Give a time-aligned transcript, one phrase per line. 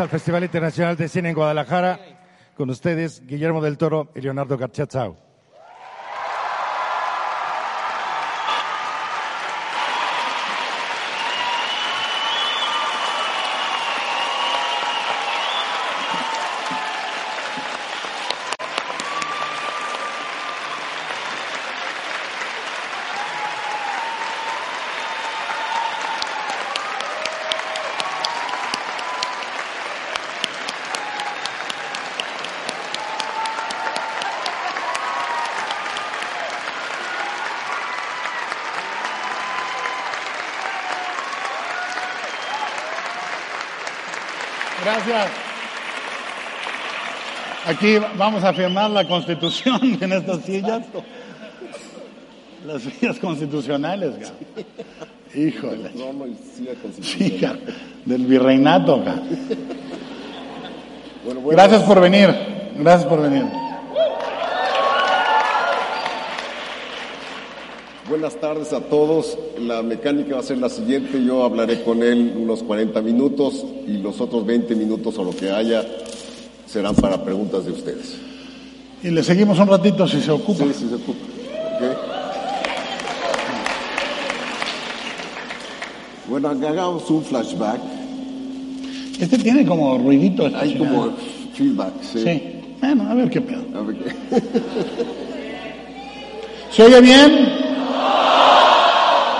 [0.00, 1.98] al Festival Internacional de Cine en Guadalajara.
[2.56, 5.26] Con ustedes, Guillermo del Toro y Leonardo García Chao.
[44.86, 45.30] Gracias.
[47.76, 50.82] Aquí vamos a firmar la constitución en estas sillas.
[52.66, 54.66] Las sillas constitucionales, cabrón.
[55.34, 55.88] Híjole.
[55.90, 57.40] Trono y silla Sí, constitucional.
[57.40, 57.74] cabrón.
[58.06, 59.28] Del virreinato, cabrón.
[61.24, 62.34] Bueno, bueno, Gracias por venir.
[62.78, 63.44] Gracias por venir.
[68.08, 69.36] Buenas tardes a todos.
[69.58, 71.22] La mecánica va a ser la siguiente.
[71.22, 75.50] Yo hablaré con él unos 40 minutos y los otros 20 minutos o lo que
[75.50, 75.84] haya
[76.76, 78.16] serán para preguntas de ustedes.
[79.02, 80.62] Y le seguimos un ratito si se ocupa.
[80.64, 81.24] Sí, sí, se ocupa.
[86.28, 87.80] Bueno, hagamos un flashback.
[89.18, 90.46] Este tiene como ruidito.
[90.48, 91.14] esta Hay como
[91.54, 91.92] feedback.
[92.02, 92.18] Sí.
[92.22, 92.42] Sí.
[92.82, 93.64] Bueno, a ver qué pedo.
[93.74, 94.14] A ver qué-
[96.76, 97.48] ¿Se oye bien?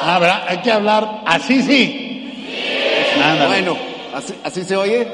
[0.09, 0.43] Ah, ¿verdad?
[0.49, 2.33] Hay que hablar así, sí.
[3.47, 3.77] Bueno,
[4.15, 5.07] ¿así, así se oye?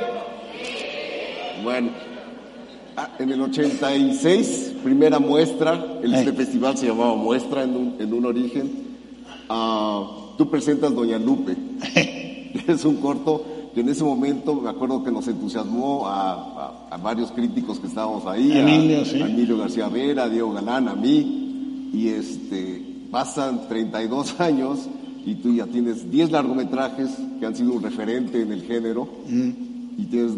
[1.65, 2.12] Bueno.
[3.19, 8.25] En el 86, primera muestra, el, este festival se llamaba Muestra en un, en un
[8.27, 8.71] origen.
[9.49, 11.57] Ah, tú presentas Doña Lupe.
[12.67, 13.45] es un corto
[13.75, 17.87] que en ese momento me acuerdo que nos entusiasmó a, a- a varios críticos que
[17.87, 18.53] estábamos ahí.
[18.53, 19.21] a- Emilio, sí.
[19.23, 21.91] a Emilio García Vera, a Diego Galán, a mí.
[21.93, 24.89] Y este, pasan 32 años
[25.25, 29.07] y tú ya tienes 10 largometrajes que han sido un referente en el género.
[29.29, 30.33] Y tienes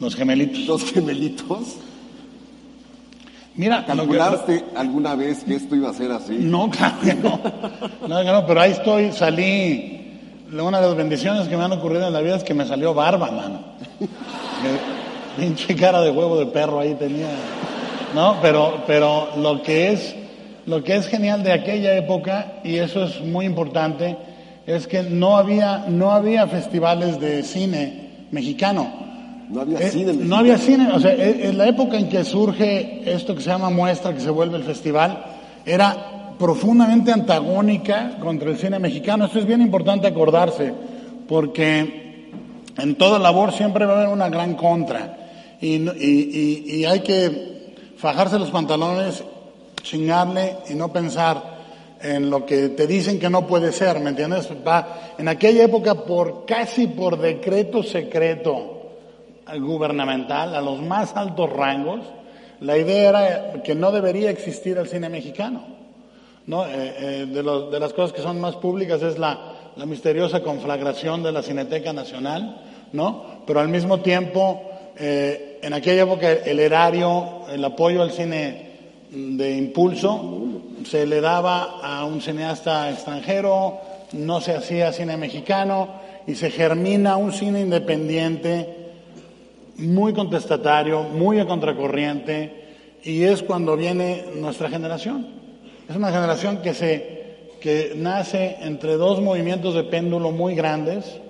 [0.00, 0.66] Los gemelitos.
[0.66, 1.76] dos gemelitos.
[3.54, 6.36] Mira, lo que- ¿Calculaste alguna vez que esto iba a ser así?
[6.38, 7.40] No, claro que no.
[8.06, 9.92] No, no, pero ahí estoy, salí.
[10.52, 12.92] Una de las bendiciones que me han ocurrido en la vida es que me salió
[12.94, 13.60] barba, mano.
[15.38, 17.28] Pinche cara de huevo de perro ahí tenía.
[18.14, 20.14] No, pero, pero lo que es,
[20.66, 24.16] lo que es genial de aquella época, y eso es muy importante,
[24.66, 29.05] es que no había, no había festivales de cine mexicano.
[29.48, 30.12] No había Eh, cine.
[30.14, 33.50] no había cine, o sea, e- en la época en que surge esto que se
[33.50, 35.24] llama muestra, que se vuelve el festival,
[35.64, 39.26] era profundamente antagónica contra el cine mexicano.
[39.26, 40.72] Esto es bien importante acordarse,
[41.28, 42.28] porque
[42.76, 45.16] en toda labor siempre va a haber una gran contra.
[45.60, 49.22] Y, y- y- y hay que fajarse los pantalones,
[49.82, 51.56] chingarle y no pensar
[52.02, 54.48] en lo que te dicen que no puede ser, ¿me entiendes?
[54.66, 58.75] Va, en aquella época, por casi por decreto secreto,
[59.60, 62.00] gubernamental a los más altos rangos,
[62.60, 65.62] la idea era que no debería existir el cine mexicano.
[66.46, 66.64] ¿no?
[66.64, 69.38] Eh, eh, de, los- de las cosas que son más públicas es la,
[69.76, 72.60] la misteriosa conflagración de la Cineteca Nacional,
[72.92, 73.24] ¿no?
[73.46, 74.62] pero al mismo tiempo,
[74.98, 78.66] eh, en aquella época el erario, el apoyo al cine
[79.10, 83.78] de impulso, se le daba a un cineasta extranjero,
[84.12, 85.88] no se hacía cine mexicano
[86.26, 88.75] y se germina un cine independiente
[89.78, 92.64] muy contestatario, muy a contracorriente,
[93.02, 95.26] y es cuando viene nuestra generación.
[95.88, 101.20] Es una generación que, se, que nace entre dos movimientos de péndulo muy grandes,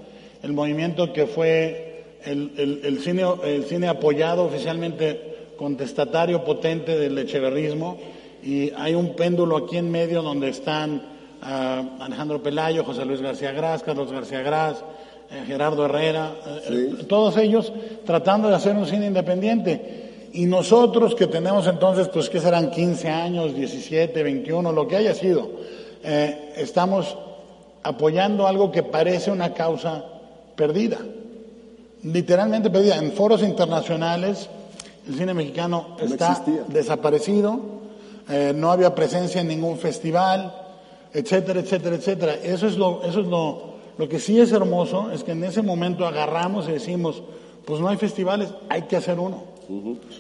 [0.42, 7.98] el movimiento que fue el, el- cine, el cine apoyado oficialmente contestatario potente del echeverrismo,
[8.42, 11.02] y hay un péndulo aquí en medio donde están
[11.42, 14.84] ah, Alejandro Pelayo, José Luis García Gras, Carlos García Gras,
[15.46, 17.04] Gerardo Herrera, eh, Sí.
[17.06, 17.72] todos ellos
[18.04, 20.28] tratando de hacer un cine independiente.
[20.32, 25.14] Y nosotros que tenemos entonces, pues que serán 15 años, 17, 21, lo que haya
[25.14, 25.48] sido,
[26.04, 27.16] eh, estamos
[27.82, 30.04] apoyando algo que parece una causa
[30.54, 30.98] perdida,
[32.02, 32.96] literalmente perdida.
[32.96, 34.48] En foros internacionales
[35.08, 37.60] el cine mexicano No está desaparecido,
[38.28, 40.52] eh, no había presencia en ningún festival,
[41.14, 42.34] etcétera, etcétera, etcétera.
[42.42, 45.62] Eso es lo, eso es lo, lo que sí es hermoso, es que en ese
[45.62, 47.22] momento agarramos y decimos,
[47.64, 49.44] pues no hay festivales, hay que hacer uno.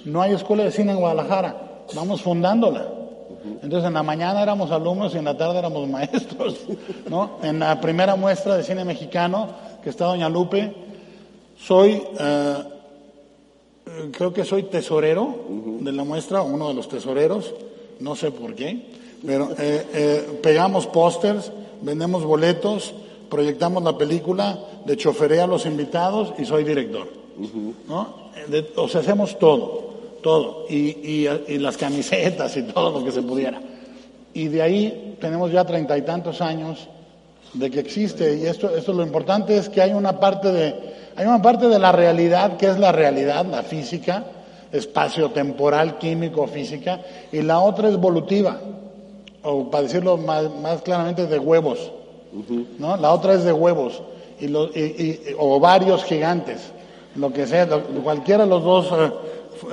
[0.04, 2.88] No hay escuela de cine en Guadalajara, vamos fundándola.
[3.62, 6.60] Entonces en la mañana éramos alumnos y en la tarde éramos maestros,
[7.08, 7.38] ¿no?
[7.42, 9.48] En la primera muestra de cine mexicano,
[9.82, 10.74] que está Doña Lupe,
[11.58, 12.54] Soy, eh,
[14.12, 15.46] creo que soy tesorero
[15.80, 17.54] de la muestra, uno de los tesoreros,
[18.00, 18.86] no sé por qué,
[19.24, 21.50] pero eh, eh, pegamos pósters,
[21.80, 22.94] vendemos boletos,
[23.28, 27.08] proyectamos la película, de choferé a los invitados y soy director.
[27.88, 28.26] ¿no?
[28.48, 29.84] De- o sea, hacemos todo,
[30.22, 30.76] todo, y,
[31.26, 33.60] y- y las camisetas y todo lo que se pudiera.
[34.34, 36.88] Y de ahí tenemos ya treinta y tantos años
[37.54, 40.74] de que existe, y esto, esto lo importante es que hay una parte de,
[41.16, 44.24] hay una parte de la realidad que es la realidad, la física,
[44.72, 47.00] espacio-temporal, químico, física,
[47.32, 48.58] y la otra es evolutiva,
[49.42, 51.92] o para decirlo más, más claramente, de huevos.
[52.78, 52.96] ¿No?
[52.96, 54.02] La otra es de huevos
[54.40, 54.80] y, lo- y-
[55.30, 56.72] y- o ovarios gigantes,
[57.14, 59.10] lo que sea, lo- cualquiera de los dos eh,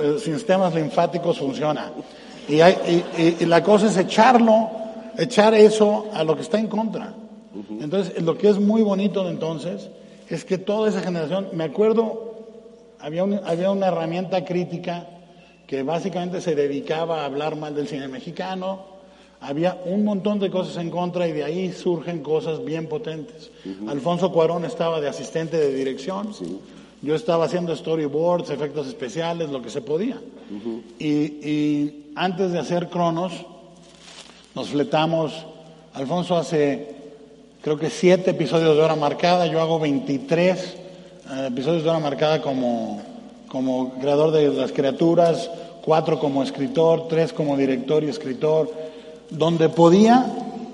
[0.02, 1.92] eh, sistemas linfáticos funciona.
[2.48, 3.04] Y, hay-
[3.40, 4.70] y- la cosa es echarlo,
[5.18, 7.14] echar eso a lo que está en contra.
[7.80, 9.88] Entonces, lo que es muy bonito de entonces
[10.28, 12.34] es que toda esa generación, me acuerdo,
[12.98, 15.06] había, un- había una herramienta crítica
[15.66, 18.93] que básicamente se dedicaba a hablar mal del cine mexicano,
[19.40, 23.50] había un montón de cosas en contra y de ahí surgen cosas bien potentes.
[23.86, 26.30] Alfonso Cuarón estaba de asistente de dirección,
[27.02, 30.18] yo estaba haciendo storyboards, efectos especiales, lo que se podía.
[30.98, 33.32] y, y antes de hacer Cronos,
[34.54, 35.44] nos fletamos,
[35.94, 36.94] Alfonso hace
[37.64, 40.76] creo que siete episodios de hora marcada, yo hago 23
[41.30, 43.00] eh, episodios de hora marcada como,
[43.48, 45.50] como creador de las criaturas,
[45.82, 48.70] cuatro como escritor, tres como director y escritor.
[49.30, 50.26] Donde podía,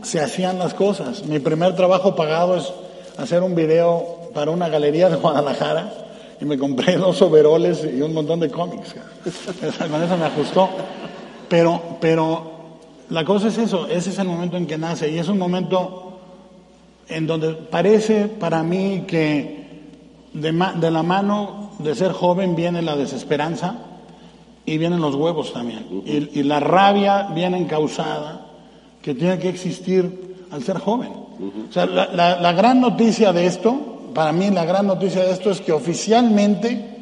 [0.03, 1.25] se hacían las cosas.
[1.25, 2.73] Mi primer trabajo pagado es
[3.17, 5.93] hacer un video para una galería de Guadalajara
[6.41, 8.95] y me compré dos overoles y un montón de cómics.
[9.91, 10.69] Con eso me ajustó.
[11.49, 12.51] Pero, pero
[13.11, 16.19] la cosa es eso, ese es el momento en que nace y es un momento
[17.09, 19.61] en donde parece para mí que
[20.33, 23.75] de la mano de ser joven viene la desesperanza
[24.65, 25.87] y vienen los huevos también.
[26.07, 28.40] y, y la rabia viene encausada
[29.03, 31.11] que tiene que existir al ser joven.
[31.11, 35.31] O sea, la, la- la gran noticia de esto, para mí la gran noticia de
[35.33, 36.99] esto es que oficialmente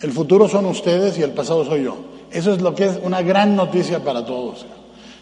[0.00, 1.96] el futuro son ustedes y el pasado soy yo.
[2.30, 4.66] Eso es lo que es una gran noticia para todos.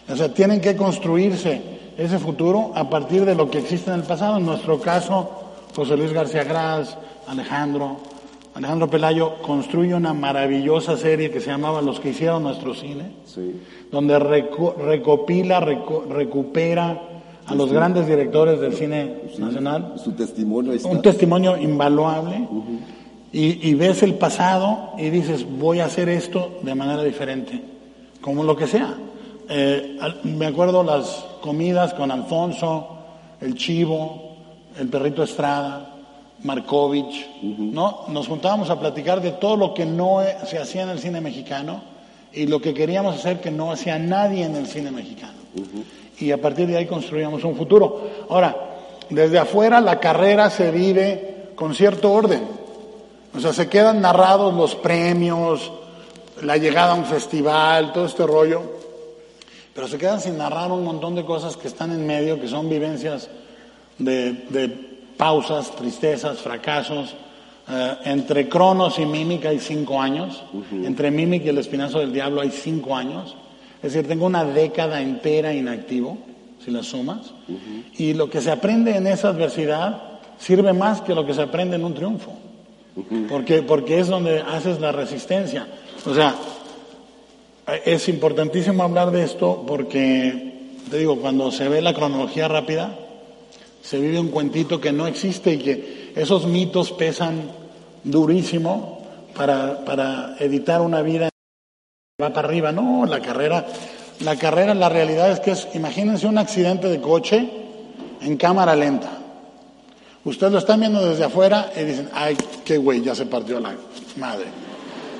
[0.09, 1.61] O sea, tienen que construirse
[1.97, 4.37] ese futuro a partir de lo que existe en el pasado.
[4.37, 5.29] En nuestro caso,
[5.75, 6.97] José Luis García Gras,
[7.27, 7.97] Alejandro,
[8.55, 13.61] Alejandro Pelayo construye una maravillosa serie que se llamaba Los que hicieron nuestro cine, Sí.
[13.91, 17.01] donde reco- recopila, reco- recupera
[17.45, 20.87] a los grandes directores del cine nacional Su testimonio está.
[20.89, 22.47] un testimonio invaluable
[23.33, 27.61] y, y ves el pasado y dices, voy a hacer esto de manera diferente,
[28.21, 28.95] como lo que sea.
[29.49, 32.87] Eh, me acuerdo las comidas con Alfonso,
[33.41, 34.37] el Chivo,
[34.79, 35.94] el Perrito Estrada,
[36.45, 38.05] Markovich, ¿no?
[38.07, 41.19] Nos juntábamos a platicar de todo lo que no eh, se hacía en el cine
[41.19, 41.81] mexicano
[42.31, 45.33] y lo que queríamos hacer que no hacía nadie en el cine mexicano.
[46.19, 48.09] Y a partir de ahí construíamos un futuro.
[48.29, 48.55] Ahora,
[49.09, 52.43] desde afuera la carrera se vive con cierto orden.
[53.35, 55.71] O sea, se quedan narrados los premios,
[56.43, 58.61] la llegada a un festival, todo este rollo,
[59.73, 62.69] pero se quedan sin narrar un montón de cosas que están en medio, que son
[62.69, 63.29] vivencias
[63.97, 67.15] de, de pausas, tristezas, fracasos.
[67.67, 72.41] Eh, entre Cronos y Mímica hay cinco años, entre Mímica y el Espinazo del Diablo
[72.41, 73.35] hay cinco años.
[73.81, 76.17] Es decir, tengo una década entera inactivo,
[76.63, 77.33] si la sumas,
[77.97, 80.01] y lo que se aprende en esa adversidad
[80.39, 82.33] sirve más que lo que se aprende en un triunfo,
[83.29, 85.67] porque, porque es donde haces la resistencia.
[86.05, 86.35] O sea,
[87.83, 92.95] es importantísimo hablar de esto porque, te digo, cuando se ve la cronología rápida,
[93.85, 97.51] se vive un cuentito que no existe y que esos mitos pesan
[98.03, 99.03] durísimo
[99.35, 102.71] para, para editar una vida que va para arriba.
[102.71, 103.67] No, la carrera,
[104.21, 107.47] la carrera, la realidad es que es, imagínense un accidente de coche
[108.21, 109.19] en cámara lenta.
[110.23, 113.75] Ustedes lo están viendo desde afuera y dicen, ay, qué güey, ya se partió la
[114.17, 114.45] madre.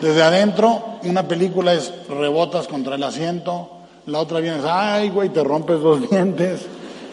[0.01, 3.69] Desde adentro, una película es rebotas contra el asiento,
[4.07, 6.65] la otra viene, ay, güey, te rompes dos dientes,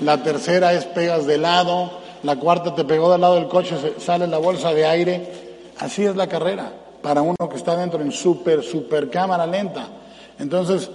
[0.02, 1.90] la tercera es pegas de lado,
[2.22, 5.26] la cuarta te pegó del lado del coche, sale la bolsa de aire.
[5.78, 9.88] Así es la carrera, para uno que está dentro en súper, súper cámara lenta.
[10.38, 10.90] Entonces,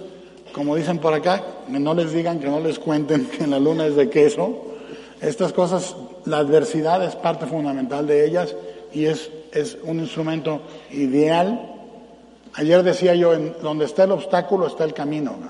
[0.52, 3.96] como dicen por acá, no les digan, que no les cuenten que la luna es
[3.96, 4.64] de queso.
[5.20, 8.54] Estas cosas, la adversidad es parte fundamental de ellas
[8.92, 10.60] y es, es un instrumento
[10.90, 11.76] ideal
[12.58, 15.36] Ayer decía yo, en donde está el obstáculo está el camino.
[15.38, 15.48] ¿no?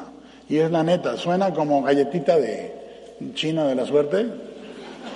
[0.49, 2.75] Y es la neta, suena como galletita de
[3.35, 4.27] China de la suerte,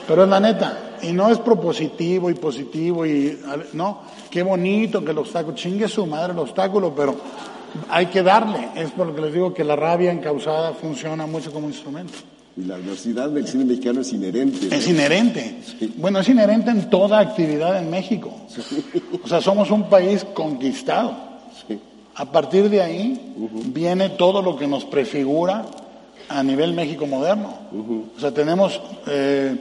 [0.06, 0.96] pero es la neta.
[1.02, 3.38] y no es propositivo y positivo y
[3.72, 7.16] no, qué bonito que el obstáculo, chingue su madre el obstáculo, pero
[7.88, 8.68] hay que darle.
[8.76, 12.14] Es por lo que les digo que la rabia encausada funciona mucho como instrumento.
[12.56, 14.74] Y la adversidad del cine mexicano es inherente.
[14.76, 15.60] Es inherente.
[15.96, 18.30] Bueno, es inherente en toda actividad en México.
[19.24, 21.16] O sea, somos un país conquistado.
[22.14, 23.34] A partir de ahí
[23.66, 25.64] viene todo lo que nos prefigura
[26.28, 27.54] a nivel México moderno.
[28.16, 29.56] O sea, tenemos eh,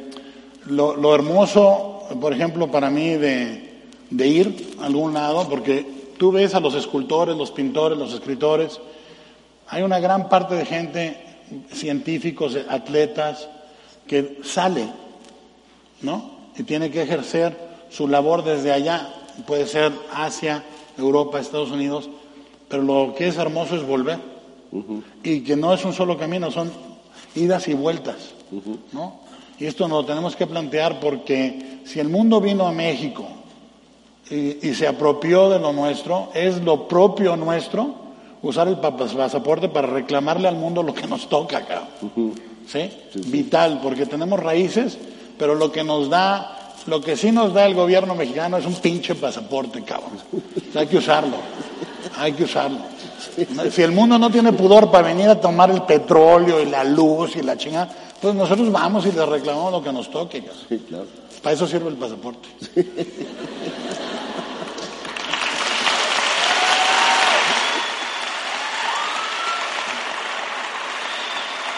[0.66, 5.86] lo, hermoso, por ejemplo, para mí de, de ir a algún lado, porque
[6.18, 8.80] tú ves a los escultores, los pintores, los escritores,
[9.68, 11.18] hay una gran parte de gente
[11.72, 13.48] científicos, atletas,
[14.08, 14.88] que sale,
[16.02, 16.32] ¿no?
[16.58, 17.58] Y tiene que ejercer
[17.90, 19.14] su labor desde allá.
[19.48, 20.64] Puede ser Asia,
[20.98, 22.10] Europa, Estados Unidos,
[22.68, 24.20] pero lo que es hermoso es volver.
[25.24, 26.72] Y que no es un solo camino, son
[27.36, 28.34] idas y vueltas,
[28.92, 29.20] ¿no?
[29.60, 33.28] Y esto nos lo tenemos que plantear porque si el mundo vino a México
[34.30, 38.02] y, y se apropió de lo nuestro, es lo propio nuestro
[38.42, 41.88] usar el pasaporte para reclamarle al mundo lo que nos toca acá.
[42.68, 42.90] ¿Sí?
[43.28, 44.98] Vital, porque tenemos raíces,
[45.38, 48.76] pero lo que nos da, lo que sí nos da el gobierno mexicano es un
[48.76, 50.20] pinche pasaporte, cabrón.
[50.76, 51.38] hay que usarlo,
[52.18, 52.80] hay que usarlo.
[53.72, 57.36] Si el mundo no tiene pudor para venir a tomar el petróleo y la luz
[57.36, 57.90] y la chingada,
[58.22, 60.44] pues nosotros vamos y le reclamamos lo que nos toque.
[60.44, 61.08] Cabrón.
[61.42, 62.50] Para eso sirve el pasaporte.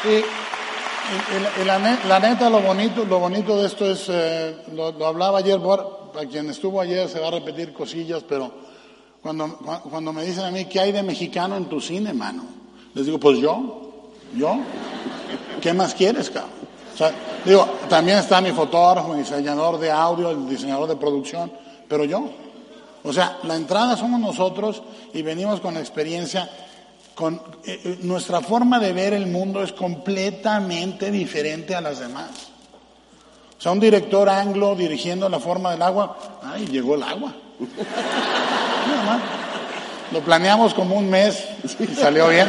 [0.04, 5.60] Y, la, neta, lo bonito, lo bonito de esto es, eh, lo, hablaba ayer,
[6.14, 8.52] para quien estuvo ayer se va a repetir cosillas, pero
[9.24, 9.58] cuando,
[9.90, 12.44] cuando me dicen a mí, ¿qué hay de mexicano en tu cine, mano?
[12.94, 14.58] Les digo, pues yo, yo,
[15.62, 16.52] ¿qué más quieres, cabrón?
[16.94, 17.12] O sea,
[17.44, 21.52] digo, también está mi fotógrafo, mi diseñador de audio, el diseñador de producción,
[21.88, 22.30] pero yo.
[23.04, 26.50] O sea, la entrada somos nosotros y venimos con experiencia
[27.16, 32.30] con, eh, eh, nuestra forma de ver el mundo es completamente diferente a las demás.
[33.58, 37.34] O sea, un director anglo dirigiendo la forma del agua, ay, llegó el agua.
[40.14, 41.44] Lo planeamos como un mes
[41.80, 42.48] y salió bien.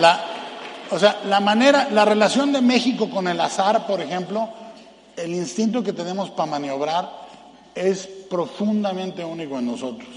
[0.00, 0.24] La,
[0.90, 4.48] o sea, la manera, la relación de México con el azar, por ejemplo,
[5.14, 7.20] el instinto que tenemos para maniobrar
[7.74, 10.08] es profundamente único en nosotros.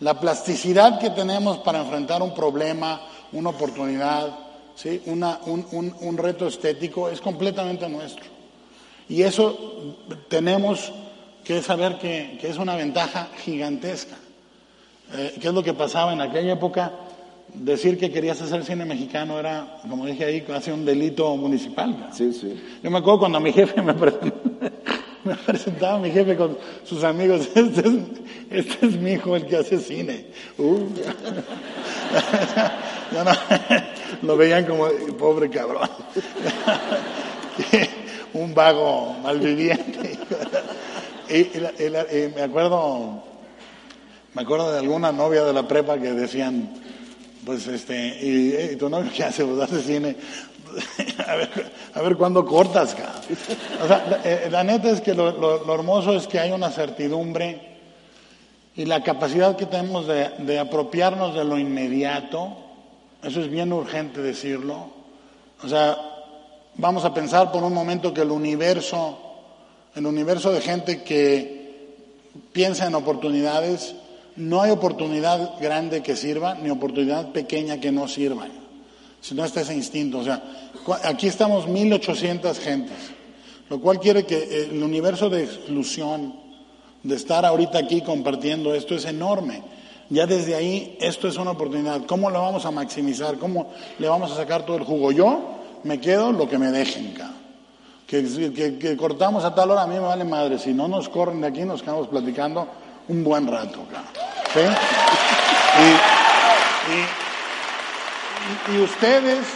[0.00, 3.02] La plasticidad que tenemos para enfrentar un problema,
[3.32, 4.30] una oportunidad,
[4.74, 5.02] ¿sí?
[5.06, 8.24] un, reto estético es completamente nuestro.
[9.10, 10.90] Y eso tenemos
[11.44, 14.16] que saber que, es una ventaja gigantesca.
[15.14, 16.92] Eh, ¿Qué es lo que pasaba en aquella época?
[17.52, 22.08] Decir que querías hacer cine mexicano era, como dije ahí, casi un delito municipal.
[22.12, 22.58] Sí, sí.
[22.82, 24.40] Yo me acuerdo cuando mi jefe me presentó,
[25.24, 27.94] me presentaba mi jefe con sus amigos, este es,
[28.50, 30.28] este es mi hijo el que hace cine.
[30.56, 30.78] Uh.
[34.26, 34.86] lo veían como
[35.18, 35.90] pobre cabrón.
[38.32, 40.18] Un vago malviviente.
[41.28, 43.22] y, y, me acuerdo,
[44.34, 46.72] me acuerdo de alguna novia de la prepa que decían,
[47.44, 50.16] pues este, y, tu novio qué hace, pues hace cine.
[51.26, 52.96] a, ver, a ver cuándo cortas,
[53.82, 57.60] O sea, eh, la, neta es que lo, hermoso es que hay una certidumbre
[58.74, 62.56] y la capacidad que tenemos de, de, apropiarnos de lo inmediato,
[63.22, 64.86] eso es bien urgente decirlo.
[65.62, 65.98] O sea,
[66.76, 69.18] vamos a pensar por un momento que el universo,
[69.94, 71.62] el universo de gente que
[72.54, 73.94] piensa en oportunidades,
[74.36, 78.46] no hay oportunidad grande que sirva, ni oportunidad pequeña que no sirva
[79.22, 80.18] si no está ese instinto.
[80.18, 80.42] O sea,
[81.04, 82.98] aquí estamos 1800 gentes,
[83.70, 86.34] lo cual quiere que el universo de exclusión,
[87.02, 89.62] de estar ahorita aquí compartiendo esto es enorme.
[90.10, 92.04] Ya desde ahí esto es una oportunidad.
[92.04, 93.38] ¿Cómo lo vamos a maximizar?
[93.38, 95.10] ¿Cómo le vamos a sacar todo el jugo?
[95.10, 97.14] Yo me quedo lo que me dejen,
[98.06, 100.58] Que, que, cortamos a tal hora, a mí me vale madre.
[100.58, 102.68] Si no nos corren de aquí, nos quedamos platicando
[103.08, 103.86] un buen rato,
[104.52, 104.60] ¿Sí?
[105.78, 107.32] y
[108.72, 109.46] y, ustedes,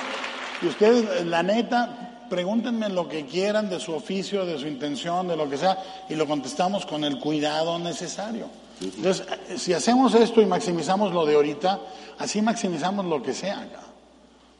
[0.63, 5.37] y ustedes, la neta, pregúntenme lo que quieran de su oficio, de su intención, de
[5.37, 8.47] lo que sea, y lo contestamos con el cuidado necesario.
[8.81, 9.27] Entonces,
[9.57, 11.81] si hacemos esto y maximizamos lo de ahorita,
[12.19, 13.67] así maximizamos lo que sea.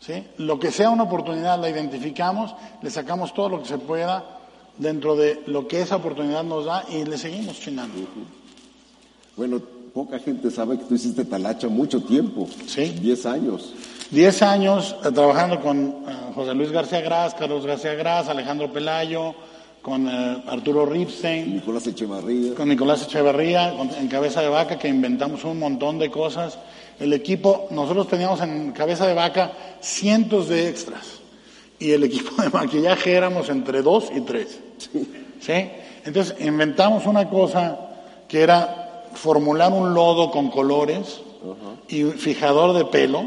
[0.01, 0.27] ¿sí?
[0.39, 4.25] Lo que sea una oportunidad, la identificamos, le sacamos todo lo que se pueda
[4.79, 7.95] dentro de lo que esa oportunidad nos da y le seguimos chinando.
[9.37, 9.61] Bueno,
[9.93, 12.49] poca gente sabe que tú hiciste talacha mucho tiempo.
[12.67, 12.95] Sí.
[13.01, 13.73] Diez años.
[14.11, 15.79] Diez años eh, trabajando con
[16.09, 19.35] eh, José Luis García Gras, Carlos García Gras, Alejandro Pelayo,
[19.83, 22.55] con eh, Arturo Ripstein, Nicolás Echevarría.
[22.55, 26.59] con Nicolás Echeverría, con- en Cabeza de Vaca, que inventamos un montón de cosas.
[26.99, 31.05] El equipo, nosotros teníamos en Cabeza de Vaca cientos de extras.
[31.79, 34.59] Y el equipo de maquillaje éramos entre dos y tres.
[35.41, 35.53] ¿Sí?
[36.05, 37.79] Entonces inventamos una cosa
[38.29, 38.86] que era
[39.17, 41.21] formular un lodo con colores
[41.89, 43.25] y un fijador de pelo,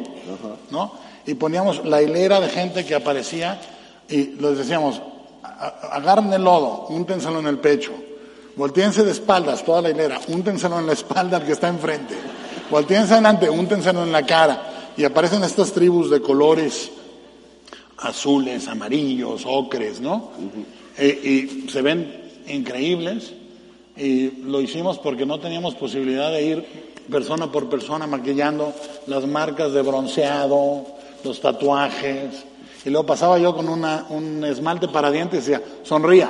[0.72, 0.92] ¿no?
[1.26, 3.60] Y poníamos la hilera de gente que aparecía
[4.10, 5.02] y les decíamos,
[5.44, 7.92] "A- agarren el lodo, úntenselo en el pecho,
[8.56, 12.16] volteense de espaldas, toda la hilera, úntenselo en la espalda al que está enfrente,
[12.72, 14.66] volteense adelante, úntenselo en la cara.
[14.98, 16.92] Y aparecen estas tribus de colores
[18.00, 20.32] azules, amarillos, ocres, ¿no?
[20.98, 23.34] Eh, y se ven increíbles.
[24.00, 26.66] Y lo hicimos porque no teníamos posibilidad de ir
[27.12, 28.74] persona por persona maquillando
[29.08, 30.86] las marcas de bronceado,
[31.24, 32.46] los tatuajes.
[32.86, 36.30] Y luego pasaba yo con una, un esmalte para dientes y decía, sonría.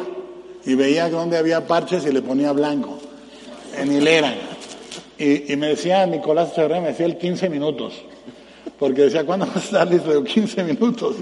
[0.65, 2.97] Y veía donde había parches y le ponía blanco,
[3.77, 4.33] en hilera.
[5.17, 7.93] Y, y me decía Nicolás Echeverría, me decía el 15 minutos.
[8.79, 10.09] Porque decía, ¿cuándo vas a estar listo?
[10.09, 11.17] Digo, 15 minutos.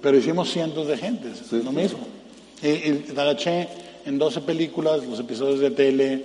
[0.00, 2.00] Pero hicimos cientos de gentes, lo mismo.
[2.62, 3.68] Y, y trabajé
[4.06, 6.24] en 12 películas, los episodios de tele,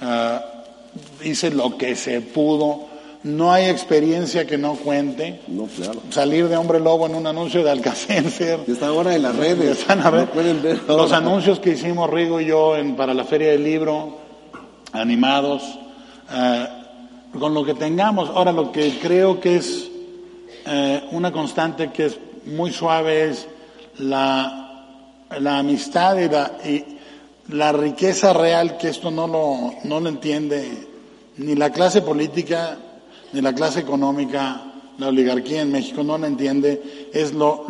[0.00, 0.42] ah,
[1.24, 2.86] hice lo que se pudo.
[3.24, 5.40] No hay experiencia que no cuente.
[5.48, 6.00] No, claro.
[6.10, 8.60] Salir de hombre lobo en un anuncio de Alcacencer.
[8.68, 9.78] Está ahora en las redes.
[9.80, 13.48] Están a ver ver los anuncios que hicimos Rigo y yo en- para la Feria
[13.50, 14.18] del Libro,
[14.92, 15.62] animados,
[16.32, 16.66] eh,
[17.38, 18.28] con lo que tengamos.
[18.30, 19.88] Ahora, lo que creo que es
[20.68, 23.46] eh, una constante que es muy suave es
[23.98, 24.84] la,
[25.40, 26.84] la amistad y la, y
[27.50, 30.88] la riqueza real, que esto no lo, no lo entiende
[31.38, 32.76] ni la clase política,
[33.32, 34.62] ni la clase económica,
[34.98, 37.10] la oligarquía en México no lo entiende.
[37.12, 37.66] Es lo,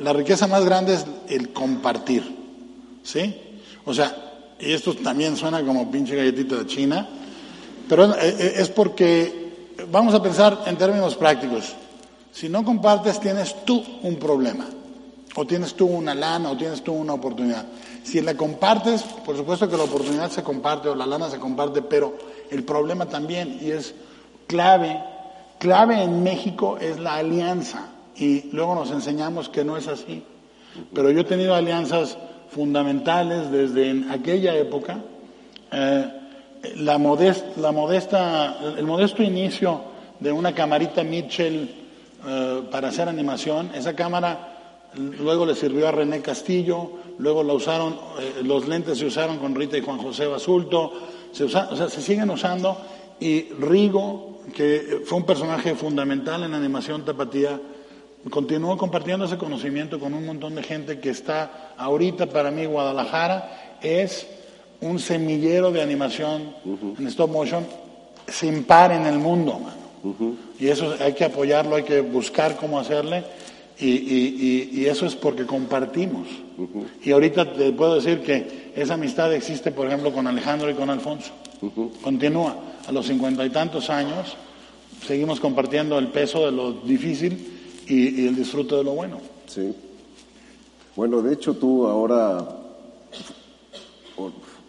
[0.00, 2.36] la riqueza más grande es el compartir.
[3.02, 3.34] ¿Sí?
[3.84, 4.14] O sea,
[4.60, 7.08] y esto también suena como pinche galletita de China,
[7.88, 9.48] pero es, es- es porque
[9.90, 11.74] vamos a pensar en términos prácticos.
[12.32, 14.66] Si no compartes, tienes tú un problema,
[15.40, 17.64] o tienes tú una lana, o tienes tú una oportunidad.
[18.02, 21.80] Si la compartes, por supuesto que la oportunidad se comparte o la lana se comparte,
[21.80, 22.16] pero
[22.50, 23.94] el problema también, y es
[24.48, 25.00] clave,
[25.60, 30.24] clave en México es la alianza, y luego nos enseñamos que no es así.
[30.92, 32.18] Pero yo he tenido alianzas
[32.50, 34.98] fundamentales desde en aquella época.
[35.70, 36.12] Eh,
[36.76, 39.82] la, modest- la modesta, el modesto inicio
[40.18, 41.70] de una camarita Mitchell
[42.26, 44.54] eh, para hacer animación, esa cámara
[44.98, 49.54] luego le sirvió a René Castillo, luego la usaron, eh, los lentes se usaron con
[49.54, 50.92] Rita y Juan José Basulto,
[51.32, 52.76] se, usa- o sea, se siguen usando
[53.20, 57.60] y Rigo, que fue un personaje fundamental en la animación tapatía,
[58.30, 63.76] continuó compartiendo ese conocimiento con un montón de gente que está ahorita para mí Guadalajara
[63.82, 64.26] es
[64.80, 66.54] un semillero de animación
[66.98, 67.66] en stop motion
[68.26, 69.78] sin par en el mundo, mano.
[70.60, 73.24] Y eso hay que apoyarlo, hay que buscar cómo hacerle
[73.80, 76.26] y, y- y- y eso es porque compartimos.
[77.04, 80.90] Y ahorita te puedo decir que esa amistad existe, por ejemplo, con Alejandro y con
[80.90, 81.30] Alfonso.
[82.02, 82.56] Continúa.
[82.86, 84.34] A los cincuenta y tantos años
[85.06, 89.18] seguimos compartiendo el peso de lo difícil y, el disfrute de lo bueno.
[89.46, 89.72] Sí.
[90.96, 92.48] Bueno, de hecho tú ahora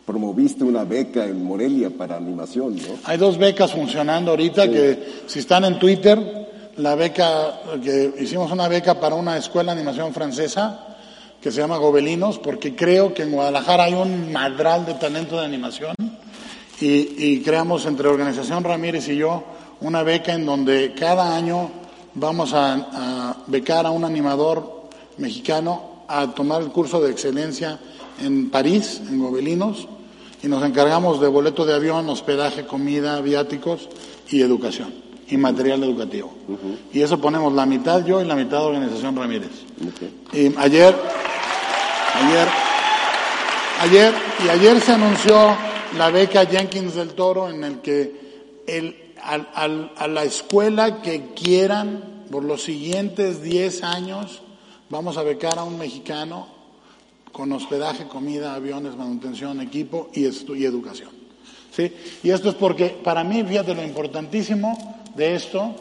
[0.06, 2.82] promoviste una beca en Morelia para animación, ¿no?
[3.06, 6.18] Hay dos becas funcionando ahorita que si están en Twitter,
[6.80, 7.60] la beca,
[8.20, 10.88] hicimos una beca para una escuela de animación francesa
[11.42, 15.46] que se llama Gobelinos, porque creo que en Guadalajara hay un madral de talento de
[15.46, 15.96] animación.
[16.82, 16.88] Y,
[17.18, 19.44] y creamos entre Organización Ramírez y yo
[19.82, 21.70] una beca en donde cada año
[22.14, 27.78] vamos a, a becar a un animador mexicano a tomar el curso de excelencia
[28.22, 29.88] en París, en Gobelinos,
[30.42, 33.90] y nos encargamos de boleto de avión, hospedaje, comida, viáticos
[34.30, 34.94] y educación,
[35.30, 36.34] y material educativo.
[36.94, 39.50] Y eso ponemos la mitad yo y la mitad Organización Ramírez.
[40.34, 40.96] Y ayer,
[42.16, 42.48] ayer,
[43.82, 44.14] ayer,
[44.46, 45.56] y ayer se anunció
[45.98, 51.34] la beca Jenkins del Toro en el que el, al- al- a la escuela que
[51.36, 54.42] quieran por los siguientes 10 años
[54.90, 56.48] vamos a becar a un mexicano
[57.32, 61.10] con hospedaje, comida, aviones, manutención, equipo y, estu- y educación.
[61.72, 61.94] ¿Sí?
[62.24, 65.76] Y esto es porque para mí, fíjate lo importantísimo de esto,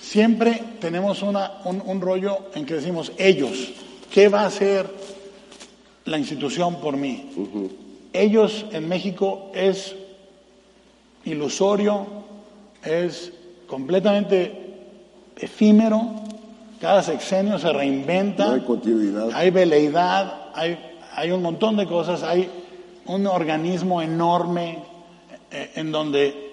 [0.00, 3.72] siempre tenemos una, un, un rollo en que decimos, ellos,
[4.10, 4.88] ¿qué va a hacer
[6.04, 7.30] la institución por mí?
[8.12, 9.96] Ellos en México es
[11.24, 12.06] ilusorio,
[12.84, 13.32] es
[13.66, 14.52] completamente
[15.36, 16.22] efímero,
[16.80, 18.46] cada sexenio se reinventa.
[18.46, 19.30] No hay continuidad.
[19.34, 20.78] Hay veleidad, hay,
[21.12, 22.48] hay un montón de cosas, hay
[23.06, 24.78] un organismo enorme
[25.50, 26.52] eh, en donde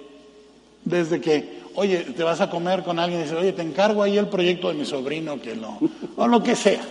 [0.84, 4.18] desde que, oye, te vas a comer con alguien y dices, oye, te encargo ahí
[4.18, 5.78] el proyecto de mi sobrino, que lo,
[6.16, 6.82] o lo que sea.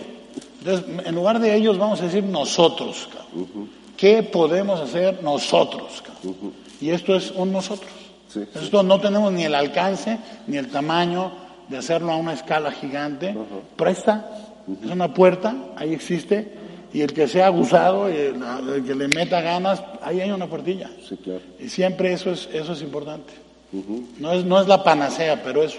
[0.59, 3.69] Entonces, en lugar de ellos vamos a decir nosotros, cabrón.
[3.97, 6.03] ¿qué podemos hacer nosotros?
[6.05, 6.53] cabrón?
[6.79, 7.91] Y esto es un nosotros.
[8.27, 8.41] Sí.
[8.55, 10.17] Esto no tenemos ni el alcance
[10.47, 11.31] ni el tamaño
[11.67, 13.35] de hacerlo a una escala gigante.
[13.75, 14.29] Presta,
[14.83, 16.53] es una puerta, ahí existe,
[16.93, 18.41] y el que sea abusado, el,
[18.73, 20.89] el que le meta ganas, ahí hay una puertilla.
[21.07, 21.41] Sí, claro.
[21.59, 23.33] Y siempre eso es, eso es importante.
[24.19, 25.73] No, es, no es la panacea, pero es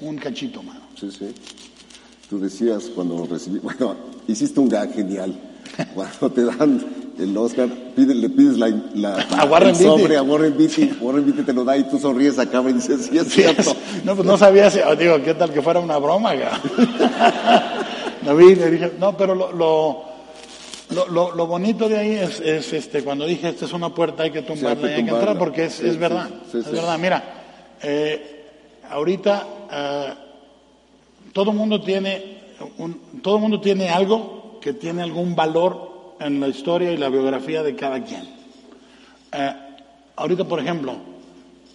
[0.00, 0.80] un cachito, mano.
[0.98, 1.32] Sí, sí.
[2.28, 3.96] Tú decías cuando recibí, bueno,
[4.28, 5.34] hiciste un gag genial.
[5.94, 6.84] Cuando te dan
[7.18, 10.16] el Oscar, pide- le pides la, la, A Warren el sobre Beatty.
[10.16, 13.06] a Warren Beatty, Warren Beatty te lo da y tú sonríes a cámara y dices,
[13.06, 13.74] sí, es cierto.
[14.04, 16.34] No, pues no sabía si, digo, ¿qué tal que fuera una broma?
[16.34, 16.38] y
[18.56, 20.04] le dije, no, pero lo, lo,
[20.92, 24.22] lo, lo- lo bonito de ahí es, es, este, cuando dije, esta es una puerta,
[24.24, 26.28] hay que tumbarla, Sí, hay que y hay que entrar, porque es, Sí, es verdad,
[26.50, 26.98] sí, es verdad.
[26.98, 27.24] Mira,
[27.82, 28.46] eh,
[28.90, 30.14] ahorita eh,
[31.32, 32.38] todo mundo tiene,
[32.78, 37.62] un, todo mundo tiene algo que tiene algún valor en la historia y la biografía
[37.62, 38.22] de cada quien.
[39.32, 39.52] Eh,
[40.16, 40.96] ahorita, por ejemplo,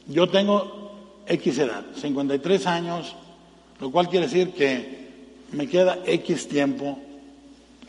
[0.07, 0.91] yo tengo
[1.27, 3.15] X edad, 53 años,
[3.79, 5.05] lo cual quiere decir que
[5.51, 6.99] me queda X tiempo.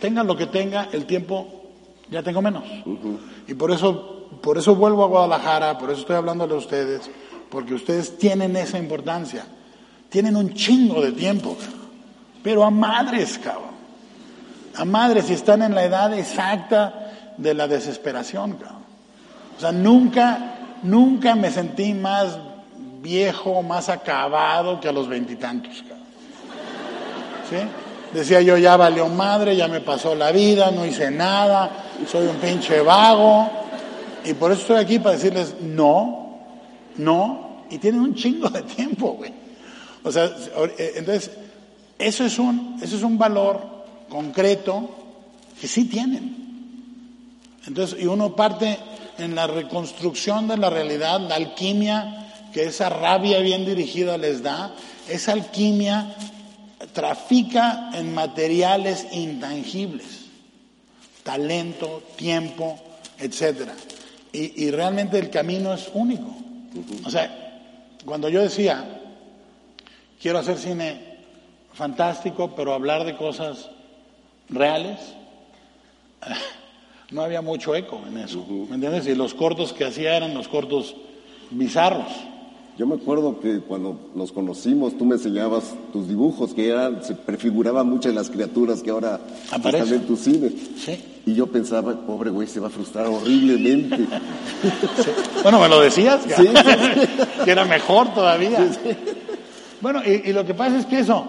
[0.00, 1.56] Tenga lo que tenga, el tiempo
[2.10, 2.64] ya tengo menos.
[3.46, 7.10] Y por eso, por eso vuelvo a Guadalajara, por eso estoy hablándole a ustedes,
[7.50, 9.46] porque ustedes tienen esa importancia.
[10.08, 11.56] Tienen un chingo de tiempo,
[12.42, 13.76] pero a madres, cabrón.
[14.76, 18.84] A madres, si están en la edad exacta de la desesperación, cabrón.
[19.56, 22.38] O sea, nunca, nunca me sentí más
[23.00, 26.06] viejo, más acabado que a los veintitantos, cabrón.
[27.50, 27.85] ¿Sí?
[28.12, 32.36] Decía yo, ya valió madre, ya me pasó la vida, no hice nada, soy un
[32.36, 33.50] pinche vago.
[34.24, 36.40] Y por eso estoy aquí para decirles, no,
[36.96, 39.32] no, y tienen un chingo de tiempo, güey.
[40.02, 40.24] O sea,
[40.78, 41.30] eh, entonces,
[41.98, 43.60] eso es un, eso es un valor
[44.08, 44.88] concreto
[45.60, 46.46] que sí tienen.
[47.66, 48.78] Entonces, y uno parte
[49.18, 54.74] en la reconstrucción de la realidad, la alquimia que esa rabia bien dirigida les da,
[55.08, 56.14] esa alquimia
[56.96, 60.24] trafica en materiales intangibles,
[61.22, 62.80] talento, tiempo,
[63.18, 63.74] etcétera.
[64.32, 66.34] Y, y realmente el camino es único.
[67.04, 69.02] O sea, cuando yo decía,
[70.18, 71.18] quiero hacer cine
[71.74, 73.68] fantástico, pero hablar de cosas
[74.48, 74.98] reales,
[77.10, 79.06] no había mucho eco en eso, ¿me entiendes?
[79.06, 80.96] Y los cortos que hacía eran los cortos
[81.50, 82.10] bizarros.
[82.78, 87.14] Yo me acuerdo que cuando nos conocimos, tú me enseñabas tus dibujos, que eran, se
[87.14, 89.18] prefiguraban muchas de las criaturas que ahora
[89.50, 89.82] Aparecen.
[89.82, 90.50] están en tu cine.
[90.76, 91.02] Sí.
[91.24, 93.96] Y yo pensaba, pobre güey, se va a frustrar horriblemente.
[95.42, 96.48] Bueno, me lo decías, sí,
[97.44, 98.68] que era mejor todavía.
[99.80, 101.24] Bueno, y, y lo que pasa es que eso,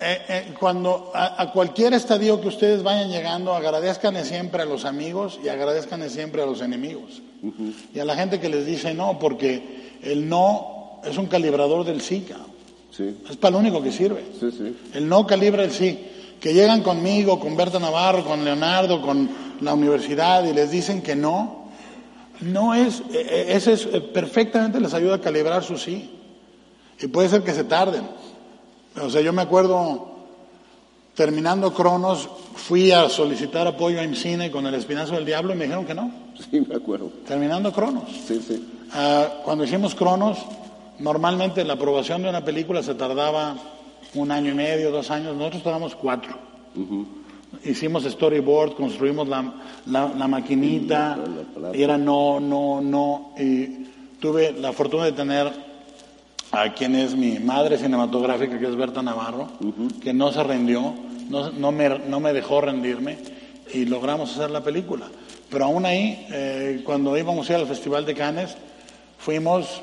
[0.00, 4.84] eh, eh, cuando a, a cualquier estadio que ustedes vayan llegando, agradezcanle siempre a los
[4.84, 7.22] amigos y agradezcanle siempre a los enemigos.
[7.94, 12.00] Y a la gente que les dice no, porque el no es un calibrador del
[12.00, 12.26] sí.
[12.90, 14.24] Sí, es para lo único que sirve.
[14.38, 14.76] sí, sí.
[14.94, 15.98] El no calibra el sí.
[16.40, 19.28] Que llegan conmigo, con Berta Navarro, con Leonardo, con
[19.60, 21.70] la universidad y les dicen que no,
[22.40, 26.10] no es, eh, eh, ese es, eh, perfectamente les ayuda a calibrar su sí.
[27.00, 28.02] Y puede ser que se tarden.
[29.00, 30.13] O sea, yo me acuerdo,
[31.14, 35.64] terminando Cronos, fui a solicitar apoyo a IMCINE con el Espinazo del Diablo y me
[35.64, 36.10] dijeron que no.
[36.50, 37.10] Sí, me acuerdo.
[37.26, 38.04] Terminando Cronos.
[38.26, 38.64] Sí, sí.
[38.92, 40.38] Ah, cuando hicimos Cronos,
[40.98, 43.56] normalmente la aprobación de una película se tardaba
[44.14, 46.36] un año y medio, dos años, nosotros tardamos cuatro.
[47.64, 49.54] Hicimos storyboard, construimos la,
[49.86, 51.16] la- la maquinita,
[51.72, 53.86] y era no, no, no, y
[54.20, 55.73] tuve la fortuna de tener
[56.56, 59.48] a quien es mi madre cinematográfica, que es Berta Navarro,
[60.02, 60.94] que no se rindió,
[61.28, 63.18] no, no me, no me dejó rendirme,
[63.72, 65.06] y logramos hacer la película.
[65.50, 68.56] Pero aún ahí, eh, cuando íbamos a ir al Festival de Cannes,
[69.18, 69.82] fuimos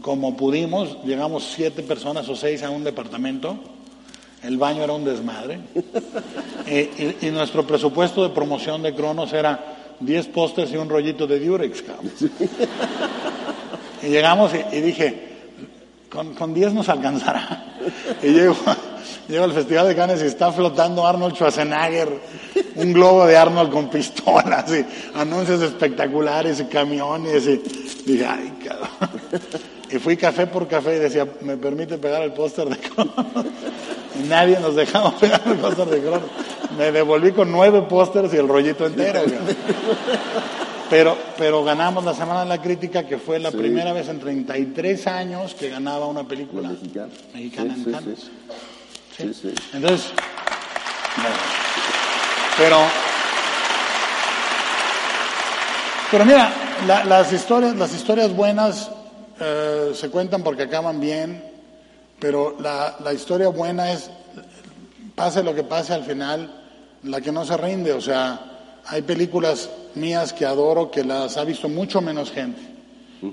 [0.00, 3.58] como pudimos, llegamos siete personas o seis a un departamento,
[4.42, 5.60] el baño era un desmadre,
[6.66, 11.26] Eh, y, y nuestro presupuesto de promoción de Cronos era 10 pósters y un rollito
[11.26, 11.82] de Durex.
[14.02, 15.29] Y llegamos y, y dije,
[16.10, 17.64] con, con 10 nos alcanzará.
[18.22, 18.56] Y llego,
[19.28, 22.08] llego al Festival de Cannes y está flotando Arnold Schwarzenegger,
[22.74, 24.84] un globo de Arnold con pistolas y
[25.18, 27.46] anuncios espectaculares y camiones.
[27.46, 27.62] Y
[28.04, 29.20] dije, ay, cabrón.
[29.90, 33.46] Y fui café por café y decía, ¿me permite pegar el póster de Cronos?
[34.22, 36.30] Y nadie nos dejaba pegar el póster de Cronos.
[36.76, 39.20] Me devolví con nueve pósters y el rollito entero.
[39.22, 39.56] güey.
[40.90, 43.56] Pero, pero ganamos la Semana de la Crítica, que fue la Sí.
[43.56, 47.08] primera vez en 33 años que ganaba una La película mexicana.
[47.32, 48.18] mexicana Sí, en sí, Cannes.
[49.36, 49.54] sí.
[49.72, 50.12] Entonces,
[51.16, 51.36] bueno,
[52.58, 52.76] pero,
[56.10, 56.52] pero mira,
[56.86, 58.90] la- las historias, las historias buenas
[59.42, 61.42] eh, se cuentan porque acaban bien,
[62.18, 64.10] pero la, la historia buena es,
[65.14, 66.62] pase lo que pase al final,
[67.04, 67.92] la que no se rinde.
[67.92, 68.49] O sea,
[68.90, 72.60] hay películas mías que adoro que las ha visto mucho menos gente,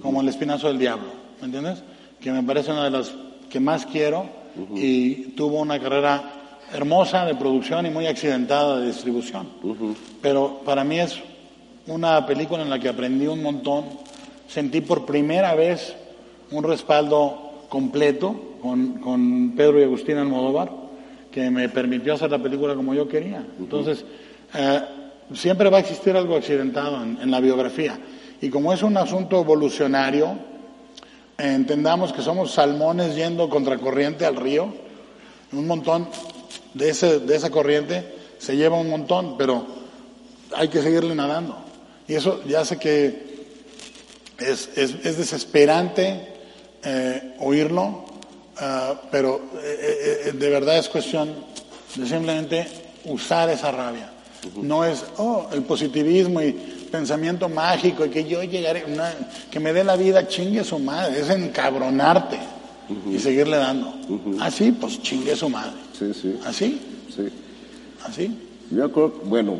[0.04, 1.08] como El Espinazo del Diablo,
[1.42, 1.84] ¿me entiendes?
[2.22, 3.12] Que me parece una de las
[3.50, 4.30] que más quiero
[4.76, 9.48] y tuvo una carrera hermosa de producción y muy accidentada de distribución.
[10.22, 11.20] Pero para mí es
[11.88, 13.86] una película en la que aprendí un montón,
[14.48, 15.96] sentí por primera vez
[16.52, 20.72] un respaldo completo con, con Pedro y Agustín Almodóvar,
[21.32, 23.44] que me permitió hacer la película como yo quería.
[23.60, 24.06] Entonces,
[24.54, 24.82] eh,
[25.34, 28.00] siempre va a existir algo accidentado en, la biografía.
[28.42, 30.38] Y como es un asunto evolucionario,
[31.38, 34.74] entendamos que somos salmones yendo contracorriente al río,
[35.52, 36.08] un montón
[36.74, 39.66] de, ese, de esa corriente se lleva un montón, pero
[40.56, 41.58] hay que seguirle nadando.
[42.08, 43.46] Y eso ya sé que
[44.38, 46.38] es, es, es desesperante
[46.84, 48.06] eh, oírlo,
[48.58, 51.34] ah, pero eh, eh, de verdad es cuestión
[51.96, 52.68] de simplemente
[53.06, 54.12] usar esa rabia.
[54.62, 56.52] No es, oh, el positivismo y
[56.92, 59.04] pensamiento mágico y que yo llegaré, no,
[59.52, 62.38] que me dé la vida, chingue su madre, es encabronarte
[63.12, 63.94] y seguirle dando.
[64.40, 65.74] Así, pues chingue su madre.
[65.98, 66.82] Sí, sí, Así,
[67.14, 67.28] sí.
[68.06, 68.38] así.
[68.72, 69.56] Yo acuerdo, bueno,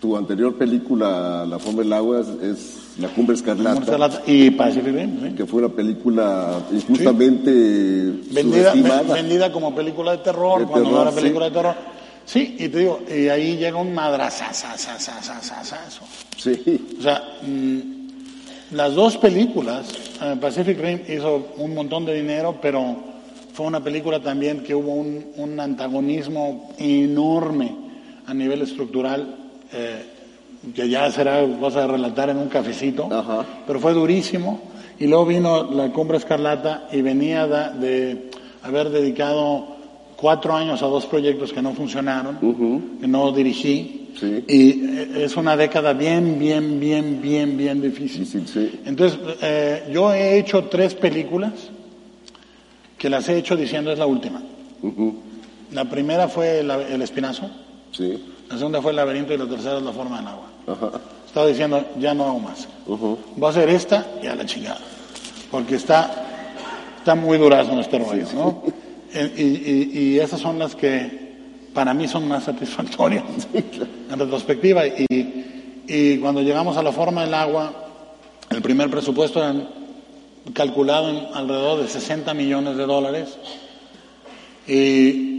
[0.00, 5.34] tu anterior película, La forma del agua, es, La cumbre escarlata, Y Pacific Rim, sí.
[5.34, 7.50] que fue una película injustamente
[8.30, 11.20] vendida, vendida como película de terror, De cuando terror, no era sí.
[11.20, 11.95] película de terror.
[12.26, 16.04] Sí, y te digo, y ahí llega un madrazazazazazazazo.
[16.36, 17.80] Sí, O sea, mm,
[18.72, 19.86] las dos películas,
[20.40, 22.96] Pacific Rim hizo un montón de dinero, pero
[23.52, 27.74] fue una película también que hubo un, un antagonismo enorme
[28.26, 29.36] a nivel estructural,
[29.72, 30.04] eh,
[30.74, 33.44] que ya será cosa de relatar en un cafecito, Ajá.
[33.66, 34.60] pero fue durísimo.
[34.98, 38.30] Y luego vino la Cumbre Escarlata y venía da- de
[38.62, 39.75] haber dedicado
[40.16, 42.38] cuatro años a dos proyectos que no funcionaron,
[43.00, 44.02] que no dirigí.
[44.18, 44.44] Sí.
[44.48, 48.20] Y eh, es una década bien, bien, bien, bien, bien difícil.
[48.24, 48.80] difícil, sí.
[48.86, 51.52] Entonces, eh, yo he hecho tres películas
[52.96, 54.42] que las he hecho diciendo es la última.
[54.82, 55.16] Ujú,
[55.72, 57.50] La primera fue la- El Espinazo,
[57.92, 60.46] Sí, la segunda fue El Laberinto y la tercera es La Forma del Agua.
[60.66, 62.66] ajá, Estaba diciendo, ya no hago más.
[62.86, 63.18] ujú.
[63.36, 64.80] Voy a hacer esta y a la chingada.
[65.50, 66.10] Porque está,
[66.98, 68.62] está muy durazno este rollo, ¿no?
[69.14, 71.26] Eh, Y, y- y esas son las que
[71.74, 73.24] para mí son más satisfactorias
[74.10, 74.86] en retrospectiva.
[74.86, 77.72] Y, y cuando llegamos a la forma del agua,
[78.50, 79.54] el primer presupuesto era
[80.54, 83.36] calculado en alrededor de 60 millones de dólares.
[84.66, 85.36] Y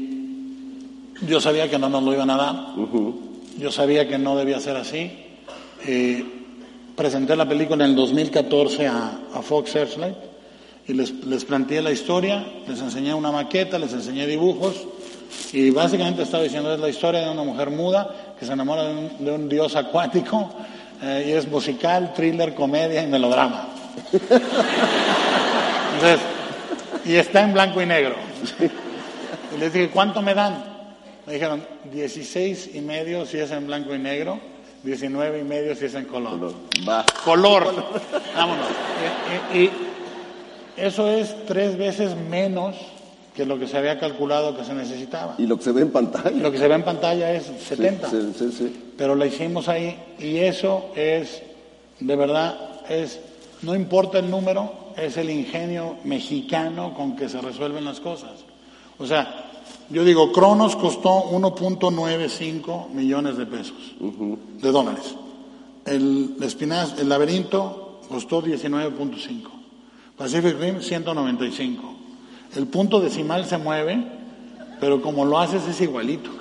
[1.28, 2.56] yo sabía que no nos lo iban a dar.
[3.60, 5.12] Yo sabía que no debía ser así.
[6.96, 10.16] Presenté la película en el 2014 a, a Fox Searchlight
[10.88, 14.88] y les, les planteé la historia, les enseñé una maqueta, les enseñé dibujos
[15.52, 18.96] y básicamente estaba diciendo es la historia de una mujer muda que se enamora de
[18.96, 20.50] un, de un dios acuático
[21.04, 23.68] eh, y es musical, thriller, comedia y melodrama.
[25.96, 26.20] Entonces,
[27.06, 28.16] y está en blanco y negro.
[29.56, 30.64] Y les dije, ¿cuánto me dan?
[31.26, 34.40] Me dijeron, 16 y medio si es en blanco y negro,
[34.84, 36.54] 19 y medio si es en color.
[36.88, 37.06] Va.
[37.26, 37.74] Color.
[38.36, 38.68] Vámonos.
[39.54, 39.87] Y, y- y
[40.78, 42.76] eso es tres veces menos
[43.36, 45.36] que lo que se había calculado que se necesitaba.
[45.38, 46.32] Y lo que se ve en Y pantalla.
[46.32, 48.92] lo que se ve en pantalla es 70 Sí, sí, sí.
[48.98, 51.44] pero la hicimos ahí y eso es,
[52.00, 52.58] de verdad,
[52.90, 53.20] es,
[53.62, 58.32] no importa el número, es el ingenio mexicano con que se resuelven las cosas.
[58.98, 59.44] O sea,
[59.92, 65.16] yo digo, Cronos costó 1.95 millones de pesos, de dólares.
[65.86, 69.44] El, espinaz, el laberinto costó 19.5.
[70.18, 71.96] Pacific Rim 195.
[72.56, 74.04] El punto decimal se mueve,
[74.80, 76.32] pero como lo haces es igualito.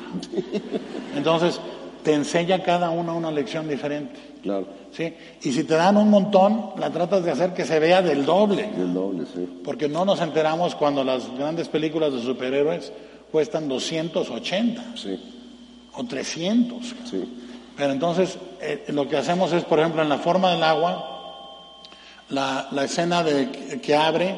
[1.16, 1.60] Entonces,
[2.02, 4.14] te enseña cada uno una lección diferente.
[4.42, 4.66] Claro.
[4.92, 5.12] ¿sí?
[5.42, 8.70] Y si te dan un montón, la tratas de hacer que se vea del doble.
[8.76, 9.60] Y el doble, sí.
[9.64, 12.92] Porque no nos enteramos cuando las grandes películas de superhéroes
[13.32, 15.18] cuestan 280 Sí,
[15.94, 16.94] o 300.
[17.10, 17.24] sí.
[17.76, 21.15] Pero entonces, eh, lo que hacemos es, por ejemplo, en la forma del agua,
[22.30, 24.34] La, la escena de, que abre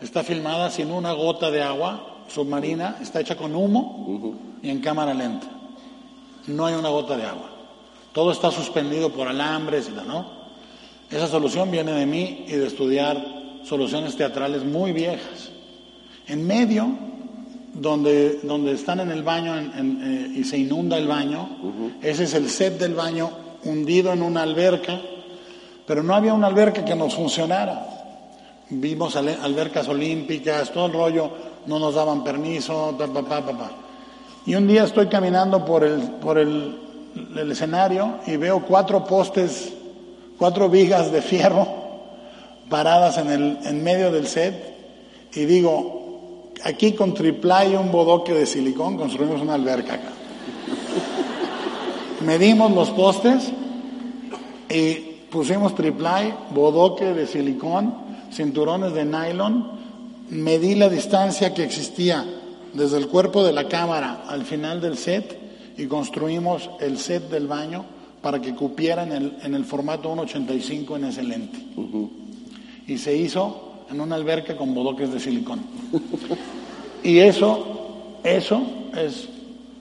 [0.00, 5.12] está filmada sin una gota de agua submarina, está hecha con humo y en cámara
[5.14, 5.46] lenta.
[6.46, 7.50] No hay una gota de agua.
[8.12, 10.30] Todo está suspendido por alambres y la, ¿no?
[11.10, 13.22] Esa solución viene de mí y de estudiar
[13.64, 15.50] soluciones teatrales muy viejas.
[16.26, 16.88] En medio,
[17.74, 21.48] donde, donde están en el baño en- en, eh, y se inunda el baño,
[22.02, 23.30] ese es el set del baño
[23.64, 25.00] hundido en una alberca,
[25.86, 27.86] pero no había una alberca que nos funcionara.
[28.68, 31.30] Vimos albercas olímpicas, todo el rollo,
[31.66, 33.70] no nos daban permiso, pa, pa, pa, pa.
[34.44, 36.82] Y un día estoy caminando por el, por el,
[37.50, 39.72] escenario y veo cuatro postes,
[40.36, 41.66] cuatro vigas de fierro
[42.68, 44.74] paradas en, el, en medio del set
[45.34, 49.98] y digo, aquí con triplay y un bodoque de silicón construimos una alberca.
[52.24, 53.52] Medimos los postes
[54.68, 57.92] y pusimos triplay, bodoque de silicón,
[58.32, 59.68] cinturones de nylon,
[60.30, 62.24] medí la distancia que existía
[62.72, 65.38] desde el cuerpo de la cámara al final del set
[65.76, 67.84] y construimos el set del baño
[68.22, 71.58] para que cupiera en el, en el formato 1.85 en ese lente.
[72.86, 75.60] Y se hizo en una alberca con bodoques de silicón.
[77.04, 78.62] Y eso, eso
[78.96, 79.28] es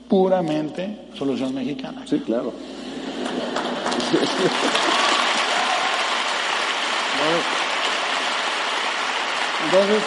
[0.10, 2.04] puramente solución mexicana.
[2.06, 2.52] Sí, claro.
[9.76, 10.04] Entonces,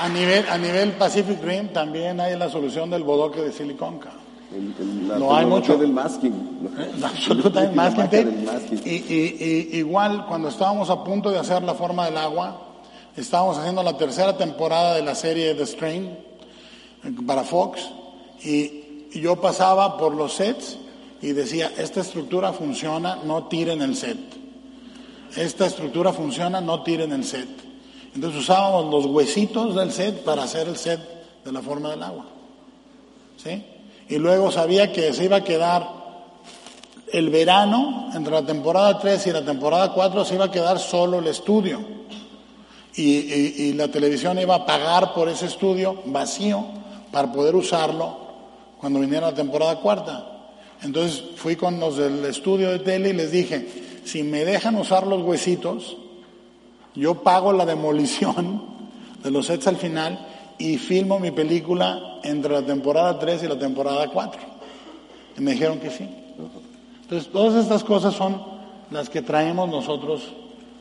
[0.00, 3.50] a nivel, a nivel Pacific Rim también hay la solución del bodoque de.
[3.50, 5.76] El- el- la Lo hay mucho.
[5.76, 6.58] del masking.
[6.62, 6.82] ¿no?
[6.82, 8.80] Eh, Absolutamente del masking.
[8.84, 12.60] y- igual cuando estábamos a punto de hacer la forma del agua,
[13.16, 16.18] estábamos haciendo la tercera temporada de la serie The Strain eh,
[17.26, 17.88] para Fox
[18.42, 20.76] y, y yo pasaba por los sets
[21.22, 24.18] y decía, esta estructura funciona, no tiren el set.
[25.36, 27.48] Esta estructura funciona, no tiren el set.
[28.14, 31.00] Entonces usábamos los huesitos del set para hacer el set
[31.44, 32.26] de la forma del agua.
[33.42, 33.62] ¿Sí?
[34.08, 36.02] Y luego sabía que se iba a quedar
[37.12, 41.18] el verano, entre la temporada 3 y la temporada 4, se iba a quedar solo
[41.18, 41.80] el estudio.
[42.94, 46.64] Y, y- y la televisión iba a pagar por ese estudio vacío
[47.10, 48.18] para poder usarlo
[48.78, 50.28] cuando viniera la temporada cuarta.
[50.82, 53.66] Entonces fui con los del estudio de tele y les dije,
[54.04, 55.96] si me dejan usar los huesitos,
[56.94, 58.62] yo pago la demolición
[59.22, 60.26] de los sets al final
[60.58, 64.40] y filmo mi película entre la temporada 3 y la temporada 4.
[65.38, 66.06] Y me dijeron que sí.
[67.02, 68.42] Entonces, todas estas cosas son
[68.90, 70.22] las que traemos nosotros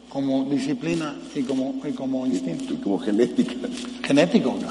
[0.10, 3.54] como disciplina y como, y como instinto Y como genética.
[4.04, 4.56] genético.
[4.60, 4.68] ¿no?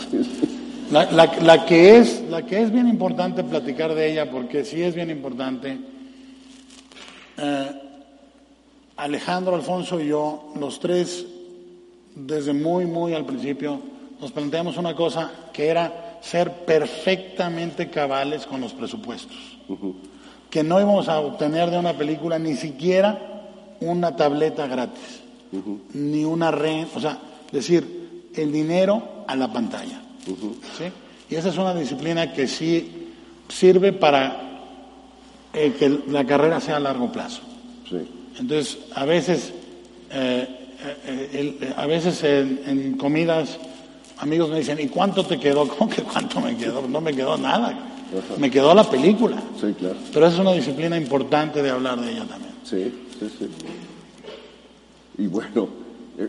[0.91, 4.83] La, la- la que es, la que es bien importante platicar de ella, porque sí
[4.83, 5.79] es bien importante.
[7.39, 7.71] eh,
[9.01, 11.25] Alejandro, Alfonso y yo, los tres,
[12.15, 13.81] desde muy, muy al principio,
[14.21, 19.37] nos planteamos una cosa que era ser perfectamente cabales con los presupuestos.
[20.51, 23.47] Que no íbamos a obtener de una película ni siquiera
[23.81, 25.23] una tableta gratis,
[25.95, 27.19] ni una red, o sea,
[27.51, 30.03] decir, el dinero a la pantalla.
[30.77, 30.85] ¿sí?
[31.31, 33.15] Y esa es una disciplina que sí
[33.49, 34.67] sirve para
[35.55, 37.50] eh, que la carrera sea a largo plazo.
[38.41, 39.53] Entonces, a veces,
[40.11, 40.49] eh,
[41.07, 43.59] eh, a veces en, en comidas,
[44.19, 45.69] amigos me dicen, ¿y cuánto te quedó?
[45.79, 46.89] ¿Cómo que cuánto me quedó?
[46.89, 47.87] No me quedó nada.
[48.39, 49.37] Me quedó la película.
[49.61, 49.97] Sí, claro.
[50.13, 52.55] Pero es una disciplina importante de hablar de ella también.
[52.65, 53.49] Sí, sí, sí.
[55.19, 55.69] Y bueno,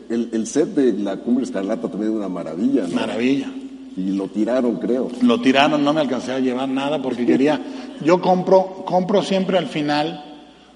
[0.09, 2.95] el, el set de la Cumbre Escarlata también es una maravilla, ¿no?
[2.95, 3.49] Maravilla.
[3.97, 5.09] Y lo tiraron, creo.
[5.21, 7.59] Lo tiraron, no me alcancé a llevar nada porque quería.
[8.03, 10.23] Yo compro, compro siempre al final,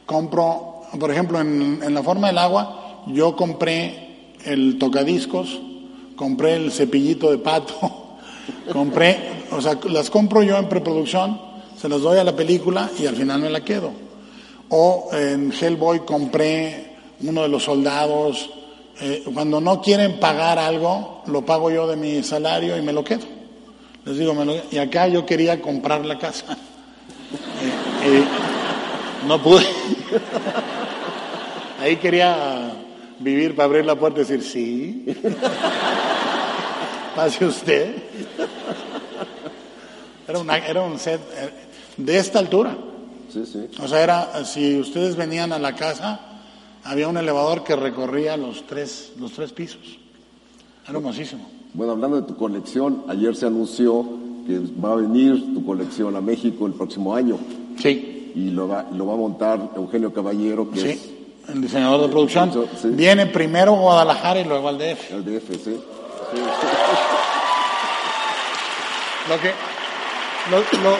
[0.05, 5.59] compro, por ejemplo, en, en la forma del agua, yo compré el tocadiscos,
[6.15, 8.17] compré el cepillito de pato,
[8.71, 9.17] compré,
[9.51, 11.39] o sea, las compro yo en preproducción,
[11.79, 13.91] se las doy a la película y al final me la quedo.
[14.69, 18.49] O en Hellboy compré uno de los soldados.
[19.01, 23.03] eh, cuando no quieren pagar algo, lo pago yo de mi salario y me lo
[23.03, 23.25] quedo.
[24.05, 26.57] Les digo, me lo- y acá yo quería comprar la casa.
[27.61, 28.23] Eh, eh,
[29.27, 29.65] no pude.
[31.81, 32.71] Ahí quería
[33.19, 35.05] vivir para abrir la puerta y decir, sí.
[37.15, 37.95] Pase usted.
[40.27, 41.49] Era, una- era un set eh,
[41.97, 42.75] de esta altura.
[43.31, 43.67] Sí, sí.
[43.81, 46.19] O sea, era, si ustedes venían a la casa,
[46.83, 49.99] había un elevador que recorría los tres, los tres pisos.
[50.87, 51.47] Era hermosísimo.
[51.73, 54.05] Bueno, hablando de tu colección, ayer se anunció
[54.47, 57.37] que va a venir tu colección a México el próximo año
[57.81, 58.14] Sí.
[58.35, 60.89] Y lo va, lo va a montar Eugenio Caballero, que Sí.
[60.89, 61.09] es
[61.53, 62.89] el diseñador de producción, Sí.
[62.89, 65.11] viene primero a Guadalajara y luego al DF.
[65.13, 65.75] El DF, sí.
[69.29, 69.51] Lo que,
[70.51, 70.97] lo, lo-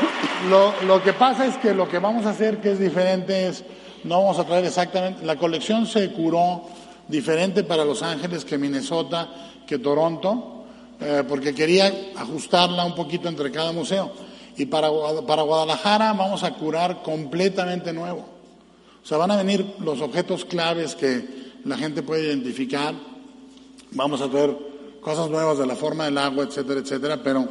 [0.50, 3.64] lo- lo que pasa es que lo que vamos a hacer que es diferente es,
[4.04, 6.64] no vamos a traer exactamente, la colección se curó
[7.08, 9.30] diferente para Los Ángeles que Minnesota,
[9.68, 10.64] que Toronto,
[11.00, 14.12] eh, porque quería ajustarla un poquito entre cada museo.
[14.58, 14.90] Y para,
[15.28, 18.26] para Guadalajara vamos a curar completamente nuevo.
[19.04, 22.96] O sea, van a venir los objetos claves que la gente puede identificar.
[23.92, 24.56] Vamos a traer
[25.02, 27.48] cosas nuevas de la forma del agua, etcétera, etcétera, pero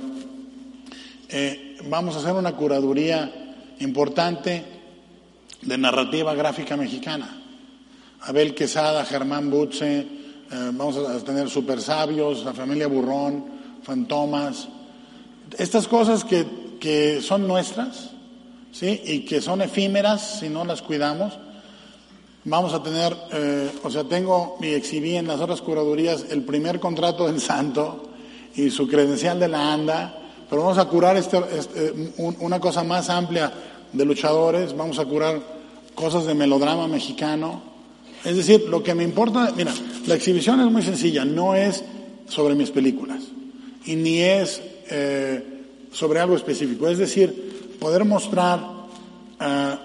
[1.28, 4.64] eh, vamos a hacer una curaduría importante
[5.62, 7.42] de narrativa gráfica mexicana.
[8.22, 10.06] Abel Quesada, Germán Butze, eh,
[10.50, 13.44] vamos a tener super sabios, la familia Burrón,
[13.82, 14.68] Fantomas,
[15.58, 18.10] estas cosas que, que son nuestras,
[18.70, 19.00] ¿sí?
[19.06, 21.32] Y que son efímeras si no las cuidamos.
[22.44, 26.78] Vamos a tener, eh, o sea, tengo y exhibí en las otras curadurías el primer
[26.80, 28.10] contrato del santo
[28.54, 30.18] y su credencial de la ANDA,
[30.50, 33.50] pero vamos a curar este, este, un- una cosa más amplia
[33.90, 35.40] de luchadores, vamos a curar
[35.94, 37.62] cosas de melodrama mexicano.
[38.26, 39.72] Es decir, lo que me importa, mira,
[40.06, 41.82] la exhibición es muy sencilla, no es
[42.28, 43.22] sobre mis películas
[43.86, 44.60] y ni es
[44.90, 45.53] eh,
[45.94, 48.60] sobre algo específico, es decir, poder mostrar
[49.38, 49.78] ah,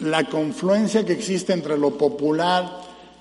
[0.00, 2.80] la confluencia que existe entre lo popular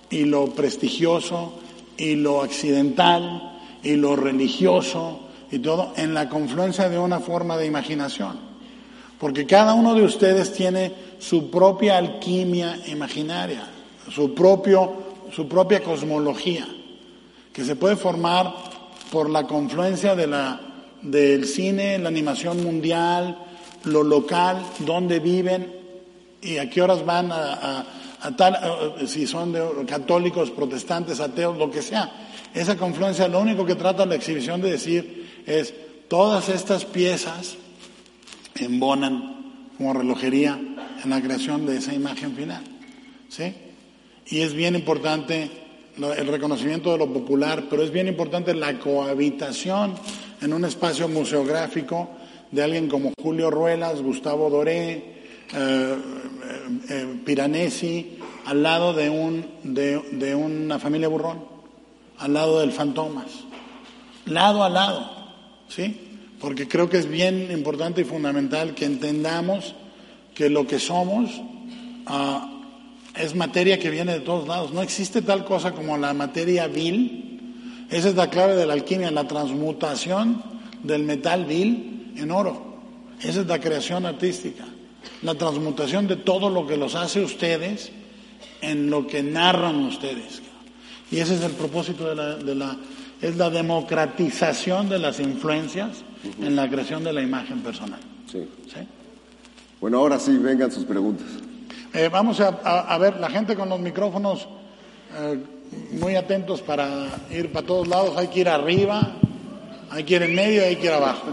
[0.10, 1.54] y lo prestigioso
[1.98, 5.20] y lo accidental y lo religioso
[5.52, 8.40] y todo en la confluencia de una forma de imaginación.
[9.20, 13.68] Porque cada uno de ustedes tiene su propia alquimia imaginaria,
[14.10, 14.94] su, propio,
[15.32, 16.68] su propia cosmología,
[17.54, 18.52] que se puede formar
[19.12, 20.69] por la confluencia de la,
[21.02, 23.38] del cine, la animación mundial,
[23.86, 25.74] lo local, dónde viven
[26.42, 27.86] y a qué horas van a,
[28.38, 29.54] tal, si son
[29.88, 32.28] católicos, protestantes, ateos, lo que sea.
[32.54, 35.74] Esa confluencia, lo único que trata la exhibición de decir es,
[36.08, 37.56] todas estas piezas
[38.56, 40.60] embonan como relojería
[41.04, 42.64] en la creación de esa imagen final.
[43.30, 43.54] ¿Sí?
[44.28, 45.50] Y es bien importante
[45.98, 49.96] el reconocimiento de lo popular, pero es bien importante la cohabitación
[50.42, 52.10] en un espacio museográfico
[52.52, 55.06] de alguien como Julio Ruelas, Gustavo Doré, eh,
[55.54, 55.98] eh,
[56.90, 61.44] eh, Piranesi, al lado de, un, de, de una familia burrón,
[62.18, 63.28] al lado del Fantomas,
[64.26, 65.12] lado a lado,
[65.68, 66.06] ¿sí?
[66.40, 69.76] Porque creo que es bien importante y fundamental que entendamos
[70.34, 71.30] que lo que somos
[72.06, 72.50] ah,
[73.16, 74.72] es materia que viene de todos lados.
[74.72, 77.29] No existe tal cosa como la materia vil.
[77.90, 80.42] Esa es la clave de la alquimia, la transmutación
[80.84, 82.78] del metal vil en oro.
[83.22, 84.66] Esa es la creación artística.
[85.24, 87.92] La transmutación de todo lo que los hace ustedes
[88.62, 90.42] en lo que narran ustedes.
[91.12, 92.78] Y ese es el propósito de la, de la
[93.22, 96.04] es la democratización de las influencias
[96.42, 98.00] en la creación de la imagen personal.
[98.32, 98.48] Sí.
[98.68, 98.80] ¿sí?
[99.82, 101.28] Bueno, ahora sí, vengan sus preguntas.
[101.94, 104.48] Eh, vamos a, a- a ver, la gente con los micrófonos
[105.18, 105.40] eh,
[106.00, 108.18] muy atentos para ir para todos lados.
[108.18, 109.16] Hay que ir arriba,
[109.90, 111.28] hay que ir en medio y hay que ir abajo.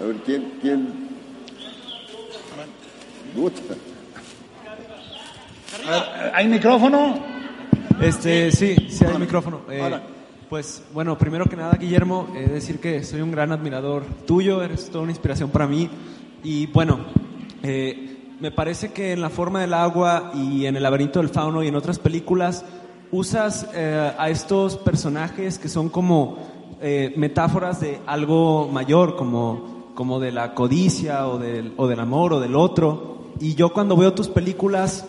[0.00, 0.52] A ver, ¿quién?
[0.60, 1.08] quién?
[3.34, 3.52] Ver,
[6.34, 7.18] ¿Hay micrófono?
[8.00, 9.62] Este, sí, sí hay micrófono.
[9.70, 10.02] Eh, Hola.
[10.48, 14.88] pues bueno, primero que nada, Guillermo, eh, decir que soy un gran admirador tuyo, eres
[14.90, 15.88] toda una inspiración para mí.
[16.44, 17.06] Y bueno,
[17.62, 21.62] eh, me parece que en La forma del agua y en El laberinto del fauno
[21.62, 22.64] y en otras películas
[23.10, 26.38] usas eh, a estos personajes que son como
[26.80, 32.34] eh, metáforas de algo mayor, como, como de la codicia o del, o del amor
[32.34, 33.32] o del otro.
[33.40, 35.06] Y yo cuando veo tus películas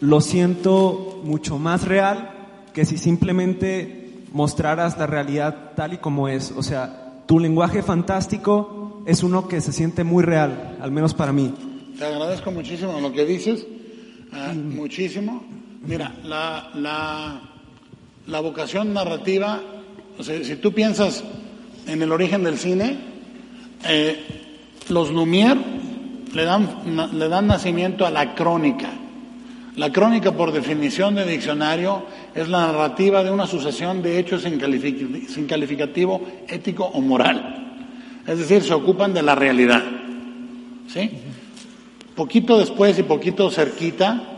[0.00, 2.30] lo siento mucho más real
[2.72, 6.52] que si simplemente mostraras la realidad tal y como es.
[6.56, 11.32] O sea, tu lenguaje fantástico es uno que se siente muy real, al menos para
[11.32, 11.52] mí.
[11.98, 13.66] Te agradezco muchísimo lo que dices,
[14.32, 15.42] ah, muchísimo.
[15.82, 16.70] Mira, la,
[18.26, 19.60] la, vocación narrativa,
[20.18, 21.24] o sea, si tú piensas
[21.86, 22.98] en el origen del cine,
[23.88, 24.22] eh,
[24.90, 25.58] los Lumière
[26.34, 26.68] le dan,
[27.12, 28.90] le dan nacimiento a la crónica.
[29.76, 32.04] La crónica, por definición de diccionario,
[32.34, 34.60] es la narrativa de una sucesión de hechos sin,
[35.28, 37.78] sin calificativo ético o moral.
[38.26, 39.82] Es decir, se ocupan de la realidad.
[40.88, 41.10] ¿Sí?
[42.14, 44.29] Poquito después y poquito cerquita,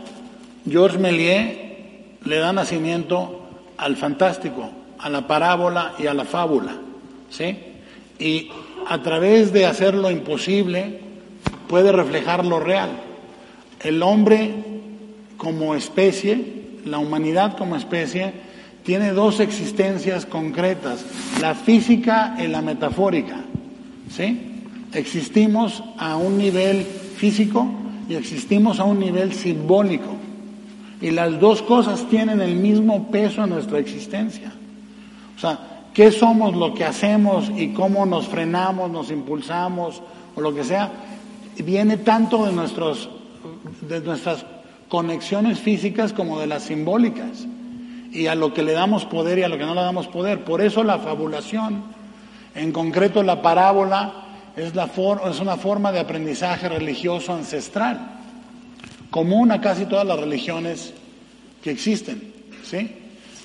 [0.67, 1.57] Georges Méliès
[2.23, 3.41] le da nacimiento
[3.77, 6.75] al fantástico, a la parábola y a la fábula.
[7.29, 7.57] ¿Sí?
[8.19, 8.49] Y
[8.87, 10.99] a través de hacer lo imposible,
[11.67, 12.89] puede reflejar lo real.
[13.81, 14.53] El hombre
[15.37, 18.33] como especie la humanidad como especie
[18.83, 21.05] tiene dos existencias concretas,
[21.39, 23.37] la física y la metafórica.
[24.09, 24.61] ¿Sí?
[24.93, 27.67] Existimos a un nivel físico
[28.09, 30.17] y existimos a un nivel simbólico.
[31.03, 34.53] Y las dos cosas tienen el mismo peso en nuestra existencia.
[35.35, 40.01] O sea, ¿qué somos lo que hacemos y cómo nos frenamos, nos impulsamos
[40.33, 40.89] o lo que sea?
[41.57, 43.09] Viene tanto de, nuestros,
[43.81, 44.45] de nuestras
[44.87, 47.47] conexiones físicas como de las simbólicas.
[48.13, 50.45] Y a lo que le damos poder y a lo que no le damos poder.
[50.45, 51.83] Por eso la fabulación,
[52.55, 54.23] en concreto la parábola,
[54.55, 54.89] es, la
[55.29, 58.22] es una forma de aprendizaje religioso ancestral,
[59.13, 60.91] común a casi todas las religiones
[61.63, 62.33] que existen.
[62.63, 62.77] ¿sí?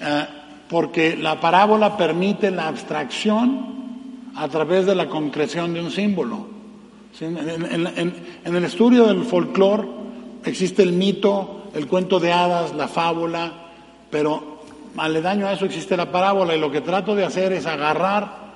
[0.01, 0.27] Eh,
[0.67, 6.49] porque la parábola permite la abstracción a través de la concreción de un símbolo.
[7.21, 9.87] En, el estudio del folclore
[10.43, 13.53] existe el mito, el cuento de hadas, la fábula,
[14.11, 14.63] pero
[14.97, 18.49] aledaño a eso existe la parábola y lo que trato de hacer es agarrar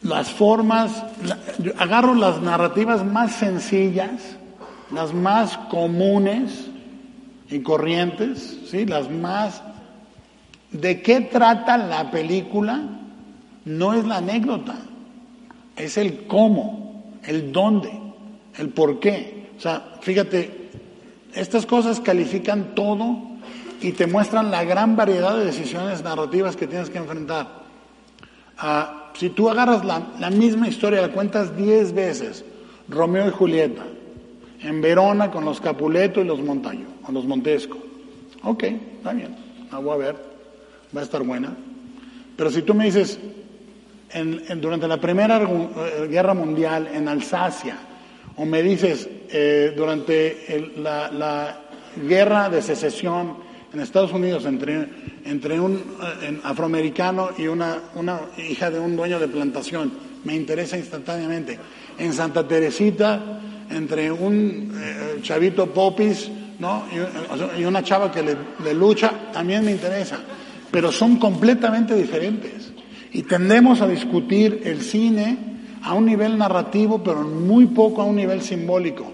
[0.00, 1.04] las formas,
[1.76, 4.38] agarro las narrativas más sencillas,
[4.92, 6.68] las más comunes
[7.50, 8.86] y corrientes, ¿sí?
[8.86, 9.62] las más
[10.72, 12.82] ¿De qué trata la película?
[13.66, 14.74] No es la anécdota,
[15.76, 17.92] es el cómo, el dónde,
[18.56, 19.50] el por qué.
[19.56, 20.70] O sea, fíjate,
[21.34, 23.18] estas cosas califican todo
[23.82, 27.62] y te muestran la gran variedad de decisiones narrativas que tienes que enfrentar.
[28.56, 32.46] Ah, si tú agarras la, misma historia, la cuentas diez veces,
[32.88, 33.84] Romeo y Julieta,
[34.62, 37.78] en Verona con los Capuleto y los Montaño, o los Montesco.
[38.44, 39.36] Ok, está bien,
[39.70, 40.32] la voy a ver
[40.94, 41.54] va a estar buena.
[42.36, 43.18] Pero si tú me dices,
[44.10, 47.76] en, durante la Primera eh, Guerra Mundial en Alsacia,
[48.36, 51.58] o me dices eh, durante la,
[52.08, 53.36] guerra de secesión
[53.70, 54.88] en Estados Unidos entre,
[55.26, 59.92] entre un eh, afroamericano y una, una hija de un dueño de plantación,
[60.24, 61.58] me interesa instantáneamente.
[61.98, 63.40] En Santa Teresita,
[63.72, 64.72] entre un
[65.22, 66.84] chavito popis ¿no?
[67.58, 70.18] y, una chava que le lucha, también me interesa
[70.72, 72.72] pero son completamente diferentes.
[73.12, 75.36] Y tendemos a discutir el cine
[75.84, 79.12] a un nivel narrativo, pero muy poco a un nivel simbólico.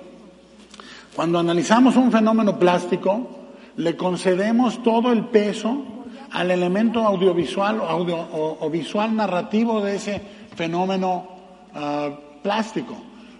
[1.14, 3.28] Cuando analizamos un fenómeno plástico,
[3.76, 5.84] le concedemos todo el peso
[6.30, 10.22] al elemento audiovisual o, visual narrativo de ese
[10.54, 11.28] fenómeno
[11.74, 12.96] ah, plástico.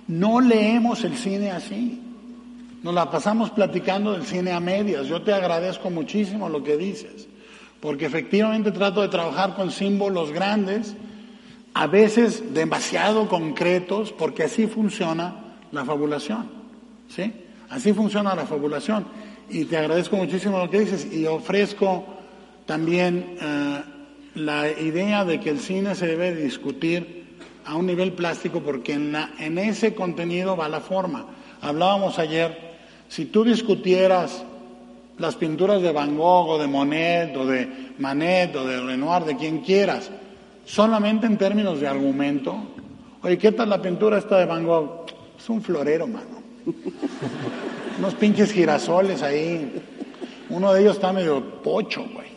[0.09, 2.02] No leemos el cine así.
[2.82, 5.06] Nos la pasamos platicando del cine a medias.
[5.06, 7.28] Yo te agradezco muchísimo lo que dices
[7.80, 10.96] porque efectivamente trato de trabajar con símbolos grandes,
[11.74, 15.36] a veces demasiado concretos, porque así funciona
[15.70, 16.50] la fabulación.
[17.09, 17.32] ¿Sí?
[17.70, 19.06] Así funciona la fabulación.
[19.48, 22.04] Y te agradezco muchísimo lo que dices y ofrezco
[22.66, 23.82] también eh,
[24.34, 27.17] la idea de que el cine se debe discutir
[27.68, 31.26] a un nivel plástico porque en, en ese contenido va la forma.
[31.60, 32.76] Hablábamos ayer,
[33.08, 34.42] si tú discutieras
[35.18, 39.36] las pinturas de Van Gogh o de Monet o de Manet o de Renoir, de
[39.36, 40.10] quien quieras,
[40.64, 42.56] solamente en términos de argumento.
[43.22, 45.04] Oye, ¿qué tal la pintura esta de Van Gogh?
[45.38, 46.42] Es un florero, mano.
[47.98, 49.82] Unos pinches girasoles ahí.
[50.48, 52.28] Uno de ellos está medio pocho, güey.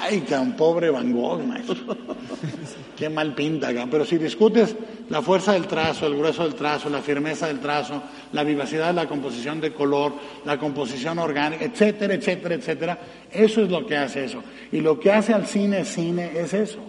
[0.00, 1.76] Ay, tan pobre Van Gogh, maestro.
[3.00, 4.76] Qué mal pinta, pero si discutes
[5.08, 8.02] la fuerza del trazo, el grueso del trazo, la firmeza del trazo,
[8.34, 10.12] la vivacidad de la composición de color,
[10.44, 12.98] la composición orgánica, etcétera, etcétera, etcétera,
[13.32, 14.44] eso es lo que hace eso.
[14.70, 16.80] Y lo que hace al cine cine es eso.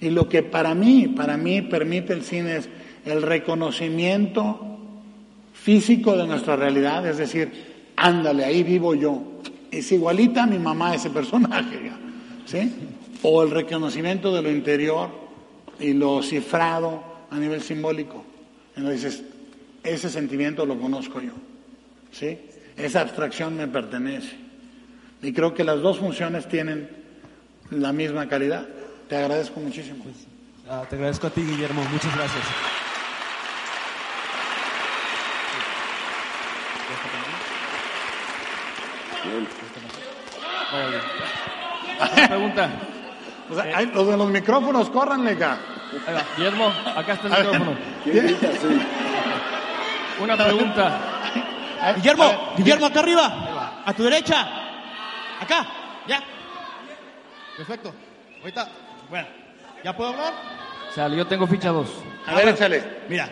[0.00, 2.68] Y lo que para mí, para mí permite el cine es
[3.04, 4.58] el reconocimiento
[5.52, 9.22] físico de nuestra realidad, es decir, ándale, ahí vivo yo.
[9.70, 11.92] Es igualita a mi mamá ese personaje,
[12.44, 12.72] ¿sí?
[13.22, 15.10] O el reconocimiento de lo interior
[15.78, 18.24] y lo cifrado a nivel simbólico.
[18.76, 19.24] Entonces,
[19.82, 21.32] ese sentimiento lo conozco yo.
[22.12, 22.38] ¿sí?
[22.76, 24.36] Esa abstracción me pertenece.
[25.22, 26.88] Y creo que las dos funciones tienen
[27.70, 28.66] la misma calidad.
[29.08, 30.04] Te agradezco muchísimo.
[30.68, 31.82] Ah, te agradezco a ti, Guillermo.
[31.90, 32.44] Muchas gracias.
[42.28, 42.95] Pregunta.
[43.50, 43.90] Eh.
[43.94, 45.58] los de los micrófonos, córranle acá.
[46.36, 47.76] Guillermo, acá está el micrófono.
[50.20, 51.00] Una pregunta.
[51.96, 53.82] Guillermo, Guillermo, acá arriba.
[53.84, 54.48] A tu derecha.
[55.40, 55.66] Acá,
[56.08, 56.22] ya.
[57.56, 57.94] Perfecto.
[58.40, 58.68] Ahorita,
[59.08, 59.28] bueno,
[59.84, 60.34] ¿ya puedo hablar?
[60.94, 61.88] Sale, yo tengo ficha 2.
[62.26, 62.82] A ver, échale.
[63.08, 63.28] Mira,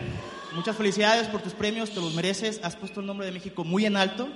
[0.53, 2.61] muchas felicidades por tus premios, te los mereces.
[2.63, 4.29] Has puesto el nombre de México muy en alto.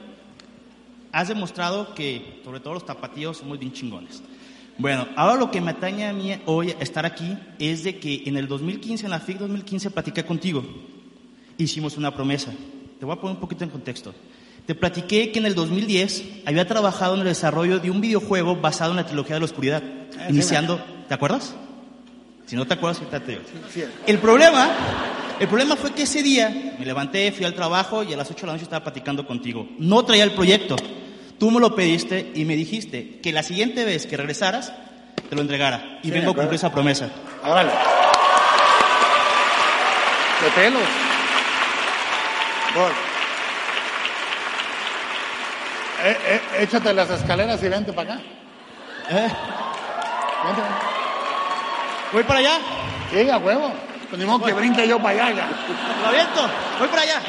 [1.11, 4.21] has demostrado que, sobre todo los tapatíos, somos bien chingones.
[4.79, 8.37] Bueno, ahora lo que me atañe a mí hoy estar aquí es de que en
[8.37, 10.63] el 2015, en la FIC 2015, platiqué contigo.
[11.57, 12.53] Hicimos una promesa.
[12.97, 14.15] Te voy a poner un poquito en contexto.
[14.65, 18.91] Te platiqué que en el 2010 había trabajado en el desarrollo de un videojuego basado
[18.91, 19.83] en la trilogía de la oscuridad,
[20.29, 21.53] iniciando, ¿te acuerdas?
[22.45, 23.43] Si no te acuerdas, ahorita te digo.
[24.07, 24.69] El problema,
[25.41, 28.39] el problema fue que ese día me levanté, fui al trabajo y a las 8
[28.39, 29.67] de la noche estaba platicando contigo.
[29.77, 30.77] No traía el proyecto.
[31.39, 34.73] Tú me lo pediste y me dijiste que la siguiente vez que regresaras
[35.29, 35.99] te lo entregara.
[36.03, 37.09] Y Sí, vengo a cumplir esa promesa.
[37.43, 37.71] Hágale.
[40.43, 40.81] De pelos.
[42.75, 42.91] Voy.
[46.03, 48.21] Eh, eh, échate las escaleras y vente para acá.
[49.09, 49.27] ¿Eh?
[50.45, 50.61] Vente.
[52.13, 52.57] Voy para allá,
[53.11, 53.73] Sí, a huevo.
[54.09, 55.35] Pues ni modo que brinque yo para allá.
[55.35, 55.49] ya.
[56.01, 57.21] lo aviento, voy para allá.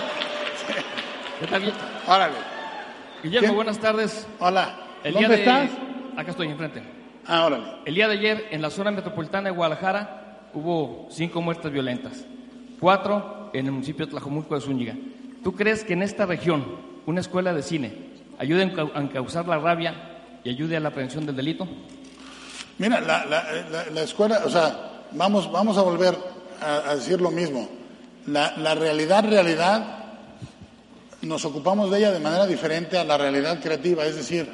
[1.41, 1.75] ¿Qué tal, Gui-
[2.07, 2.35] Órale.
[3.23, 3.47] Guillermo?
[3.49, 3.55] ¿Quién?
[3.57, 4.27] Buenas tardes.
[4.39, 4.77] Hola.
[5.05, 5.43] El ¿Dónde día de...
[5.43, 5.71] estás?
[6.17, 6.83] Acá estoy enfrente.
[7.27, 7.65] Ah, órale.
[7.85, 12.25] El día de ayer, en la zona metropolitana de Guadalajara, hubo cinco muertes violentas.
[12.81, 14.95] Cuatro en el municipio de Tlajomulco de Zúñiga.
[15.43, 16.65] ¿Tú crees que en esta región
[17.07, 17.93] una escuela de cine
[18.39, 19.95] ayude a encau- a encauzar la rabia
[20.45, 21.69] y ayude a la prevención del delito?
[22.79, 26.17] Mira, la, la- la- la escuela, o sea, vamos, vamos a volver
[26.63, 27.69] a, a decir lo mismo.
[28.27, 30.00] La, la realidad, realidad,
[31.23, 34.49] nos ocupamos de ella de manera diferente a la realidad creativa, es decir,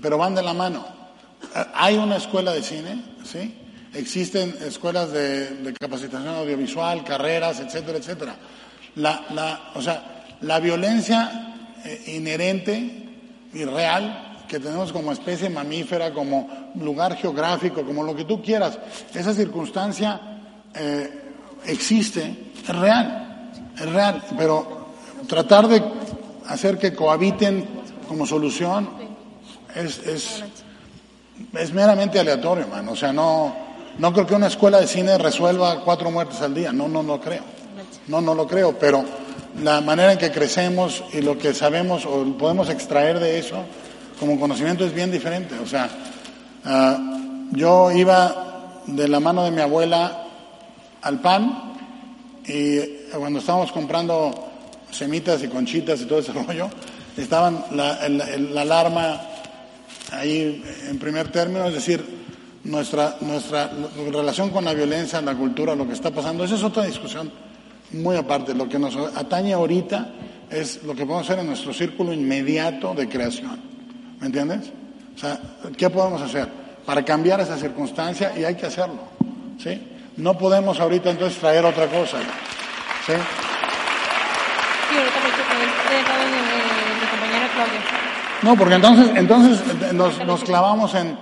[0.00, 0.86] pero van de la mano.
[1.54, 3.56] Ah, Hay una escuela de cine, ¿sí?
[3.94, 8.36] Existen escuelas de, de capacitación audiovisual, carreras, etcétera, etcétera.
[8.96, 11.54] La, la, o sea, la violencia
[11.84, 13.08] eh, inherente
[13.52, 18.78] y real que tenemos como especie mamífera, como lugar geográfico, como lo que tú quieras,
[19.14, 20.20] esa circunstancia
[20.74, 21.22] eh,
[21.66, 24.88] existe, es real, es real, pero
[25.28, 25.80] tratar de
[26.50, 27.64] hacer que cohabiten
[28.08, 28.90] como solución
[29.74, 30.44] es, es,
[31.54, 32.88] es meramente aleatorio, man.
[32.88, 33.54] O sea, no,
[33.98, 36.72] no creo que una escuela de cine resuelva cuatro muertes al día.
[36.72, 37.44] No, no lo creo.
[38.08, 38.76] No, no lo creo.
[38.78, 39.04] Pero
[39.62, 43.56] la manera en que crecemos y lo que sabemos o podemos extraer de eso
[44.18, 45.56] como conocimiento es bien diferente.
[45.60, 45.88] O sea,
[46.64, 46.98] ah,
[47.52, 50.24] yo iba de la mano de mi abuela
[51.02, 51.74] al pan
[52.44, 52.80] y
[53.16, 54.49] cuando estábamos comprando
[54.90, 56.68] semitas y conchitas y todo ese rollo,
[57.16, 57.98] estaban la,
[58.60, 59.20] alarma
[60.12, 62.04] ahí en primer término, es decir,
[62.64, 63.70] nuestra, nuestra
[64.12, 67.30] relación con la violencia, la cultura, lo que está pasando, esa es otra discusión
[67.92, 68.54] muy aparte.
[68.54, 70.08] Lo que nos atañe ahorita
[70.50, 73.60] es lo que podemos hacer en nuestro círculo inmediato de creación.
[74.20, 74.70] ¿Me entiendes?
[75.14, 75.40] O sea,
[75.76, 76.48] ¿qué podemos hacer
[76.84, 78.32] para cambiar esa circunstancia?
[78.38, 79.00] Y hay que hacerlo.
[79.58, 79.80] ¿Sí?
[80.16, 82.18] No podemos ahorita entonces traer otra cosa.
[83.06, 83.12] ¿Sí?
[85.94, 87.80] De mi compañera Claudia.
[88.42, 91.18] No, porque entonces, entonces eh, nos, nos clavamos en,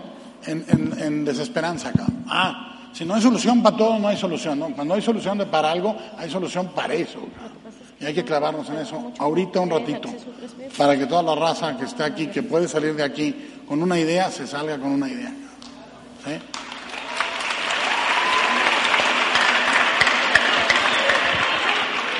[0.46, 2.06] en, en- en desesperanza acá.
[2.28, 4.58] Ah, si no hay solución para todo, no hay solución.
[4.58, 4.68] ¿no?
[4.68, 7.20] Cuando hay solución de para algo, hay solución para eso.
[8.00, 10.08] Y hay que clavarnos en eso ahorita un ratito,
[10.76, 13.34] para que toda la raza que está aquí, que puede salir de aquí
[13.66, 15.32] con una idea, se salga con una idea.
[16.24, 16.38] ¿Sí?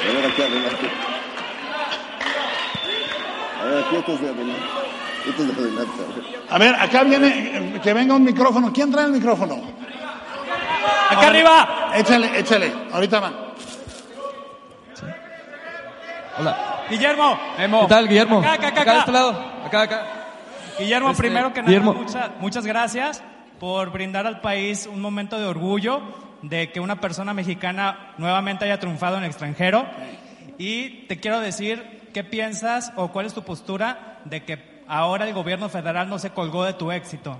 [0.08, 1.07] A
[3.68, 3.96] ver, aquí adelante.
[3.96, 4.62] A ver, aquí estos de adelante.
[5.28, 5.92] Estos de adelante.
[6.02, 6.38] a ver.
[6.50, 7.28] A ver, acá viene,
[7.76, 8.72] eh, que venga un micrófono.
[8.72, 9.56] ¿Quién trae el micrófono?
[11.10, 11.90] ¡Acá arriba!
[11.94, 12.72] Échale, échale.
[12.92, 13.34] Ahorita van.
[16.38, 16.56] Hola.
[16.90, 17.38] Guillermo.
[17.56, 18.38] ¿Qué tal, Guillermo?
[18.40, 18.98] Acá, acá, acá, de acá.
[19.00, 19.52] este lado.
[19.66, 20.06] Acá, acá.
[20.78, 21.94] Guillermo, Este, primero que nada, Guillermo.
[21.94, 23.22] mucha- muchas gracias
[23.58, 26.00] por brindar al país un momento de orgullo
[26.42, 29.84] de que una persona mexicana nuevamente haya triunfado en el extranjero.
[30.56, 35.32] Y te quiero decir, ¿qué piensas o cuál es tu postura de que ahora el
[35.32, 37.38] gobierno federal no se colgó de tu éxito?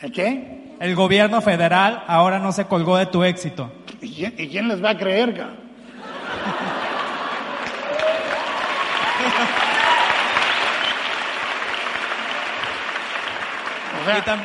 [0.00, 0.76] ¿El qué?
[0.78, 3.72] El gobierno federal ahora no se colgó de tu éxito.
[4.00, 5.48] ¿Y quién, y quién les va a creer, ca?
[14.00, 14.44] O sea, Y, tam-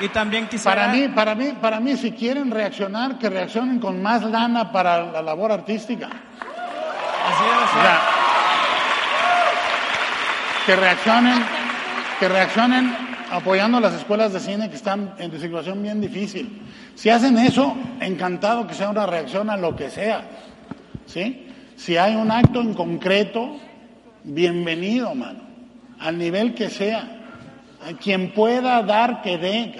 [0.00, 0.76] y también quisiera...
[0.82, 5.04] para mí, para mí, para mí, si quieren reaccionar, que reaccionen con más lana para
[5.10, 6.06] la labor artística.
[6.06, 8.00] Así debe O sea,
[10.66, 11.44] que reaccionen,
[12.18, 12.96] que reaccionen
[13.30, 16.62] apoyando las escuelas de cine que están en situación bien difícil.
[16.94, 20.24] Si hacen eso, encantado que sea una reacción a lo que sea.
[21.06, 21.48] ¿Sí?
[21.76, 23.56] Si hay un acto en concreto,
[24.22, 25.40] bienvenido, mano.
[26.00, 27.20] Al nivel que sea.
[27.86, 29.74] A quien pueda dar, que dé.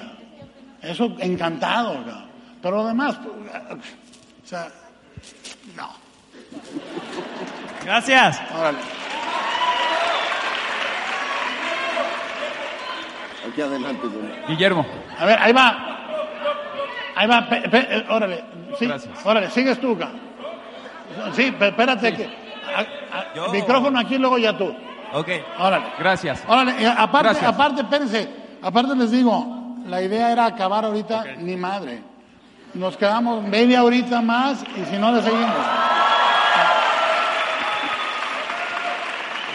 [0.82, 1.94] Eso, encantado.
[1.94, 2.24] cabrón.
[2.60, 3.34] Pero lo demás, pues,
[4.44, 4.68] o sea,
[5.76, 5.88] no.
[7.84, 8.40] Gracias.
[8.54, 9.03] Órale.
[13.50, 14.32] Aquí adelante, don.
[14.48, 14.86] Guillermo.
[15.18, 15.76] A ver, ahí va.
[17.16, 18.44] Ahí va, pe- pe- eh, órale.
[18.78, 19.24] Sí, Gracias.
[19.24, 20.10] órale, sigues tú, ca.
[21.32, 22.24] Sí, pe- espérate que.
[22.24, 22.80] a-
[23.18, 24.74] a- Yo- micrófono aquí, luego ya tú.
[25.12, 25.28] Ok.
[25.60, 25.86] Órale.
[25.98, 26.42] Gracias.
[26.48, 27.44] Órale, aparte, Gracias.
[27.54, 28.28] aparte, espérense.
[28.62, 32.02] Aparte les digo, la idea era acabar ahorita, ni madre.
[32.72, 35.54] Nos quedamos media horita más y si no le seguimos.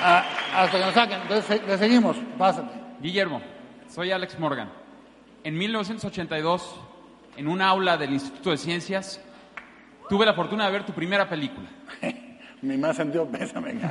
[0.01, 0.23] Ah,
[0.55, 1.21] hasta que nos saquen.
[1.23, 2.15] Entonces le seguimos.
[2.37, 2.69] Pásate.
[3.01, 3.41] Guillermo,
[3.89, 4.69] soy Alex Morgan.
[5.43, 6.75] En 1982,
[7.37, 9.21] en un aula del Instituto de Ciencias,
[10.09, 11.67] tuve la fortuna de ver tu primera película.
[12.61, 13.79] Mi más sentido pésame.
[13.79, 13.89] ca.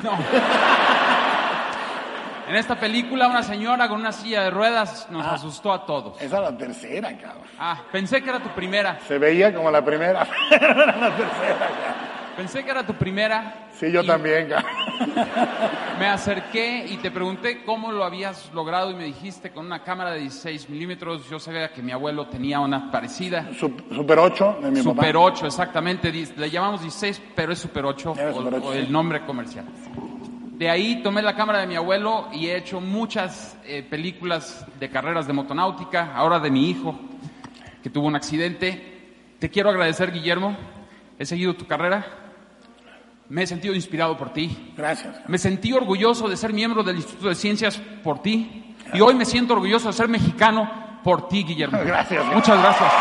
[2.49, 5.35] En esta película, una señora con una silla de ruedas nos Ah.
[5.35, 6.21] asustó a todos.
[6.21, 7.45] Esa es la tercera, cabrón.
[7.59, 8.99] Ah, pensé que era tu primera.
[9.07, 11.59] Se veía como la primera, pero era la tercera.
[11.59, 12.35] ca.
[12.37, 13.68] Pensé que era tu primera.
[13.79, 14.49] Sí, yo Y también.
[15.99, 20.13] Me acerqué y te pregunté cómo lo habías logrado y me dijiste con una cámara
[20.13, 21.29] de 16 milímetros.
[21.29, 23.49] Yo sabía que mi abuelo tenía una parecida.
[23.53, 25.19] Sup- Super 8 de mi Super papá.
[25.27, 26.13] 8, exactamente.
[26.13, 28.79] Le llamamos 16, pero es Super 8 Era o, Super 8, o sí.
[28.79, 29.65] el nombre comercial.
[30.57, 34.91] De ahí tomé la cámara de mi abuelo y he hecho muchas eh, películas de
[34.91, 36.99] carreras de motonáutica, ahora de mi hijo,
[37.83, 38.99] que tuvo un accidente.
[39.39, 40.57] Te quiero agradecer, Guillermo.
[41.19, 42.28] He seguido tu carrera.
[43.29, 44.73] Me he sentido inspirado por ti.
[44.77, 45.17] Gracias.
[45.29, 48.75] Me sentí orgulloso de ser miembro del Instituto de Ciencias por ti.
[48.95, 51.79] Y hoy me siento orgulloso de ser mexicano por ti, Guillermo.
[51.85, 52.25] Gracias.
[52.27, 52.93] Muchas gracias.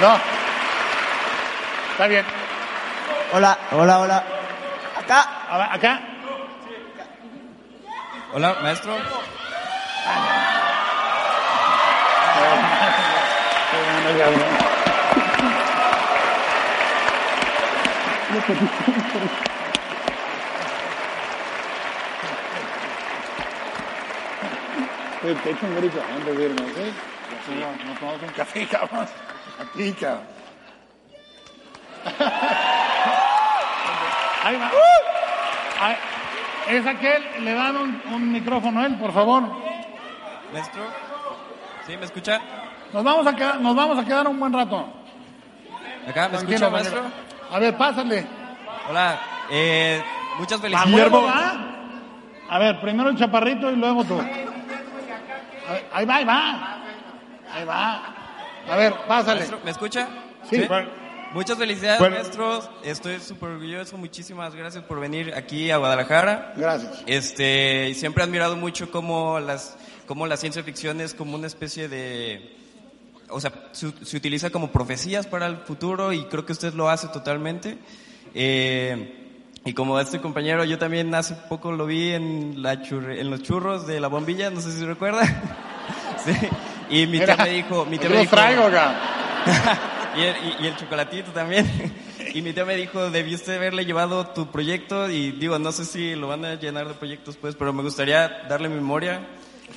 [0.00, 0.16] No.
[1.92, 2.24] Está bien.
[3.34, 4.24] Hola, hola, hola.
[4.98, 5.28] Acá.
[5.48, 6.00] A Acá.
[8.32, 8.96] Hola, maestro.
[25.42, 26.92] Te echo un grito antes de irnos, ¿sí?
[27.46, 29.06] Sí, no, nos tomamos un café, cabrón.
[29.58, 30.26] A ti, cabrón.
[34.44, 34.70] Ahí va.
[35.80, 35.96] Ahí.
[36.68, 39.42] Es aquel, le dan un, un micrófono a él, por favor.
[40.52, 40.82] Maestro.
[41.86, 42.40] ¿Sí, me escucha?
[42.92, 44.86] Nos vamos a quedar, nos vamos a quedar un buen rato.
[46.08, 47.02] ¿Acá me Tranquilo, escucha, maestro?
[47.52, 48.26] A ver, pásale.
[48.88, 49.20] Hola.
[49.50, 50.02] Eh,
[50.38, 51.12] muchas ¿A felicidades.
[52.48, 54.18] A ver, primero el chaparrito y luego tú.
[54.18, 56.82] A ver, ahí va, ahí va.
[57.52, 58.14] Ahí va.
[58.70, 59.40] A ver, pásale.
[59.40, 60.08] Maestro, ¿me escucha?
[60.48, 60.66] Sí.
[61.34, 62.16] Muchas felicidades, Bueno.
[62.16, 62.70] maestros.
[62.82, 63.98] Estoy súper orgulloso.
[63.98, 66.54] Muchísimas gracias por venir aquí a Guadalajara.
[66.56, 67.02] Gracias.
[67.06, 69.76] Este, y siempre he admirado mucho cómo las,
[70.06, 72.56] cómo la ciencia ficción es como una especie de,
[73.28, 76.88] o sea, se, se utiliza como profecías para el futuro y creo que usted lo
[76.90, 77.78] hace totalmente.
[78.34, 79.18] Eh,
[79.64, 83.42] y como este compañero, yo también hace poco lo vi en, la churre- en los
[83.42, 85.22] churros de la bombilla, no sé si recuerda.
[86.24, 86.32] sí.
[86.90, 88.36] Y mi tía me dijo, mi tía me dijo,
[90.16, 91.70] y, el, y- y el chocolatito también.
[92.34, 96.14] Y mi tía me dijo, debiste haberle llevado tu proyecto y digo, no sé si
[96.14, 99.20] lo van a llenar de proyectos pues, pero me gustaría darle memoria.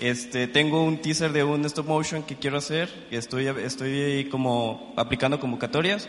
[0.01, 5.39] Este, tengo un teaser de un stop motion que quiero hacer, estoy, estoy como aplicando
[5.39, 6.07] convocatorias.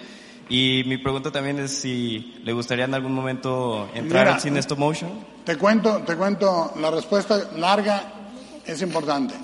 [0.48, 4.60] Y mi pregunta también es si le gustaría en algún momento entrar Mira, al cine
[4.60, 5.10] stop motion.
[5.44, 8.12] Te cuento, te cuento, la respuesta larga
[8.64, 9.34] es importante.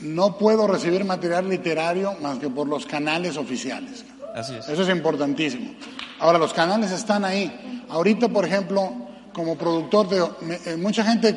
[0.00, 4.04] No puedo recibir material literario más que por los canales oficiales.
[4.34, 4.68] Así es.
[4.68, 5.72] Eso es importantísimo.
[6.18, 7.84] Ahora, los canales están ahí.
[7.88, 8.92] Ahorita, por ejemplo,
[9.32, 11.36] como productor, me- eh, mucha gente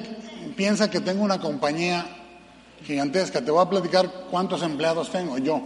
[0.57, 2.05] piensa que tengo una compañía
[2.83, 3.39] gigantesca.
[3.45, 5.61] Te voy a platicar cuántos empleados tengo yo.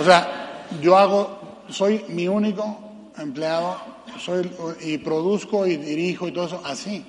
[0.00, 2.78] O sea, yo hago, soy mi único
[3.18, 3.76] empleado,
[4.18, 4.50] soy
[4.82, 7.04] y produzco y dirijo y todo eso así.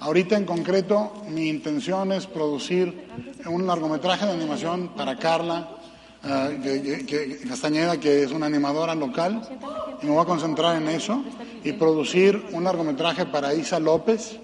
[0.00, 3.06] Ahorita en concreto mi intención es producir
[3.46, 5.70] un largometraje de animación para Carla
[6.26, 9.42] eh, que- que- que- Castañeda, que es una animadora local,
[10.02, 11.22] y me voy a concentrar en eso,
[11.62, 14.38] y producir un largometraje para Isa López,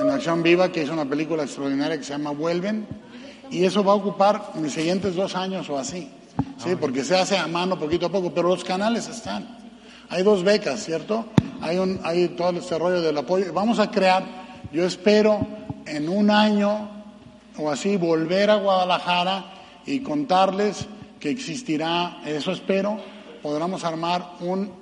[0.00, 2.86] en Acción Viva, que hizo una película extraordinaria que se llama Vuelven,
[3.50, 6.10] y eso va a ocupar mis siguientes dos años o así,
[6.58, 6.76] ¿sí?
[6.78, 9.58] porque se hace a mano poquito a poco, pero los canales están.
[10.08, 11.26] Hay dos becas, ¿cierto?
[11.60, 13.52] Hay, un, hay todo el desarrollo del apoyo.
[13.52, 14.24] Vamos a crear,
[14.72, 15.46] yo espero,
[15.86, 16.88] en un año
[17.56, 19.44] o así, volver a Guadalajara
[19.86, 20.86] y contarles
[21.18, 22.98] que existirá, eso espero,
[23.42, 24.72] podremos armar un,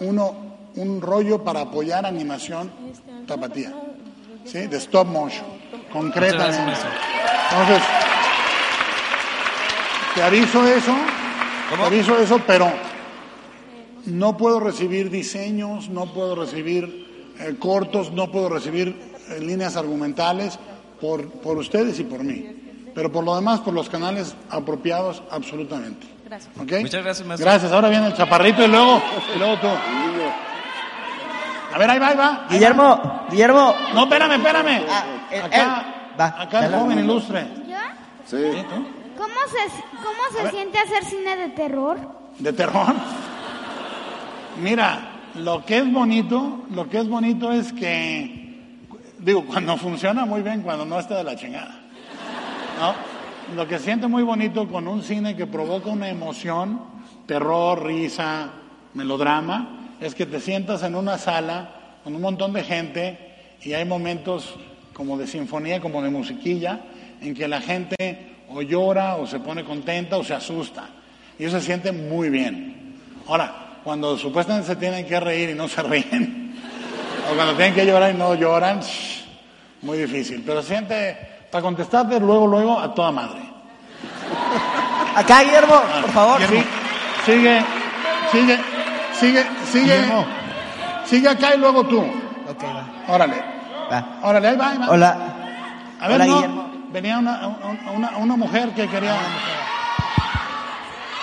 [0.00, 0.34] uno,
[0.76, 2.70] un rollo para apoyar animación
[3.26, 3.72] tapatía,
[4.44, 4.66] ¿sí?
[4.66, 5.46] De stop motion,
[5.92, 6.80] concretamente.
[7.50, 7.82] Entonces,
[10.14, 10.94] te aviso eso,
[11.76, 12.70] te aviso eso, pero
[14.06, 18.96] no puedo recibir diseños, no puedo recibir eh, cortos, no puedo recibir
[19.30, 20.58] eh, líneas argumentales
[21.00, 22.60] por, por ustedes y por mí.
[22.94, 26.06] Pero por lo demás, por los canales apropiados, absolutamente.
[26.24, 26.56] Gracias.
[26.56, 27.50] Muchas gracias, maestro.
[27.50, 27.72] Gracias.
[27.72, 29.02] Ahora viene el chaparrito y luego,
[29.34, 29.68] y luego tú.
[31.74, 32.28] A ver, ahí va, ahí va.
[32.28, 32.46] ahí va.
[32.50, 33.74] Guillermo, Guillermo.
[33.94, 34.86] No, espérame, espérame.
[34.88, 36.20] Ah, él, Acá, él.
[36.20, 37.48] Va, acá el joven ilustre.
[37.66, 37.76] ¿Yo?
[38.24, 38.62] Sí.
[39.18, 41.98] ¿Cómo se, cómo se siente hacer cine de terror?
[42.38, 42.94] ¿De terror?
[44.62, 45.00] Mira,
[45.34, 48.78] lo que es bonito, lo que es bonito es que,
[49.18, 51.74] digo, cuando funciona muy bien, cuando no está de la chingada.
[52.78, 52.94] ¿No?
[53.56, 56.80] Lo que siente muy bonito con un cine que provoca una emoción,
[57.26, 58.50] terror, risa,
[58.94, 61.70] melodrama, es que te sientas en una sala
[62.02, 63.18] con un montón de gente
[63.62, 64.54] y hay momentos
[64.92, 66.80] como de sinfonía, como de musiquilla,
[67.20, 70.88] en que la gente o llora o se pone contenta o se asusta.
[71.38, 73.00] Y eso se siente muy bien.
[73.26, 76.54] Ahora, cuando supuestamente se tienen que reír y no se ríen,
[77.30, 79.24] o cuando tienen que llorar y no lloran, shh,
[79.82, 80.42] muy difícil.
[80.46, 81.16] Pero siente,
[81.50, 83.40] para contestarte luego, luego, a toda madre.
[85.14, 86.40] Acá, Guillermo, por favor.
[86.48, 86.62] Sí,
[87.24, 87.64] sigue,
[88.32, 88.58] sigue,
[89.26, 90.26] sigue, sigue, Guillermo.
[91.04, 92.00] sigue acá y luego tú.
[92.00, 93.12] Ok, va.
[93.14, 93.42] Órale,
[93.90, 94.18] va.
[94.22, 94.90] órale, ahí va, ahí va.
[94.90, 95.16] Hola.
[96.00, 96.70] A ver, Hola, no, Guillermo.
[96.92, 97.48] venía una,
[98.18, 99.16] una, mujer que quería...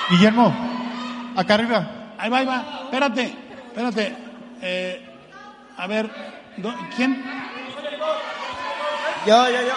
[0.09, 0.53] Guillermo,
[1.35, 1.87] acá arriba.
[2.17, 2.63] Ahí va, ahí va.
[2.85, 3.35] Espérate,
[3.67, 4.15] espérate.
[4.61, 5.09] Eh,
[5.77, 6.09] a ver,
[6.57, 7.23] do- ¿quién?
[9.25, 9.73] Yo, yo, yo.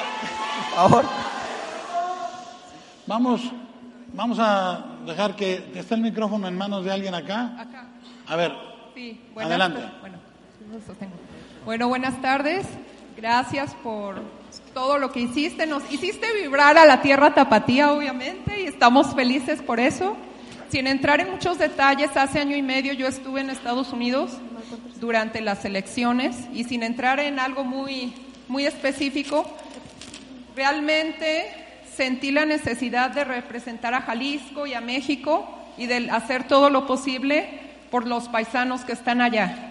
[0.75, 1.05] Por favor.
[3.07, 3.43] Vamos,
[4.13, 7.53] vamos a dejar que que esté el micrófono en manos de alguien acá.
[7.59, 7.85] Acá.
[8.27, 8.53] A ver,
[8.95, 9.81] Sí, buenas Adelante.
[10.01, 10.19] Bueno.
[11.65, 12.65] Bueno, buenas tardes.
[13.17, 14.23] Gracias por
[14.73, 15.67] todo lo que hiciste.
[15.67, 20.17] Nos hiciste vibrar a la tierra tapatía, obviamente, y estamos felices por eso.
[20.69, 24.31] Sin entrar en muchos detalles, hace año y medio yo estuve en Estados Unidos
[25.01, 28.15] durante las elecciones y sin entrar en algo muy,
[28.47, 29.45] muy específico,
[30.55, 31.47] realmente
[31.97, 36.87] sentí la necesidad de representar a Jalisco y a México y de hacer todo lo
[36.87, 37.64] posible
[37.95, 39.69] por los paisanos que están allá.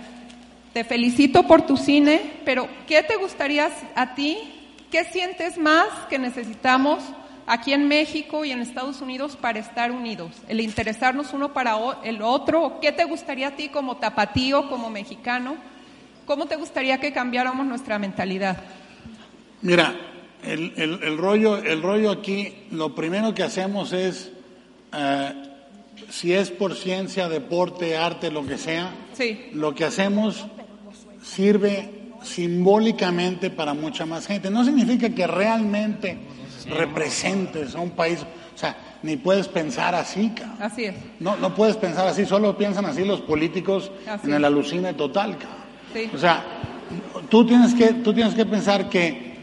[0.72, 4.38] Te felicito por tu cine, pero ¿qué te gustaría a ti?
[4.90, 7.00] ¿Qué sientes más que necesitamos
[7.48, 10.32] aquí en México y en Estados Unidos para estar unidos?
[10.48, 12.80] El interesarnos uno para el otro.
[12.82, 15.58] ¿Qué te gustaría a ti como tapatío, como mexicano?
[16.26, 18.56] ¿Cómo te gustaría que cambiáramos nuestra mentalidad?
[19.62, 19.94] mira,
[20.46, 24.32] el, el- el rollo, el rollo aquí, lo primero que hacemos es,
[24.94, 25.50] eh,
[26.10, 30.46] si es por ciencia, deporte, arte, lo que sea, Sí, lo que hacemos
[31.22, 31.90] sirve
[32.24, 34.50] simbólicamente para mucha más gente.
[34.50, 36.18] No significa que realmente
[36.70, 40.58] representes a un país, o sea, ni puedes pensar así, cabrón.
[40.62, 40.96] así es.
[41.20, 45.38] No, no puedes pensar así, solo piensan así los políticos Así en el alucine total,
[45.38, 45.64] cabrón.
[45.94, 46.10] Sí.
[46.14, 46.44] O sea,
[47.30, 49.34] tú tienes que, tú tienes que pensar que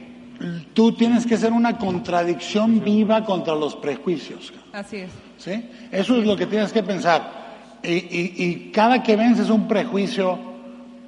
[0.73, 4.71] tú tienes que ser una contradicción viva contra los prejuicios, cabrón.
[4.73, 5.11] Así es.
[5.41, 5.69] ¿Sí?
[5.91, 7.41] Eso es lo que tienes que pensar.
[7.83, 10.39] Y, y- y cada que vences un prejuicio,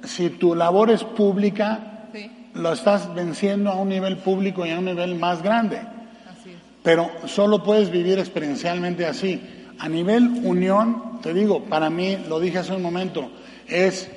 [0.03, 4.79] si tu labor es pública, Sí, lo estás venciendo a un nivel público y a
[4.79, 5.77] un nivel más grande.
[5.77, 6.55] así es.
[6.83, 9.41] Pero solo puedes vivir experiencialmente así.
[9.79, 13.29] A nivel unión, te digo, para mí, lo dije hace un momento,
[13.67, 14.09] es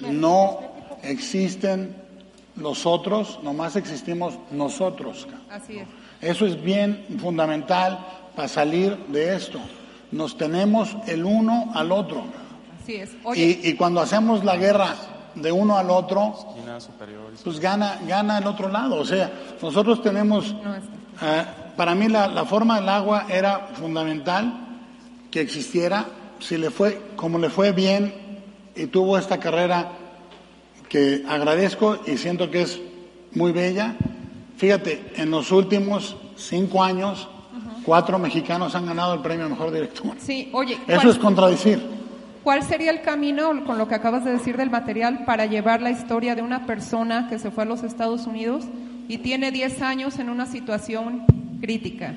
[0.00, 0.58] no
[1.02, 1.94] existen
[2.56, 5.26] los otros, nomás existimos nosotros.
[5.50, 5.86] Así es.
[6.20, 7.98] Eso es bien fundamental
[8.34, 9.60] para salir de esto.
[10.10, 12.24] Nos tenemos el uno al otro.
[12.82, 13.10] Así es.
[13.24, 14.94] Oye, Y, y cuando hacemos la guerra
[15.34, 16.34] de uno al otro,
[17.42, 18.96] pues gana, gana el otro lado.
[18.96, 20.54] O sea, nosotros tenemos,
[21.22, 21.44] eh,
[21.76, 24.52] para mí la, la forma del agua era fundamental
[25.30, 26.06] que existiera.
[26.40, 28.42] Si le fue, como le fue bien
[28.74, 29.92] y tuvo esta carrera
[30.88, 32.80] que agradezco y siento que es
[33.32, 33.96] muy bella.
[34.58, 37.28] Fíjate, en los últimos cinco años,
[37.84, 40.14] cuatro mexicanos han ganado el premio mejor director.
[40.18, 42.02] sí, oye, Eso ¿cuál- es contradecir.
[42.44, 45.90] ¿Cuál sería el camino con lo que acabas de decir del material para llevar la
[45.90, 48.64] historia de una persona que se fue a los Estados Unidos
[49.08, 51.24] y tiene 10 años en una situación
[51.60, 52.14] crítica?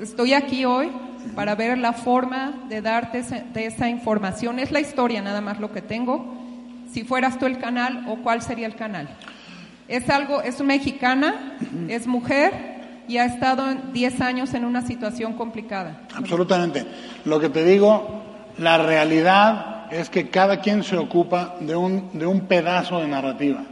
[0.00, 0.90] Estoy aquí hoy
[1.34, 4.58] para ver la forma de darte de esa información.
[4.58, 6.34] Es la historia nada más lo que tengo.
[6.90, 9.10] Si fueras tú el canal o cuál sería el canal.
[9.88, 11.58] Es algo, es mexicana,
[11.88, 12.75] es mujer
[13.08, 16.00] y ha estado en 10 años en una situación complicada.
[16.14, 16.84] Absolutamente.
[17.24, 18.22] Lo que te digo,
[18.58, 23.62] la realidad es que cada quien se ocupa de un, de un pedazo de narrativa.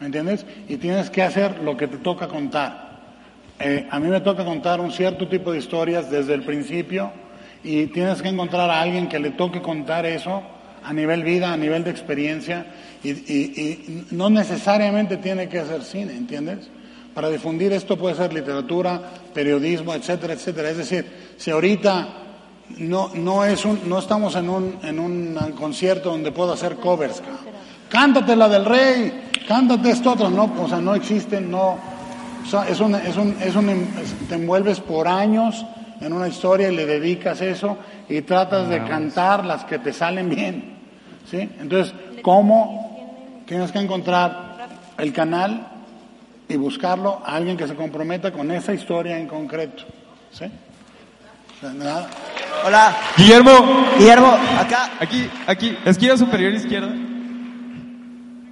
[0.00, 0.46] ¿Me entiendes?
[0.68, 2.88] Y tienes que hacer lo que te toca contar.
[3.58, 7.10] Eh, a mí me toca contar un cierto tipo de historias desde el principio
[7.64, 10.42] y tienes que encontrar a alguien que le toque contar eso
[10.84, 12.66] a nivel vida, a nivel de experiencia,
[13.02, 16.70] y, y- no necesariamente tiene que ser cine, ¿entiendes?
[17.18, 19.02] Para difundir esto puede ser literatura,
[19.34, 20.70] periodismo, etcétera, etcétera.
[20.70, 21.04] Es decir,
[21.36, 22.06] si ahorita
[22.78, 27.20] no, no, es un, no estamos en un, en un concierto donde puedo hacer covers,
[27.88, 31.70] cántate la del rey, cántate esto otro, no, o sea, no existen, no,
[32.44, 33.88] o sea, es un, es un, es un,
[34.28, 35.66] te envuelves por años
[36.00, 40.28] en una historia y le dedicas eso y tratas de cantar las que te salen
[40.28, 40.76] bien,
[41.28, 41.50] ¿sí?
[41.60, 41.92] Entonces,
[42.22, 45.77] ¿cómo tienes que encontrar el canal
[46.48, 49.84] y buscarlo a alguien que se comprometa con esa historia en concreto,
[50.30, 50.46] ¿sí?
[51.62, 52.08] Nada.
[52.64, 52.96] Hola.
[53.16, 53.50] Guillermo.
[53.98, 54.28] Guillermo,
[54.58, 54.90] acá.
[55.00, 56.88] Aquí, aquí, esquina superior izquierda.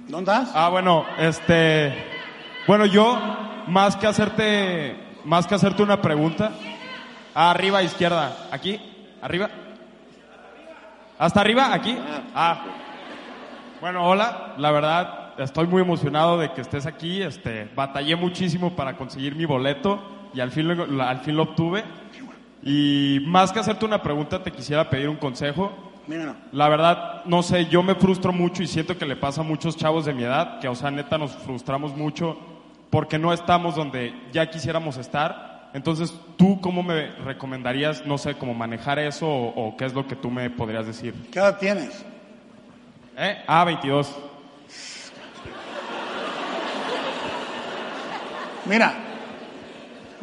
[0.07, 0.51] ¿Dónde estás?
[0.53, 1.93] Ah, bueno, este,
[2.67, 3.19] bueno, yo
[3.67, 4.95] más que hacerte,
[5.25, 6.51] más que hacerte una pregunta,
[7.35, 8.79] ah, arriba izquierda, aquí,
[9.21, 9.49] arriba,
[11.19, 11.97] hasta arriba, aquí,
[12.33, 12.63] ah,
[13.81, 18.97] bueno, hola, la verdad, estoy muy emocionado de que estés aquí, este, batallé muchísimo para
[18.97, 20.01] conseguir mi boleto
[20.33, 21.83] y al fin lo, al fin lo obtuve
[22.63, 25.71] y más que hacerte una pregunta te quisiera pedir un consejo.
[26.51, 29.75] La verdad, no sé, yo me frustro mucho y siento que le pasa a muchos
[29.75, 32.37] chavos de mi edad, que, o sea, neta nos frustramos mucho
[32.89, 35.69] porque no estamos donde ya quisiéramos estar.
[35.73, 40.07] Entonces, ¿tú cómo me recomendarías, no sé, cómo manejar eso o, o qué es lo
[40.07, 41.13] que tú me podrías decir?
[41.31, 42.05] ¿Qué edad tienes?
[43.17, 43.43] ¿Eh?
[43.47, 44.26] Ah, 22.
[48.67, 48.93] Mira,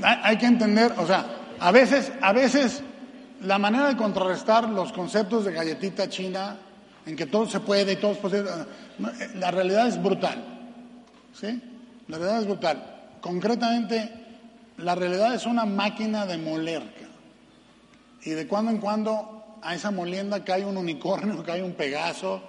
[0.02, 1.24] hay, que entender, o sea,
[1.58, 2.82] a veces, a veces
[3.42, 6.56] la manera de contrarrestar los conceptos de galletita china,
[7.06, 10.42] en que todo se puede y todo es posible, eh, la realidad es brutal,
[11.32, 11.62] ¿sí?
[12.08, 12.84] La realidad es brutal.
[13.20, 14.10] Concretamente,
[14.78, 17.10] la realidad es una máquina de moler, cabrón.
[18.24, 22.42] y de cuando en cuando a esa molienda cae un unicornio, cae un pegaso,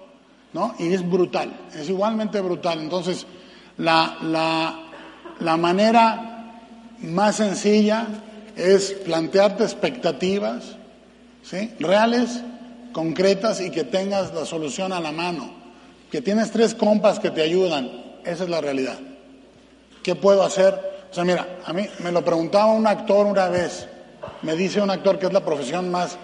[0.54, 0.76] ¿no?
[0.80, 2.80] Y es brutal, es igualmente brutal.
[2.80, 3.26] Entonces,
[3.78, 4.85] la, la,
[5.40, 6.36] la manera
[7.02, 8.08] más sencilla
[8.56, 10.76] es plantearte expectativas,
[11.44, 11.72] ¿sí?
[11.80, 12.42] Reales,
[12.94, 15.54] concretas y que tengas la solución a la mano.
[16.12, 17.92] Que tienes tres compas que te ayudan,
[18.24, 18.98] esa es la realidad.
[20.02, 20.80] ¿Qué puedo hacer?
[21.12, 23.88] O sea, mira, a mí me lo preguntaba un actor una vez,
[24.42, 26.18] me dice un actor que es la profesión más,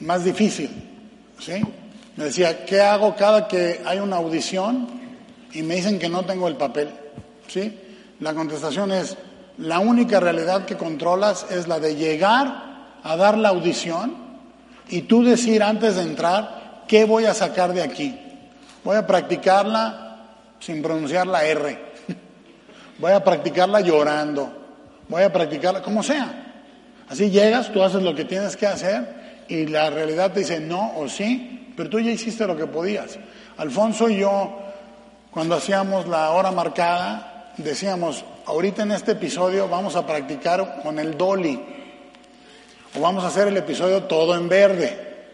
[0.00, 0.70] más difícil,
[1.38, 1.62] ¿sí?
[2.16, 4.88] Me decía, ¿qué hago cada que hay una audición
[5.52, 6.90] y me dicen que no tengo el papel?
[7.48, 7.78] ¿Sí?
[8.22, 9.16] La contestación es,
[9.58, 14.14] la única realidad que controlas es la de llegar a dar la audición
[14.88, 18.16] y tú decir antes de entrar, ¿qué voy a sacar de aquí?
[18.84, 21.92] Voy a practicarla sin pronunciar la R.
[23.00, 24.52] Voy a practicarla llorando.
[25.08, 26.62] Voy a practicarla como sea.
[27.08, 30.92] Así llegas, tú haces lo que tienes que hacer y la realidad te dice no
[30.96, 33.18] o sí, pero tú ya hiciste lo que podías.
[33.56, 34.60] Alfonso y yo,
[35.32, 41.16] cuando hacíamos la hora marcada, decíamos, ahorita en este episodio vamos a practicar con el
[41.16, 41.60] dolly
[42.94, 45.26] o vamos a hacer el episodio todo en verde,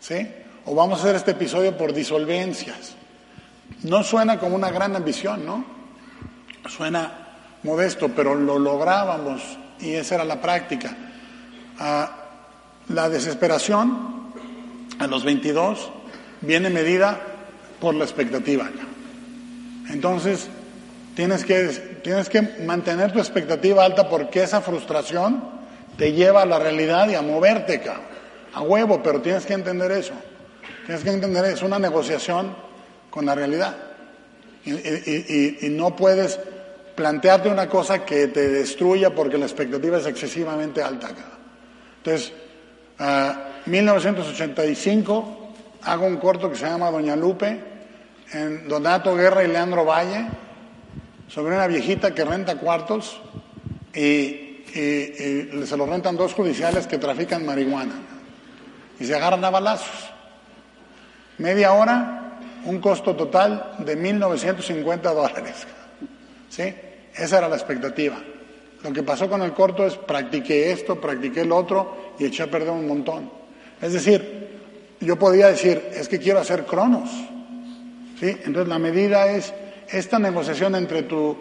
[0.00, 0.26] ¿sí?
[0.64, 2.94] O vamos a hacer este episodio por disolvencias.
[3.82, 5.64] No suena como una gran ambición, ¿no?
[6.68, 7.28] Suena
[7.62, 9.42] modesto, pero lo lográbamos
[9.80, 10.96] y esa era la práctica.
[11.78, 12.10] Ah,
[12.88, 14.32] la desesperación
[14.98, 15.90] a los 22
[16.40, 17.20] viene medida
[17.80, 18.68] por la expectativa.
[19.90, 20.48] Entonces,
[21.18, 21.64] tienes que,
[22.04, 25.42] tienes que mantener tu expectativa alta porque esa frustración
[25.96, 28.04] te lleva a la realidad y a moverte, cabrón.
[28.54, 30.12] A huevo, pero tienes que entender eso.
[30.86, 32.54] Tienes que entender, es una negociación
[33.10, 33.74] con la realidad.
[34.64, 36.38] Y, y- y- y no puedes
[36.94, 41.08] plantearte una cosa que te destruya porque la expectativa es excesivamente alta.
[41.08, 41.38] cabrón.
[41.96, 42.32] Entonces,
[43.00, 45.52] ah, 1985
[45.82, 47.60] hago un corto que se llama Doña Lupe,
[48.32, 50.26] en Donato Guerra y Leandro Valle,
[51.28, 53.20] sobre una viejita que renta cuartos
[53.94, 57.94] y, se lo rentan dos judiciales que trafican marihuana
[59.00, 60.10] y se agarran a balazos.
[61.38, 65.66] Media hora, un costo total de 1.950 dólares.
[66.50, 66.74] ¿Sí?
[67.14, 68.18] Esa era la expectativa.
[68.82, 72.50] Lo que pasó con el corto es practiqué esto, practiqué el otro y eché a
[72.50, 73.30] perder un montón.
[73.80, 74.48] Es decir,
[75.00, 77.08] yo podía decir, es que quiero hacer cronos.
[78.20, 78.36] ¿Sí?
[78.44, 79.54] Entonces la medida es
[79.90, 81.36] esta negociación entre tu,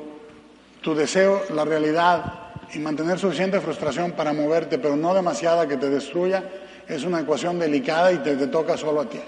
[0.81, 2.33] tu deseo, la realidad
[2.73, 6.43] y mantener suficiente frustración para moverte, pero no demasiada que te destruya,
[6.87, 9.19] es una ecuación delicada y te, te toca solo a ti.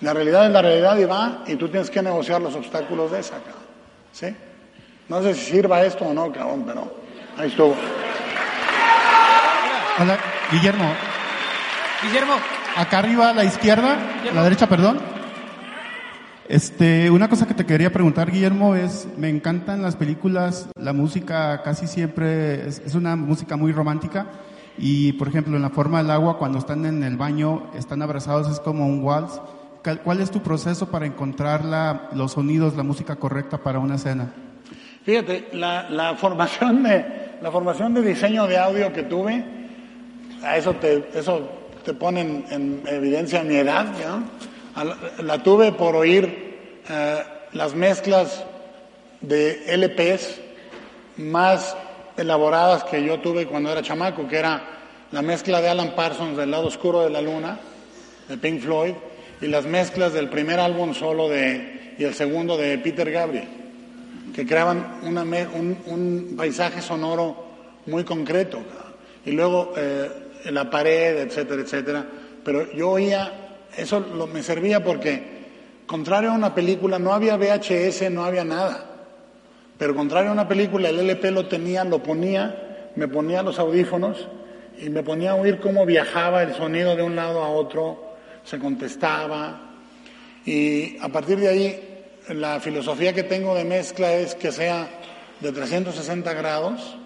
[0.00, 3.20] La realidad es la realidad y va, y tú tienes que negociar los obstáculos de
[3.20, 3.66] esa, cabrón.
[4.12, 4.34] ¿Sí?
[5.08, 6.92] No sé si sirva esto o no, cabrón, pero
[7.38, 7.74] ahí estuvo.
[9.98, 10.18] Hola,
[10.50, 10.92] Guillermo.
[12.02, 12.34] Guillermo,
[12.76, 13.96] acá arriba a la izquierda,
[14.30, 15.15] a la derecha, perdón.
[16.48, 21.62] Este, una cosa que te quería preguntar, Guillermo, es, me encantan las películas, la música
[21.62, 24.26] casi siempre es, una música muy romántica
[24.78, 28.48] y, por ejemplo, en La forma del agua, cuando están en el baño, están abrazados,
[28.50, 29.40] es como un waltz.
[29.82, 33.96] ¿Cuál- ¿Cuál es tu proceso para encontrar la- los sonidos, la música correcta para una
[33.96, 34.32] escena?
[35.04, 39.44] Fíjate, la, la formación de la formación de diseño de audio que tuve,
[40.42, 41.48] a eso te, eso
[41.84, 44.24] te pone en evidencia mi edad, ¿no?
[45.22, 47.22] La, tuve por oír eh,
[47.52, 48.44] las mezclas
[49.20, 50.40] de LPs
[51.16, 51.76] más
[52.16, 54.62] elaboradas que yo tuve cuando era chamaco, que era
[55.12, 57.58] la mezcla de Alan Parsons del lado oscuro de la luna,
[58.28, 58.94] de Pink Floyd,
[59.40, 63.48] y las mezclas del primer álbum solo de, y el segundo de Peter Gabriel
[64.36, 67.46] que creaban un paisaje sonoro
[67.86, 68.60] muy concreto.
[69.24, 70.10] Y luego eh,
[70.50, 72.06] la pared, etcétera, etcétera.
[72.44, 73.45] Pero yo oía,
[73.76, 74.00] eso
[74.32, 75.22] me servía porque,
[75.86, 78.86] contrario a una película, no había VHS, no había nada.
[79.78, 84.26] Pero contrario a una película, el LP lo tenía, lo ponía, me ponía los audífonos
[84.78, 88.58] y me ponía a oír cómo viajaba el sonido de un lado a otro, se
[88.58, 89.74] contestaba.
[90.44, 94.88] Y a partir de ahí, la filosofía que tengo de mezcla es que sea
[95.40, 96.96] de 360 grados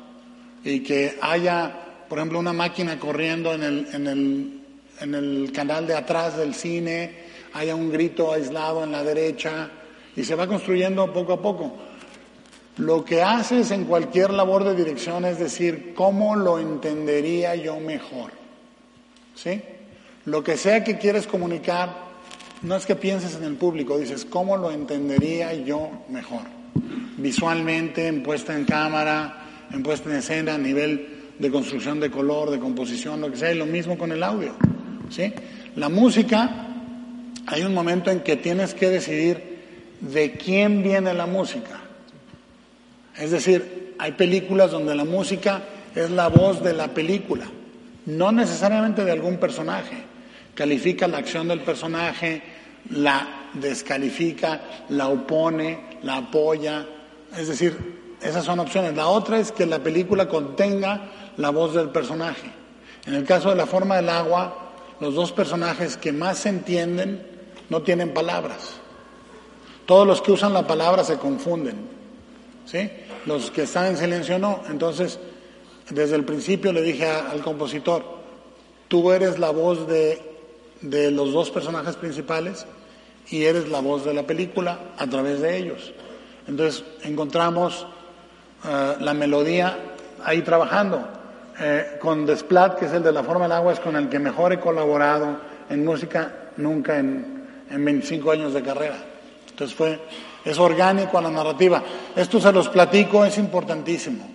[0.65, 1.73] y que haya,
[2.09, 4.60] por ejemplo, una máquina corriendo en el,
[5.01, 9.71] en el canal de atrás del cine, haya un grito aislado en la derecha
[10.15, 11.77] y se va construyendo poco a poco.
[12.77, 18.33] Lo que haces en cualquier labor de dirección es decir, ¿cómo lo entendería yo mejor?
[19.35, 19.63] ¿Sí?
[20.27, 22.11] Lo que sea que quieres comunicar,
[22.63, 26.43] no es que pienses en el público, dices, ¿cómo lo entendería yo mejor?
[27.17, 32.51] Visualmente, en puesta en cámara, en puesta en escena, a nivel de construcción de color,
[32.51, 34.55] de composición, lo que sea, y lo mismo con el audio.
[35.11, 35.33] ¿Sí?
[35.77, 36.67] La música,
[37.47, 39.59] hay un momento en que tienes que decidir
[40.01, 41.81] de quién viene la música.
[43.17, 45.63] Es decir, hay películas donde la música
[45.95, 47.47] es la voz de la película,
[48.07, 49.97] no necesariamente de algún personaje.
[50.55, 52.43] Califica la acción del personaje,
[52.91, 56.87] la descalifica, la opone, la apoya.
[57.37, 57.77] Es decir,
[58.23, 58.95] esas son opciones.
[58.95, 62.51] La otra es que la película contenga la voz del personaje.
[63.07, 64.70] En el caso de la forma del agua,
[65.01, 67.27] los dos personajes que más se entienden
[67.69, 68.75] no tienen palabras.
[69.87, 71.77] Todos los que usan la palabra se confunden.
[72.67, 72.91] ¿sí?
[73.27, 74.63] Los que están en silencio no.
[74.69, 75.19] Entonces,
[75.89, 78.05] desde el principio le dije al compositor,
[78.89, 80.21] tú eres la voz de,
[80.81, 82.67] de los dos personajes principales
[83.29, 85.93] y eres la voz de la película a través de ellos.
[86.47, 87.87] Entonces, encontramos
[88.65, 89.79] eh, la melodía
[90.25, 91.20] ahí trabajando.
[91.63, 94.19] Eh, con Desplat, que es el de la forma del agua, es con el que
[94.19, 95.39] mejor he colaborado
[95.69, 98.97] en música nunca en, en 25 años de carrera.
[99.51, 100.01] Entonces fue,
[100.43, 101.83] es orgánico a la narrativa.
[102.17, 104.27] Esto se los platico, es importantísimo.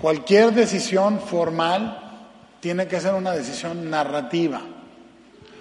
[0.00, 2.24] Cualquier decisión formal
[2.58, 4.60] tiene que ser una decisión narrativa.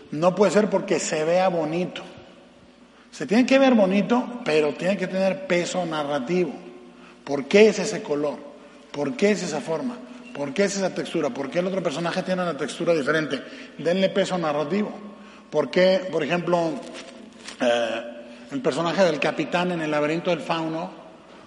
[0.10, 2.01] No puede ser porque se vea bonito.
[3.12, 6.53] Se tiene que ver bonito, pero tiene que tener peso narrativo.
[7.24, 8.38] ¿Por qué es ese color?
[8.91, 9.97] ¿Por qué es esa forma?
[10.38, 11.31] ¿Por qué es esa textura?
[11.31, 13.41] ¿Por qué el otro personaje tiene una textura diferente?
[13.79, 14.91] Denle peso narrativo.
[15.49, 16.73] ¿Por qué, por ejemplo,
[17.59, 18.01] eh,
[18.51, 20.91] el personaje del capitán en el laberinto del fauno,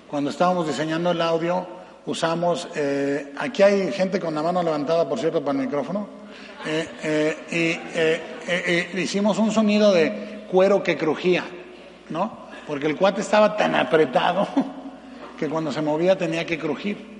[0.08, 1.64] cuando estábamos diseñando el audio,
[2.06, 6.08] usamos, eh, aquí hay gente con la mano levantada, por cierto, para el micrófono,
[6.66, 7.78] eh,
[8.92, 11.44] y hicimos un sonido de cuero que crujía,
[12.08, 12.48] ¿no?
[12.66, 14.48] Porque el cuate estaba tan apretado
[15.38, 17.19] que cuando se movía tenía que crujir.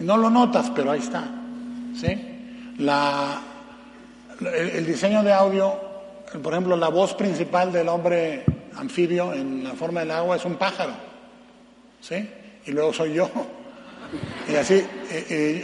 [0.00, 1.24] No lo notas, pero ahí está,
[1.94, 2.74] ¿sí?
[2.78, 3.40] La,
[4.40, 5.78] el, el diseño de audio,
[6.42, 8.44] por ejemplo, la voz principal del hombre
[8.76, 10.92] anfibio en la forma del agua es un pájaro,
[12.00, 12.28] ¿sí?
[12.66, 13.30] Y luego soy yo.
[14.48, 14.84] Y así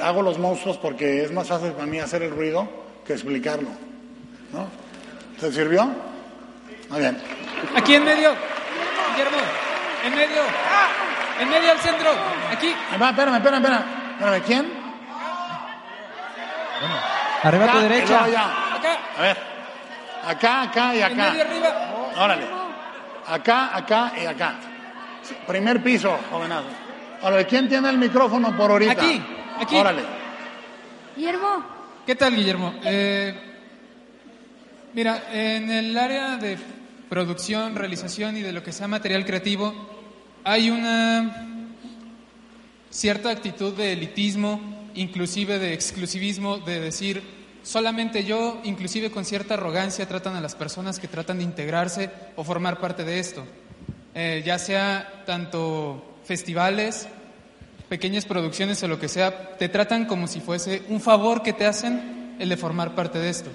[0.02, 2.68] hago los monstruos porque es más fácil para mí hacer el ruido
[3.04, 3.68] que explicarlo,
[4.52, 4.68] ¿no?
[5.40, 5.84] ¿Te sirvió?
[6.90, 7.18] Muy bien.
[7.74, 8.30] Aquí en medio.
[9.10, 9.38] Guillermo.
[10.04, 10.42] En medio.
[11.40, 12.10] En medio al centro.
[12.50, 12.72] Aquí.
[12.90, 14.05] Ahí va, espérame, espérame, espérame.
[14.18, 14.72] Espérame, ¿quién?
[17.42, 18.24] Arriba a tu derecha.
[18.24, 19.36] A ver.
[20.26, 21.30] Acá, acá y acá.
[21.30, 22.12] medio arriba.
[22.16, 22.46] Órale.
[23.26, 24.54] Acá, acá y acá.
[25.46, 26.66] Primer piso, jovenazo.
[27.22, 28.92] Órale, ¿quién tiene el micrófono por ahorita?
[28.92, 29.22] Aquí,
[29.60, 29.76] aquí.
[29.76, 30.02] Órale.
[31.14, 31.64] Guillermo,
[32.06, 32.74] ¿Qué tal, Guillermo?
[32.84, 33.34] Eh,
[34.94, 36.56] mira, en el área de
[37.08, 39.74] producción, realización y de lo que sea material creativo,
[40.44, 41.55] hay una
[42.96, 44.58] cierta actitud de elitismo,
[44.94, 47.22] inclusive de exclusivismo, de decir
[47.62, 52.42] solamente yo, inclusive con cierta arrogancia, tratan a las personas que tratan de integrarse o
[52.42, 53.44] formar parte de esto.
[54.14, 57.06] Eh, ya sea tanto festivales,
[57.90, 61.66] pequeñas producciones o lo que sea, te tratan como si fuese un favor que te
[61.66, 63.50] hacen el de formar parte de esto.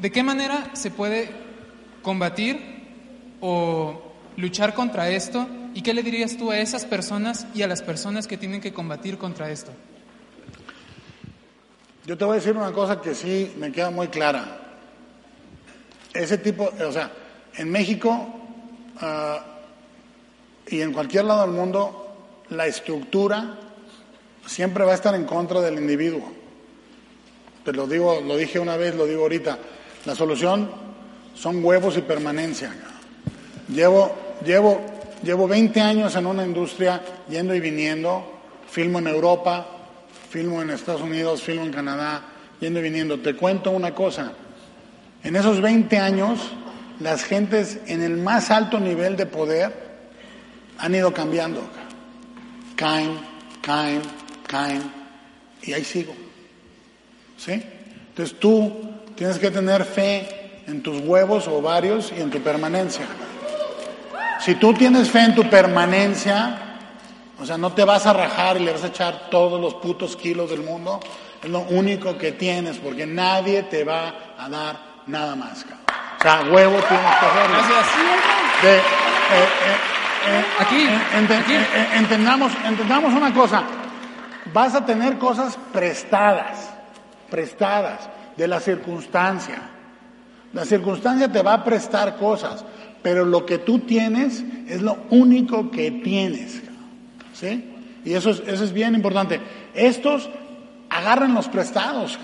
[0.00, 1.30] ¿De qué manera se puede
[2.02, 2.58] combatir
[3.40, 5.46] o luchar contra esto?
[5.74, 8.72] ¿Y qué le dirías tú a esas personas y a las personas que tienen que
[8.72, 9.72] combatir contra esto?
[12.04, 14.58] Yo te voy a decir una cosa que sí me queda muy clara.
[16.12, 17.10] Ese tipo, o sea,
[17.56, 18.26] en México
[19.00, 19.44] ah,
[20.66, 22.14] y en cualquier lado del mundo,
[22.50, 23.58] la estructura
[24.46, 26.32] siempre va a estar en contra del individuo.
[27.64, 29.58] Te lo digo, lo dije una vez, lo digo ahorita.
[30.04, 30.70] La solución
[31.34, 32.74] son huevos y permanencia.
[33.68, 34.80] Llevo, llevo,
[35.22, 38.40] llevo 20 años en una industria yendo y viniendo,
[38.70, 39.66] filmo en Europa,
[40.30, 42.22] filmo en Estados Unidos, filmo en Canadá,
[42.60, 43.20] yendo y viniendo.
[43.20, 44.32] Te cuento una cosa,
[45.24, 46.40] en esos 20 años,
[47.00, 49.72] las gentes en el más alto nivel de poder
[50.78, 51.62] han ido cambiando.
[52.76, 53.18] Caen,
[53.60, 54.02] caen,
[54.46, 54.82] caen,
[55.62, 56.14] y ahí sigo.
[57.36, 57.62] ¿Sí?
[58.08, 63.06] Entonces tú tienes que tener fe en tus huevos, ovarios y en tu permanencia.
[64.44, 66.58] Si tú tienes fe en tu permanencia,
[67.40, 70.16] o sea, no te vas a rajar y le vas a echar todos los putos
[70.16, 71.00] kilos del mundo,
[71.42, 75.64] es lo único que tienes, porque nadie te va a dar nada más.
[75.64, 75.80] cabrón.
[76.18, 77.56] O sea, huevo tienes que hacerlo.
[78.62, 78.80] De- eh,
[79.32, 79.76] eh,
[80.28, 83.62] eh, Aquí, ente- eh, entendamos, entendamos una cosa.
[84.52, 86.70] Vas a tener cosas prestadas,
[87.30, 89.58] prestadas de la circunstancia.
[90.52, 92.64] La circunstancia te va a prestar cosas,
[93.02, 96.62] pero lo que tú tienes es lo único que tienes.
[97.34, 97.64] ¿Sí?
[98.04, 99.40] Y eso es, eso es bien importante.
[99.74, 100.28] Estos
[100.88, 102.18] agarran los prestados.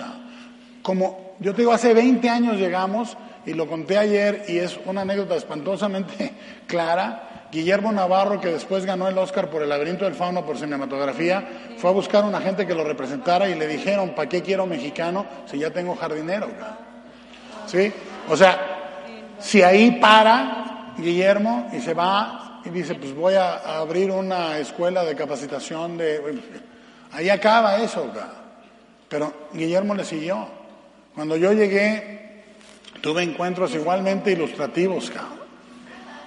[0.83, 5.03] Como yo te digo, hace 20 años llegamos, y lo conté ayer, y es una
[5.03, 6.33] anécdota espantosamente
[6.67, 7.47] clara.
[7.51, 11.49] Guillermo Navarro, que después ganó el Oscar por El laberinto del fauno por cinematografía,
[11.79, 14.67] fue a buscar a una gente que lo representara y le dijeron, ¿para qué quiero
[14.67, 16.47] mexicano si ya tengo jardinero?
[16.49, 16.77] cabrón?"
[17.67, 17.91] ¿Sí?
[18.29, 18.59] O sea,
[19.39, 20.68] si ahí para
[20.99, 26.21] Guillermo y se va y dice, pues voy a, abrir una escuela de capacitación de...
[27.13, 28.11] Ahí acaba eso.
[29.09, 30.47] Pero Guillermo le siguió.
[31.15, 32.45] Cuando yo llegué,
[33.01, 35.11] tuve encuentros igualmente ilustrativos.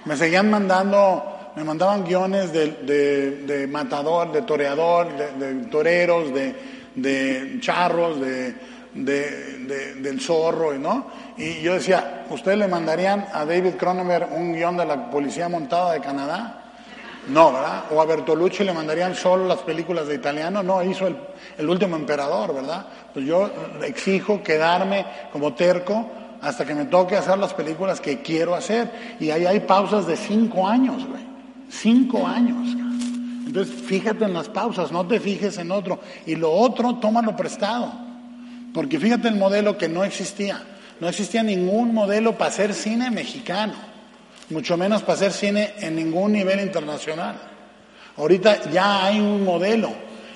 [0.04, 5.08] Me seguían mandando, me mandaban guiones de, matador, de toreador,
[5.38, 11.06] de, toreros, de charros, de, de- de- del zorro, ¿no?
[11.36, 15.92] Y yo decía, ¿ustedes le mandarían a David Cronenberg un guion de la Policía Montada
[15.92, 16.58] de Canadá?
[17.28, 17.84] No, ¿verdad?
[17.92, 21.16] O a Bertolucci le mandarían solo las películas de italiano, no, hizo el,
[21.56, 22.84] el último emperador, ¿verdad?
[23.14, 23.48] Pues yo
[23.84, 26.10] exijo quedarme como terco
[26.42, 28.90] hasta que me toque hacer las películas que quiero hacer.
[29.20, 31.22] Y ahí hay pausas de cinco años, güey.
[31.70, 32.76] Cinco años.
[33.46, 36.00] Entonces, fíjate en las pausas, no te fijes en otro.
[36.26, 37.92] Y lo otro, tómalo prestado.
[38.72, 40.62] Porque fíjate el modelo que no existía.
[41.00, 43.74] No existía ningún modelo para hacer cine mexicano,
[44.50, 47.34] mucho menos para hacer cine en ningún nivel internacional.
[48.16, 49.92] Ahorita ya hay un modelo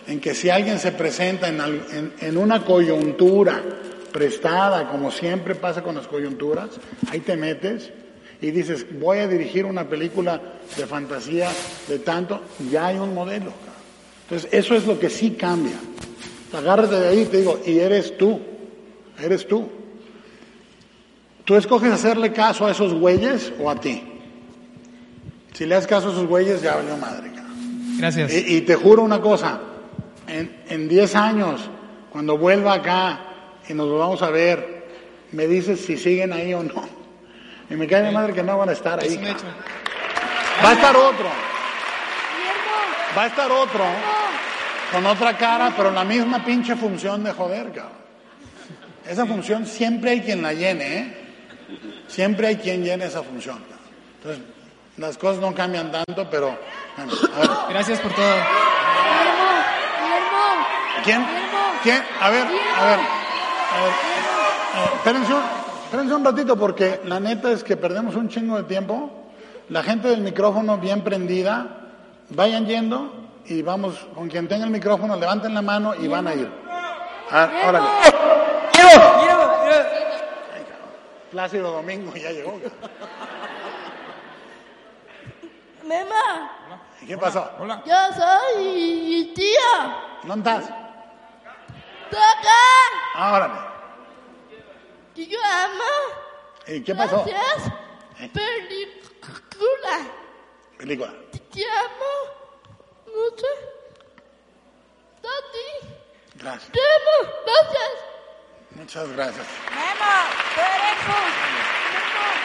[0.08, 3.62] en que si alguien se presenta en, una coyuntura
[4.12, 6.70] prestada, como siempre pasa con las coyunturas,
[7.10, 7.92] ahí te metes
[8.40, 10.40] y dices, voy a dirigir una película
[10.76, 11.48] de fantasía
[11.86, 13.52] de tanto, ya hay un modelo.
[14.24, 15.76] Entonces, eso es lo que sí cambia.
[16.56, 18.40] Agárrate de ahí y te digo, y eres tú,
[19.20, 19.68] eres tú.
[21.44, 24.02] ¿Tú escoges hacerle caso a esos güeyes o a ti?
[25.52, 27.30] Si le das caso a esos güeyes, ya valió madre.
[27.98, 28.32] Gracias.
[28.32, 29.60] Y, y te juro una cosa,
[30.26, 31.70] en, en 10 años,
[32.10, 33.20] cuando vuelva acá
[33.68, 34.86] y nos volvamos a ver,
[35.32, 36.82] me dices si siguen ahí o no.
[37.68, 39.16] Y me cae de madre que no van a estar ahí.
[40.64, 41.26] Va a estar otro.
[43.16, 43.84] Va a estar otro.
[44.92, 48.06] Con otra cara, pero la misma pinche función de joder, cabrón.
[49.06, 51.16] Esa función siempre hay quien la llene, ¿eh?
[52.08, 53.58] Siempre hay quien llene esa función.
[53.58, 53.78] cabrón.
[54.18, 54.42] Entonces,
[54.96, 56.58] las cosas no cambian tanto, pero...
[56.96, 57.50] bueno, a ver.
[57.70, 58.34] Gracias por todo.
[61.04, 61.24] ¿Quién?
[61.82, 62.02] ¿Quién?
[62.20, 62.98] A ver, a ver.
[62.98, 63.90] a ver.
[64.76, 65.42] Eh, espérense, un,
[65.84, 69.30] espérense un ratito porque la neta es que perdemos un chingo de tiempo.
[69.68, 71.90] La gente del micrófono bien prendida,
[72.30, 76.34] vayan yendo y vamos, con quien tenga el micrófono, levanten la mano y van a
[76.34, 76.50] ir.
[77.30, 77.88] A ver, órale.
[81.30, 82.60] Plácido Domingo ya llegó.
[85.84, 86.50] Mema,
[87.06, 87.50] ¿Qué pasó?
[87.84, 89.96] yo soy tía.
[90.24, 90.64] ¿Dónde estás?
[92.04, 92.62] Estoy acá.
[93.14, 93.54] Ah, órale.
[95.14, 95.92] Guillermo.
[96.66, 97.24] ¿Y qué pasó?
[97.24, 97.72] Gracias.
[98.32, 99.98] Película.
[100.78, 101.12] Película.
[101.52, 102.35] Te amo.
[106.34, 106.70] Gracias.
[106.72, 107.32] Te amo.
[107.46, 107.90] Gracias.
[108.76, 109.46] Muchas gracias.
[109.74, 110.12] Memo,
[110.54, 112.36] tú eres un...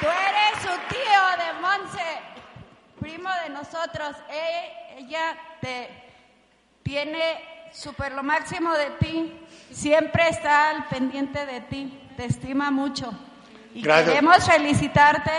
[0.00, 2.20] Tú eres su tío de Monse,
[3.00, 4.16] primo de nosotros.
[4.30, 5.88] E- Ella te
[6.82, 9.46] tiene super lo máximo de ti.
[9.72, 12.08] Siempre está al pendiente de ti.
[12.16, 13.10] Te estima mucho.
[13.74, 14.08] Y Gracias.
[14.10, 15.30] queremos felicitarte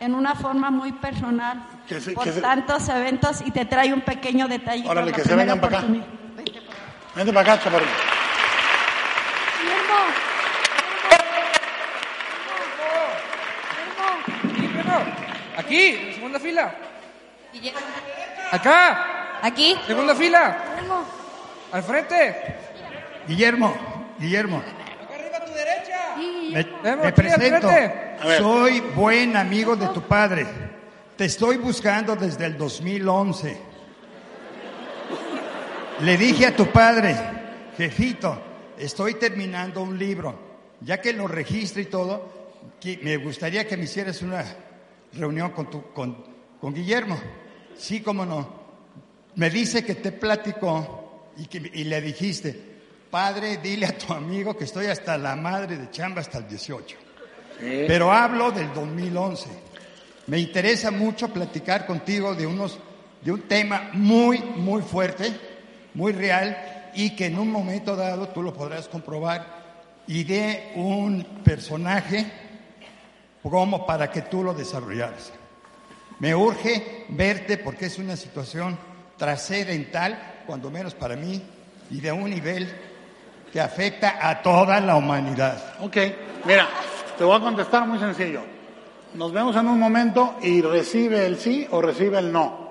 [0.00, 3.92] en una forma muy personal Que se- por que se- tantos eventos y te trae
[3.92, 4.90] un pequeño detallito.
[4.90, 5.86] Órale, que se vengan para acá.
[5.86, 6.06] oportunidad.
[7.16, 7.86] Vente para acá, chaparro.
[15.56, 16.74] Aquí, en segunda fila.
[18.52, 19.38] Acá.
[19.42, 19.76] Aquí.
[19.86, 20.56] Segunda fila.
[21.72, 22.56] Al frente.
[23.26, 23.74] Guillermo,
[24.18, 24.62] Guillermo,
[26.50, 27.68] me, presento.
[28.38, 30.46] Soy buen amigo de tu padre.
[31.16, 33.56] Te estoy buscando desde el 2011.
[36.00, 37.16] Le dije a tu padre,
[37.76, 38.40] jefito,
[38.78, 40.46] estoy terminando un libro.
[40.80, 44.44] Ya que lo registre y todo, que- me gustaría que me hicieras una
[45.14, 46.24] reunión con, tu, con,
[46.60, 47.18] con Guillermo.
[47.76, 48.48] Sí, cómo no.
[49.34, 52.77] Me dice que te platicó y, que, y le dijiste,
[53.10, 56.96] padre, dile a tu amigo que estoy hasta la madre de chamba hasta el 18.
[57.60, 59.48] Pero hablo del 2011.
[60.26, 62.78] Me interesa mucho platicar contigo de unos
[63.22, 65.32] de un tema muy muy fuerte,
[65.94, 69.58] muy real y que en un momento dado tú lo podrás comprobar
[70.06, 72.26] y de un personaje
[73.42, 75.32] como para que tú lo desarrollaras.
[76.18, 78.78] Me urge verte porque es una situación
[79.16, 81.42] trascendental, cuando menos para mí,
[81.90, 82.68] y de un nivel
[83.52, 85.74] que afecta a toda la humanidad.
[85.80, 85.96] Ok,
[86.44, 86.68] mira,
[87.16, 88.42] te voy a contestar muy sencillo.
[89.14, 92.68] Nos vemos en un momento y recibe el sí o recibe el no.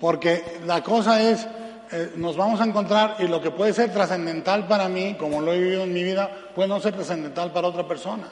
[0.00, 1.46] Porque la cosa es,
[1.92, 5.52] eh, nos vamos a encontrar y lo que puede ser trascendental para mí, como lo
[5.52, 8.24] he vivido en mi vida, puede no ser trascendental para otra persona.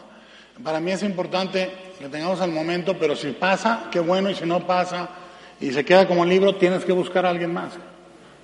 [0.62, 4.44] Para mí es importante que tengamos el momento, pero si pasa, qué bueno, y si
[4.44, 5.08] no pasa
[5.60, 7.72] y se queda como libro, tienes que buscar a alguien más.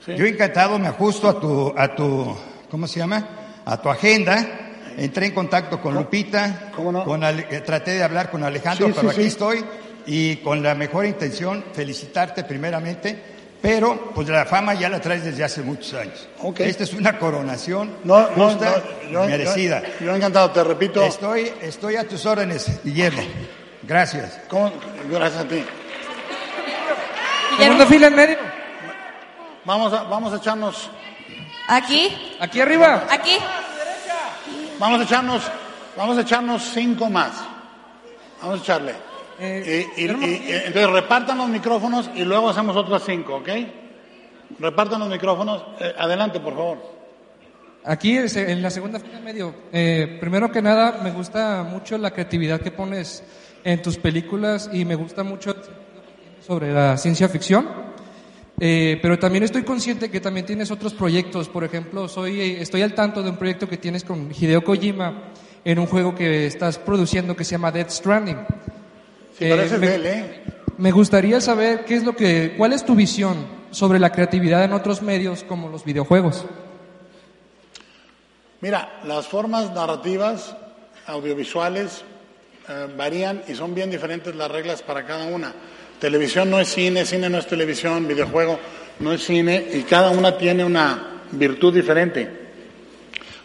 [0.06, 2.36] Yo encantado me ajusto a tu, a tu,
[2.70, 3.26] ¿cómo se llama?
[3.64, 4.66] A tu agenda.
[4.96, 9.08] Entré en contacto con Lupita, con Ale- eh, traté de hablar con Alejandro, Sí, pero
[9.10, 9.28] sí, aquí sí.
[9.28, 9.64] estoy
[10.06, 13.22] y con la mejor intención felicitarte primeramente,
[13.62, 16.28] pero pues la fama ya la traes desde hace muchos años.
[16.58, 19.82] Esta es una coronación No, no, justa, no, yo- merecida.
[20.00, 21.02] Yo, yo encantado, te repito.
[21.02, 23.22] Estoy, estoy a tus órdenes, Guillermo.
[23.84, 24.40] Gracias.
[25.08, 25.64] Gracias a ti.
[27.88, 28.38] Fila en medio.
[29.64, 30.90] Vamos a, vamos a echarnos.
[31.70, 32.08] Aquí.
[32.40, 33.06] Aquí arriba.
[33.10, 33.36] Aquí.
[34.78, 35.42] Vamos a echarnos,
[35.96, 37.32] vamos a echarnos cinco más.
[38.42, 38.94] Vamos a echarle.
[39.40, 43.48] y, y- y- y- entonces repartan los micrófonos y luego hacemos otras cinco, ¿ok?
[44.58, 45.64] Repartan los micrófonos.
[45.80, 46.78] Eh, adelante, por favor.
[47.84, 49.54] Aquí en se- en la segunda fila en medio.
[49.72, 53.22] Eh, primero que nada, me gusta mucho la creatividad que pones
[53.64, 55.54] en tus películas y me gusta mucho
[56.46, 57.89] sobre la ciencia ficción.
[58.62, 61.48] Eh, pero también estoy consciente que también tienes otros proyectos.
[61.48, 65.30] Por ejemplo, soy, eh, estoy al tanto de un proyecto que tienes con Hideo Kojima
[65.64, 68.36] en un juego que estás produciendo que se llama Death Stranding.
[69.38, 70.40] Si Eh, me- de él, ¿eh?
[70.76, 74.72] Me gustaría saber qué es lo que, cuál es tu visión sobre la creatividad en
[74.74, 76.44] otros medios como los videojuegos.
[78.60, 80.54] Mira, las formas narrativas
[81.06, 82.02] audiovisuales
[82.68, 85.54] eh, varían y son bien diferentes las reglas para cada una.
[86.00, 88.58] Televisión no es cine, cine no es televisión, videojuego
[89.00, 92.26] no es cine y cada una tiene una virtud diferente.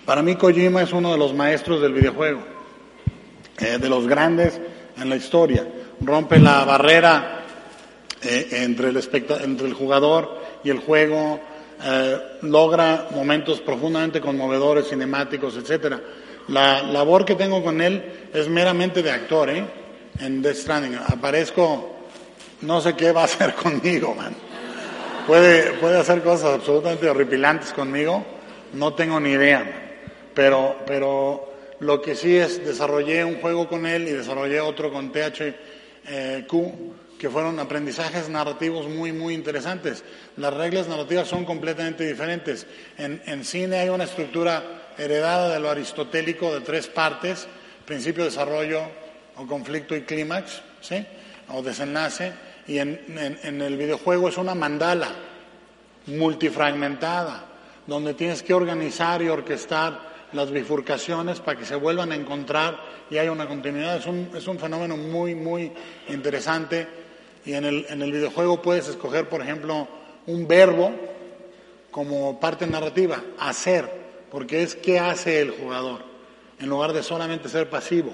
[0.06, 2.42] Para mí Kojima es uno de los maestros del videojuego,
[3.60, 4.62] eh, de los grandes
[4.98, 5.68] en la historia.
[6.00, 7.44] Rompe la barrera
[8.24, 8.98] eh, entre, el
[9.42, 11.42] entre el jugador y el juego,
[11.84, 16.00] eh, logra momentos profundamente conmovedores, cinemáticos, etcétera.
[16.48, 19.66] La labor que tengo con él es meramente de actor, ¿eh?
[20.22, 20.96] En Death Stranding.
[21.08, 21.95] Aparezco,
[22.66, 24.36] no sé qué va a hacer conmigo, man.
[25.28, 28.24] Puede, puede hacer cosas absolutamente horripilantes conmigo,
[28.74, 29.86] no tengo ni idea, man.
[30.34, 35.12] Pero, pero lo que sí es, desarrollé un juego con él y desarrollé otro con
[35.12, 36.54] THQ,
[37.18, 40.04] que fueron aprendizajes narrativos muy, muy interesantes.
[40.36, 42.68] Las reglas narrativas son completamente diferentes.
[42.98, 47.48] En, en cine hay una estructura heredada de lo aristotélico de tres partes,
[47.86, 48.82] principio, desarrollo
[49.38, 51.06] o conflicto y clímax, ¿sí?
[51.50, 52.34] o desenlace,
[52.68, 53.00] y en,
[53.44, 55.10] en- el videojuego es una mandala
[56.08, 57.46] multifragmentada,
[57.88, 62.78] donde tienes que organizar y orquestar las bifurcaciones para que se vuelvan a encontrar
[63.10, 63.98] y haya una continuidad.
[63.98, 65.72] Es un, es un fenómeno muy, muy
[66.10, 66.88] interesante
[67.46, 69.88] y en el, en el videojuego puedes escoger, por ejemplo,
[70.28, 70.92] un verbo
[71.92, 73.90] como parte narrativa, hacer,
[74.32, 76.02] porque es qué hace el jugador,
[76.60, 78.12] en lugar de solamente ser pasivo.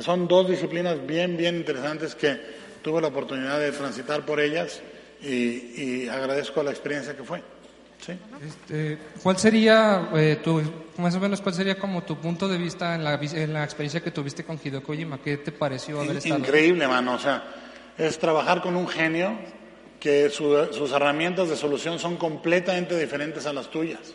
[0.00, 2.38] Son dos disciplinas bien, bien interesantes que
[2.86, 4.80] tuve la oportunidad de transitar por ellas
[5.20, 7.42] y, y agradezco la experiencia que fue.
[7.98, 8.12] ¿Sí?
[8.46, 10.62] Este, ¿Cuál sería eh, tu,
[10.98, 14.00] más o menos, cuál sería como tu punto de vista en la, en la experiencia
[14.04, 15.18] que tuviste con Hideo Kojima?
[15.20, 16.38] ¿Qué te pareció haber estado?
[16.38, 17.14] Increíble, mano.
[17.14, 17.42] O sea,
[17.98, 19.36] es trabajar con un genio
[19.98, 24.14] que su- sus herramientas de solución son completamente diferentes a las tuyas.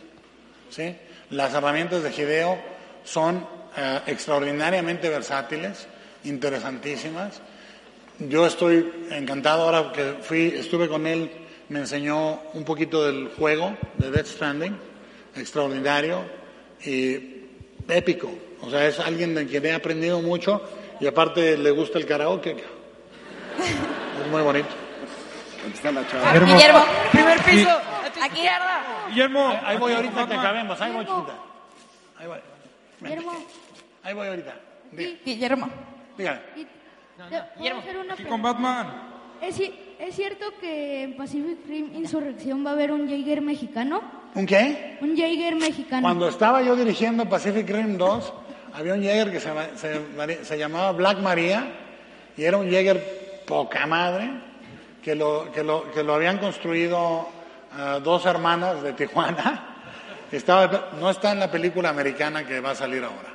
[0.70, 0.96] ¿sí?
[1.28, 2.58] Las herramientas de Hideo
[3.04, 3.46] son
[3.76, 5.86] eh, extraordinariamente versátiles,
[6.24, 7.42] interesantísimas.
[8.18, 11.30] Yo estoy encantado ahora que fui, estuve con él,
[11.68, 14.76] me enseñó un poquito del juego de Death Stranding,
[15.34, 16.24] extraordinario
[16.84, 17.46] y
[17.88, 18.30] épico.
[18.60, 20.62] O sea, es alguien de quien he aprendido mucho
[21.00, 22.56] y aparte le gusta el karaoke.
[24.20, 24.68] Es muy bonito.
[25.64, 26.46] Guillermo.
[26.46, 29.06] Guillermo, primer piso, a tu izquierda.
[29.08, 31.34] Guillermo, Ahí voy ahorita que acabemos, ahí voy chiquita.
[32.18, 32.38] Ahí voy.
[33.00, 33.46] Guillermo,
[34.02, 34.54] Ahí voy ahorita.
[34.92, 35.18] Diga.
[35.24, 35.70] Guillermo.
[36.18, 36.40] Dígame.
[37.58, 38.52] ¿Puedo hacer una con pregunta?
[38.52, 38.86] Batman.
[39.40, 44.02] ¿Es, ci- ¿Es cierto que en Pacific Rim Insurrección va a haber un Jaeger mexicano?
[44.34, 44.98] ¿Un qué?
[45.00, 46.02] Un Jaeger mexicano.
[46.02, 48.32] Cuando estaba yo dirigiendo Pacific Rim 2,
[48.74, 51.66] había un Jäger que se, se se llamaba Black Maria
[52.36, 54.30] y era un Jäger poca madre
[55.02, 57.28] que lo, que lo, que lo habían construido
[57.76, 59.68] ah, dos hermanas de Tijuana.
[60.32, 63.34] Estaba, no está en la película americana que va a salir ahora.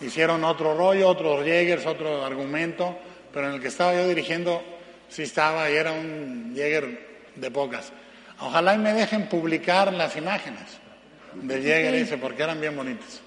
[0.00, 2.96] Hicieron otro rollo, otros Jägers, otro argumento,
[3.32, 4.62] pero en el que estaba yo dirigiendo
[5.08, 7.92] sí estaba y era un Jäger de pocas.
[8.40, 10.78] Ojalá y me dejen publicar las imágenes
[11.34, 13.20] del Jäger ese porque eran bien bonitas.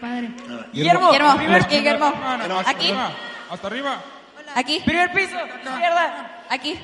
[0.00, 0.30] Padre.
[0.72, 2.12] Guillermo, Guillermo, primer Guillermo.
[2.48, 2.94] No, Aquí,
[3.50, 4.00] Hasta arriba.
[4.54, 4.80] aquí.
[4.84, 6.44] Primer piso, izquierda.
[6.48, 6.78] Aquí,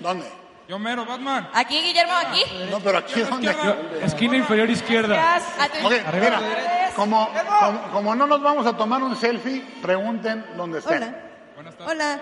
[0.00, 0.26] ¿Dónde?
[0.68, 1.48] Yo mero, Batman.
[1.54, 2.42] aquí, Guillermo, aquí.
[2.68, 3.54] No, pero aquí es donde...
[4.02, 5.36] Esquina inferior izquierda.
[5.36, 6.40] A tu Ok, mira,
[6.96, 11.04] como, como, como no nos vamos a tomar un selfie, pregunten dónde estén.
[11.04, 11.25] Hola.
[11.86, 12.20] Hola.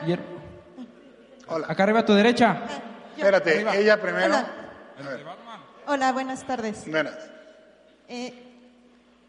[1.69, 2.63] Acá arriba a tu derecha.
[3.17, 4.27] Espérate, ella primero.
[4.27, 4.47] Hola.
[5.87, 6.89] Hola, buenas tardes.
[6.91, 7.15] buenas.
[8.09, 8.33] Eh,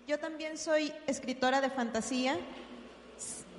[0.07, 2.37] yo también soy escritora de fantasía.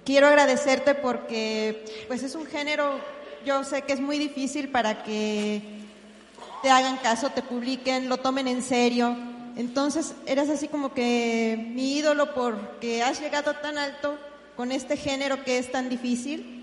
[0.05, 3.01] Quiero agradecerte porque pues es un género,
[3.45, 5.61] yo sé que es muy difícil para que
[6.63, 9.17] te hagan caso, te publiquen, lo tomen en serio.
[9.57, 14.17] Entonces eres así como que mi ídolo porque has llegado tan alto
[14.57, 16.57] con este género que es tan difícil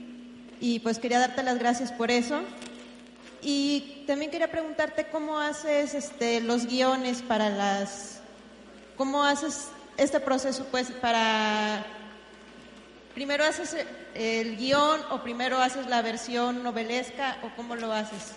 [0.60, 2.42] y pues quería darte las gracias por eso.
[3.42, 8.22] Y también quería preguntarte cómo haces este, los guiones para las...
[8.98, 11.86] ¿Cómo haces este proceso pues para...
[13.14, 13.76] Primero haces
[14.16, 18.34] el guion o primero haces la versión novelesca o cómo lo haces?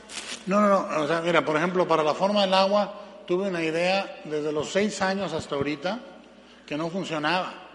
[0.46, 1.02] No, no, no.
[1.02, 4.70] O sea, mira, por ejemplo, para la forma del agua tuve una idea desde los
[4.70, 6.00] seis años hasta ahorita
[6.66, 7.65] que no funcionaba.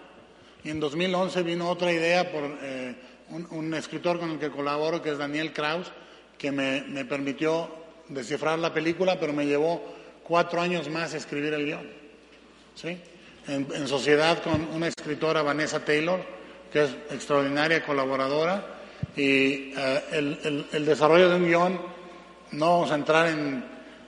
[0.63, 2.95] Y en 2011 vino otra idea por eh,
[3.29, 5.91] un, un escritor con el que colaboro, que es Daniel Kraus,
[6.37, 7.69] que me, me permitió
[8.09, 9.81] descifrar la película, pero me llevó
[10.23, 11.87] cuatro años más escribir el guion.
[12.75, 12.97] ¿sí?
[13.47, 16.19] En, en sociedad con una escritora, Vanessa Taylor,
[16.71, 18.65] que es extraordinaria colaboradora,
[19.15, 21.81] y eh, el, el- el desarrollo de un guion,
[22.51, 23.63] no vamos a entrar en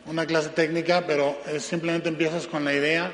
[0.05, 3.11] una clase técnica, pero es simplemente empiezas con la idea,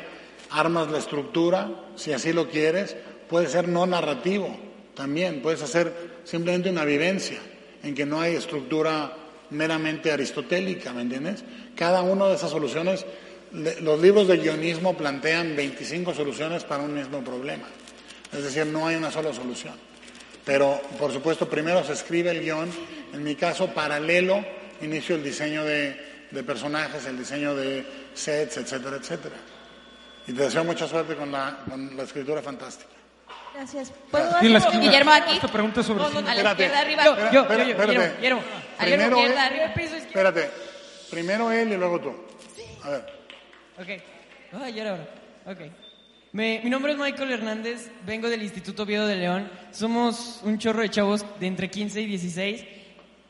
[0.51, 2.95] armas la estructura, si así lo quieres,
[3.29, 4.57] puede ser no narrativo
[4.95, 7.39] también, puedes hacer simplemente una vivencia
[7.83, 9.13] en que no hay estructura
[9.51, 11.43] meramente aristotélica, ¿me entiendes?
[11.75, 13.05] Cada una de esas soluciones,
[13.51, 17.65] los libros de guionismo plantean 25 soluciones para un mismo problema.
[18.31, 19.73] Es decir, no hay una sola solución.
[20.45, 22.69] Pero, por supuesto, primero se escribe el guion.
[23.13, 24.43] En mi caso, paralelo,
[24.81, 29.35] inicio el diseño de, de personajes, el diseño de sets, etcétera, etcétera.
[30.27, 32.98] Y te deseo mucha suerte con la, con la escritura fantástica.
[33.59, 33.91] Gracias.
[34.41, 34.83] En la hacer- esquina.
[34.83, 35.35] Guillermo, aquí.
[35.35, 36.31] Esta pregunta sobre No, no, cine.
[36.31, 36.63] a la Espérate.
[36.63, 37.03] izquierda arriba.
[37.03, 37.63] Yo, yo, yo, espérate.
[37.65, 38.41] Guillermo, Guillermo.
[38.41, 40.29] A la Primero izquierda, él- arriba piso izquierdo.
[40.29, 40.49] Espérate.
[41.11, 42.13] Primero él y luego tú.
[42.83, 43.05] A ver.
[43.77, 44.03] Ok.
[44.63, 45.07] Ay, ya era hora.
[45.45, 45.57] Ok.
[46.31, 49.51] Me- mi nombre es Michael Hernández, vengo del Instituto Oviedo de León.
[49.71, 52.63] Somos un chorro de chavos de entre 15 y 16.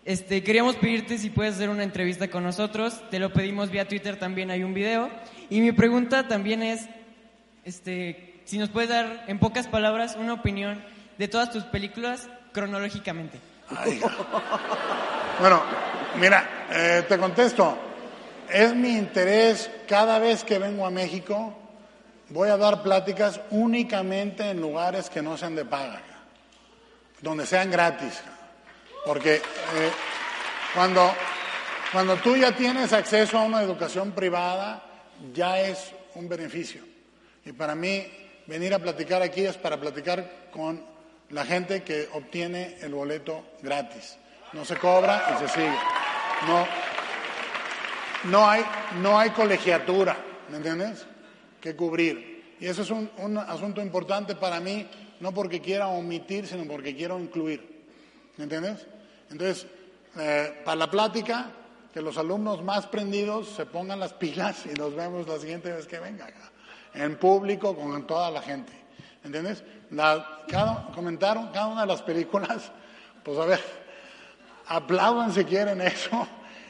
[0.06, 3.01] Este, queríamos pedirte si puedes hacer una entrevista con nosotros.
[3.10, 5.10] Te lo pedimos vía Twitter, también hay un video.
[5.49, 6.88] Y mi pregunta también es,
[7.64, 10.84] este, si nos puedes dar en pocas palabras una opinión
[11.20, 13.40] de todas tus películas cronológicamente.
[15.40, 15.62] Bueno,
[16.20, 17.78] mira, eh, te contesto.
[18.50, 21.56] es mi interés cada vez que vengo a México,
[22.30, 26.02] voy a dar pláticas únicamente en lugares que no sean de paga,
[27.22, 28.20] donde sean gratis.
[29.06, 29.42] Porque eh,
[30.74, 31.14] cuando,
[31.94, 34.84] cuando tú ya tienes acceso a una educación privada,
[35.34, 36.82] ya es un beneficio.
[37.46, 38.19] Y para mí,
[38.50, 40.84] venir a platicar aquí es para platicar con
[41.30, 44.18] la gente que obtiene el boleto gratis.
[44.54, 45.78] No se cobra y se sigue.
[46.48, 46.68] No,
[48.32, 48.64] no hay,
[49.02, 50.18] no hay colegiatura,
[50.50, 51.06] ¿me entiendes?
[51.62, 52.56] Que cubrir.
[52.60, 54.88] Y eso es un, un asunto importante para mí,
[55.20, 57.84] no porque quiera omitir, sino porque quiero incluir.
[58.38, 58.88] ¿Me entiendes?
[59.30, 59.68] Entonces,
[60.18, 61.52] eh, para la plática,
[61.94, 65.86] que los alumnos más prendidos se pongan las pilas y nos vemos la siguiente vez
[65.86, 66.52] que venga acá,
[67.00, 68.74] en público con toda la gente.
[69.24, 69.64] ¿Entiendes?
[69.92, 72.72] La, cada, comentaron cada una de las películas,
[73.24, 73.60] pues a ver,
[74.68, 76.28] aplaudan si quieren eso,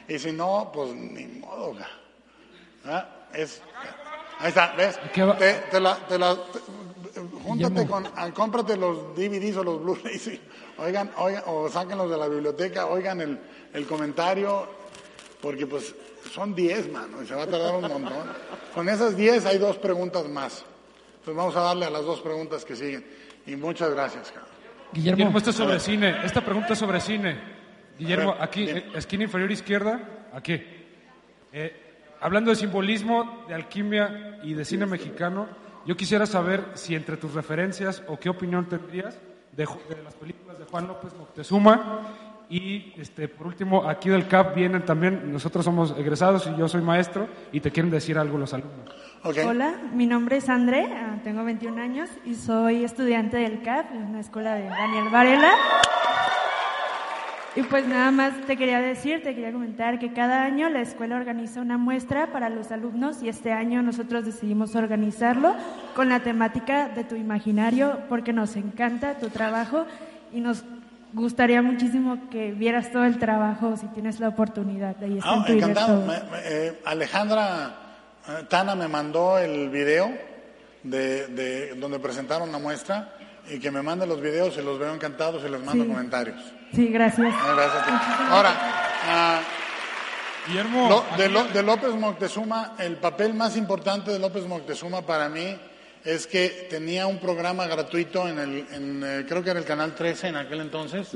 [0.08, 1.74] y si no, pues ni modo.
[2.86, 3.06] ¿Ah?
[3.32, 3.60] Es,
[4.38, 4.98] ahí está, ¿ves?
[5.38, 10.30] Te, te la, te la- te- júntate con, ah, cómprate los DVDs o los Blu-rays,
[10.78, 13.38] oigan, oigan, o sáquenlos de la biblioteca, oigan el,
[13.72, 14.66] el comentario,
[15.42, 15.94] porque pues
[16.32, 18.26] son 10, mano, y se va a tardar un montón.
[18.74, 20.64] Con esas 10 hay dos preguntas más.
[21.18, 23.04] Entonces vamos a darle a las dos preguntas que siguen.
[23.46, 24.50] Y muchas gracias, cabrón.
[24.92, 26.16] Guillermo, esto es sobre cine.
[26.24, 27.38] Esta pregunta es sobre cine.
[27.98, 30.60] Guillermo, ver, aquí, eh, esquina inferior izquierda, aquí.
[31.52, 31.76] Eh,
[32.20, 35.48] hablando de simbolismo, de alquimia y de cine mexicano,
[35.86, 39.18] yo quisiera saber si entre tus referencias o qué opinión tendrías
[39.52, 42.29] de, Ju- de las películas de Juan López Moctezuma.
[42.50, 46.82] Y este, por último, aquí del CAP vienen también, nosotros somos egresados y yo soy
[46.82, 48.90] maestro, y te quieren decir algo los alumnos.
[49.22, 54.02] Hola, mi nombre es André, ah, tengo 21 años y soy estudiante del CAP, en
[54.02, 55.52] una escuela de Daniel Varela.
[57.54, 61.16] Y pues nada más te quería decir, te quería comentar que cada año la escuela
[61.16, 65.54] organiza una muestra para los alumnos y este año nosotros decidimos organizarlo
[65.94, 69.84] con la temática de tu imaginario porque nos encanta tu trabajo
[70.32, 70.64] y nos
[71.12, 74.96] gustaría muchísimo que vieras todo el trabajo si tienes la oportunidad.
[75.02, 75.98] Ahí está Ah, en Twitter encantado.
[76.00, 76.06] todo.
[76.06, 77.74] Me- me- eh, Alejandra
[78.28, 80.10] eh, Tana me mandó el video
[80.82, 83.14] de, de donde presentaron la muestra
[83.50, 85.90] y que me mande los videos y los veo encantados y les mando Sí.
[85.90, 86.40] comentarios.
[86.74, 87.34] Sí, gracias.
[87.36, 88.50] Ah, gracias a Ahora,
[89.08, 89.40] ah,
[90.46, 95.28] Guillermo, Lo- de, Lo- de López Moctezuma, el papel más importante de López Moctezuma para
[95.28, 95.58] mí
[96.04, 99.94] es que tenía un programa gratuito en el, en, eh, creo que era el canal
[99.94, 101.08] 13 en aquel entonces,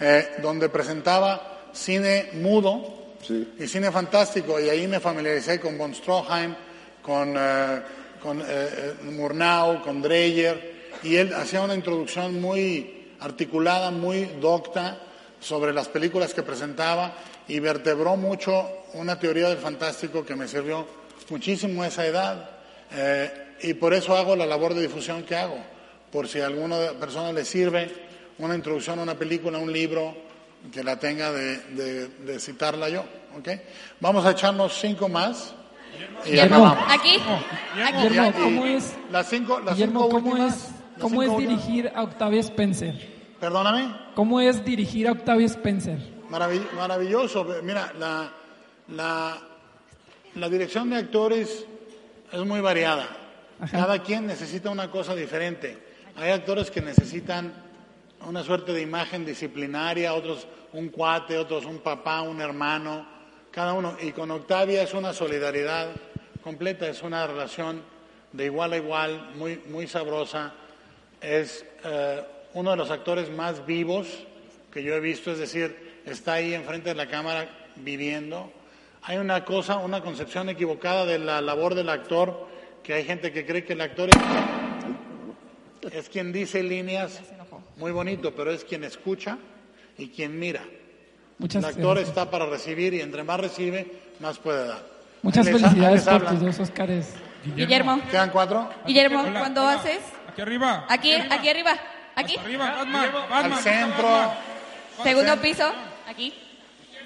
[0.00, 3.16] eh, donde presentaba cine mudo
[3.58, 4.60] y cine fantástico.
[4.60, 6.54] Y ahí me familiaricé con von Stroheim,
[7.02, 7.82] con, eh,
[8.22, 8.42] con
[9.14, 10.76] Murnau, con Dreyer.
[11.02, 15.00] Y él hacía una introducción muy articulada, muy docta
[15.40, 17.14] sobre las películas que presentaba
[17.48, 20.86] y vertebró mucho una teoría del fantástico que me sirvió
[21.30, 22.50] muchísimo a esa edad.
[22.92, 25.58] Eh, y por eso hago la labor de difusión que hago.
[26.12, 27.90] Por si a alguna persona le sirve
[28.38, 30.14] una introducción a una película, un libro,
[30.72, 33.04] que la tenga de, de- de citarla yo.
[33.38, 33.48] ¿ok?
[34.00, 35.54] Vamos a echarnos cinco más
[36.24, 36.66] y Guillermo.
[36.66, 36.94] acabamos.
[36.94, 37.16] Aquí.
[37.84, 37.96] Aquí.
[38.08, 41.22] Guillermo, Y- ¿cómo es- Las cinco, las Guillermo, cinco ¿cómo últimas, es, las cómo cinco
[41.22, 41.66] es últimas.
[41.66, 43.16] dirigir a Octavia Spencer?
[43.40, 43.94] Perdóname.
[44.14, 45.98] ¿Cómo es dirigir a Octavia Spencer?
[46.30, 47.46] Maravill- maravilloso.
[47.62, 48.32] Mira, la,
[48.88, 49.38] la,
[50.34, 51.64] la dirección de actores
[52.32, 53.06] es muy variada.
[53.70, 55.78] Cada quien necesita una cosa diferente.
[56.16, 57.52] Hay actores que necesitan
[58.26, 63.06] una suerte de imagen disciplinaria, otros un cuate, otros un papá, un hermano,
[63.50, 63.96] cada uno.
[64.00, 65.88] Y con Octavia es una solidaridad
[66.42, 67.82] completa, es una relación
[68.32, 70.52] de igual a igual, muy, muy sabrosa.
[71.20, 72.22] Es eh,
[72.52, 74.06] uno de los actores más vivos
[74.70, 78.52] que yo he visto, es decir, está ahí enfrente de la cámara viviendo.
[79.02, 82.46] Hay una cosa, una concepción equivocada de la labor del actor,
[82.86, 87.20] que hay gente que cree que el actor es, es quien dice líneas
[87.76, 89.36] muy bonito, pero es quien escucha
[89.98, 90.62] y quien mira.
[91.38, 92.08] Muchas el actor gracias.
[92.08, 93.86] está para recibir y entre más recibe,
[94.20, 94.82] más puede dar.
[95.22, 96.34] Muchas les felicidades por hablan.
[96.38, 97.12] tus dos Óscares.
[97.56, 98.00] Guillermo.
[98.10, 98.70] ¿Quedan cuatro?
[98.86, 99.72] Guillermo, Hola, cuando hola.
[99.74, 100.00] haces?
[100.28, 100.86] Aquí arriba.
[100.88, 101.76] Aquí, aquí arriba.
[102.14, 102.36] Aquí.
[102.38, 103.12] Arriba, Batman.
[103.28, 103.52] Batman.
[103.52, 104.32] Al centro.
[105.02, 105.72] Segundo piso.
[106.08, 106.32] Aquí.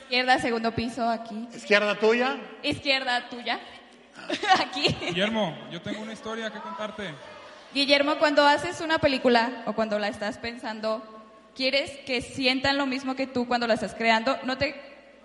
[0.02, 1.08] Izquierda, segundo piso.
[1.08, 1.48] Aquí.
[1.54, 2.36] Izquierda tuya.
[2.62, 3.58] Izquierda tuya.
[4.60, 4.88] Aquí.
[5.08, 7.10] Guillermo, yo tengo una historia que contarte.
[7.72, 11.02] Guillermo, cuando haces una película o cuando la estás pensando,
[11.54, 14.36] ¿quieres que sientan lo mismo que tú cuando la estás creando?
[14.44, 14.74] ¿No te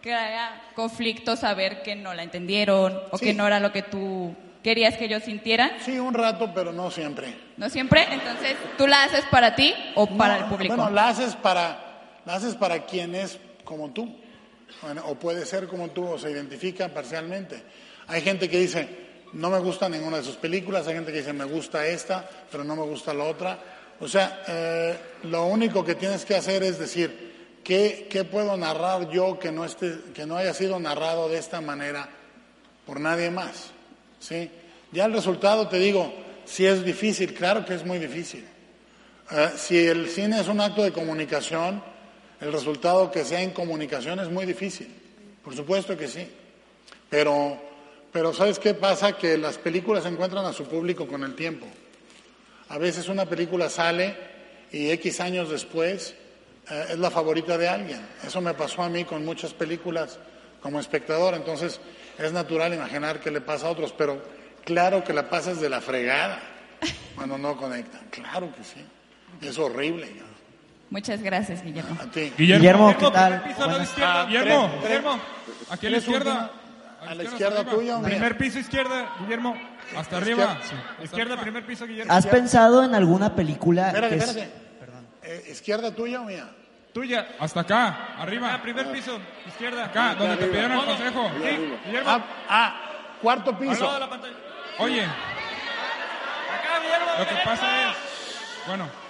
[0.01, 3.25] crea conflicto saber que no la entendieron o Sí.
[3.25, 5.71] que no era lo que tú querías que ellos sintieran?
[5.83, 7.35] Sí, un rato, pero no siempre.
[7.57, 8.05] ¿No siempre?
[8.11, 10.75] Entonces, ¿tú la haces para ti o para el público?
[10.75, 14.15] Bueno, la haces para, la haces para quien es como tú.
[14.83, 17.63] Bueno, o puede ser como tú, o se identifica parcialmente.
[18.07, 18.87] Hay gente que dice,
[19.33, 22.63] no me gusta ninguna de sus películas, hay gente que dice, me gusta esta, pero
[22.63, 23.59] no me gusta la otra.
[23.99, 29.09] O sea, eh, lo único que tienes que hacer es decir, ¿qué, qué puedo narrar
[29.09, 32.09] yo que no, esté, que no haya sido narrado de esta manera
[32.85, 33.71] por nadie más?
[34.19, 34.49] ¿Sí?
[34.91, 36.13] Ya el resultado, te digo,
[36.45, 38.45] si es difícil, claro que es muy difícil.
[39.31, 41.81] Eh, si el cine es un acto de comunicación,
[42.39, 44.87] el resultado que sea en comunicación es muy difícil.
[45.43, 46.27] Por supuesto que sí.
[47.09, 47.59] Pero,
[48.15, 49.17] pero ¿sabes qué pasa?
[49.17, 51.67] Que las películas encuentran a su público con el tiempo.
[52.69, 54.15] A veces una película sale
[54.71, 56.15] y X años después
[56.71, 57.99] eh, es la favorita de alguien.
[58.25, 60.17] Eso me pasó a mí con muchas películas
[60.61, 61.33] como espectador.
[61.33, 61.81] Entonces
[62.17, 64.21] es natural imaginar que le pasa a otros, pero
[64.63, 66.39] claro que la pasas de la fregada
[67.17, 68.07] cuando no conectan.
[68.11, 68.79] Claro que sí.
[69.45, 70.07] Es horrible.
[70.89, 71.97] Muchas gracias, Guillermo.
[72.01, 72.31] A ti.
[72.37, 73.43] Guillermo, ¿qué tal?
[73.43, 74.21] Piso izquierda.
[74.21, 75.11] Ah, Guillermo, tres, Guillermo.
[75.11, 76.51] Aquí a la ¿Tienes izquierda.
[77.07, 77.99] ¿A la izquierda hasta tuya o arriba.
[77.99, 78.09] mía?
[78.17, 79.55] Primer piso izquierda, Guillermo.
[79.97, 80.57] Hasta arriba.
[81.03, 82.11] Izquierda, primer piso, Guillermo.
[82.13, 84.51] ¿Has pensado en alguna película Espérate, que es- espérate.
[85.23, 86.47] Eh, ¿Izquierda tuya o mía?
[86.93, 87.27] Tuya.
[87.39, 88.59] Hasta acá, arriba.
[88.61, 89.85] primer piso, izquierda.
[89.85, 91.29] Acá, donde te pidieron el consejo.
[91.43, 91.73] Sí.
[91.85, 92.09] Guillermo.
[92.09, 92.81] Ah, ah,
[93.21, 93.83] cuarto Al piso.
[93.83, 94.35] lado de la pantalla.
[94.79, 95.05] Oye.
[97.19, 97.95] Lo que pasa es.
[98.67, 99.04] Bueno.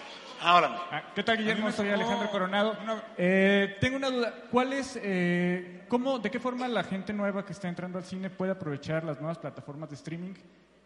[0.45, 1.11] Ahora.
[1.15, 1.71] ¿Qué tal, Guillermo?
[1.71, 2.77] Soy Alejandro Coronado.
[3.17, 4.31] Eh, tengo una duda.
[4.51, 8.29] ¿Cuál es, eh, cómo, de qué forma la gente nueva que está entrando al cine
[8.29, 10.35] puede aprovechar las nuevas plataformas de streaming?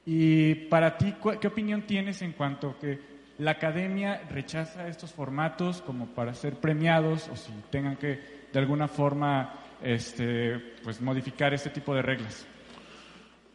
[0.05, 3.01] Y para ti, ¿qué opinión tienes en cuanto a que
[3.37, 8.87] la academia rechaza estos formatos como para ser premiados o si tengan que de alguna
[8.87, 12.47] forma este, pues, modificar este tipo de reglas?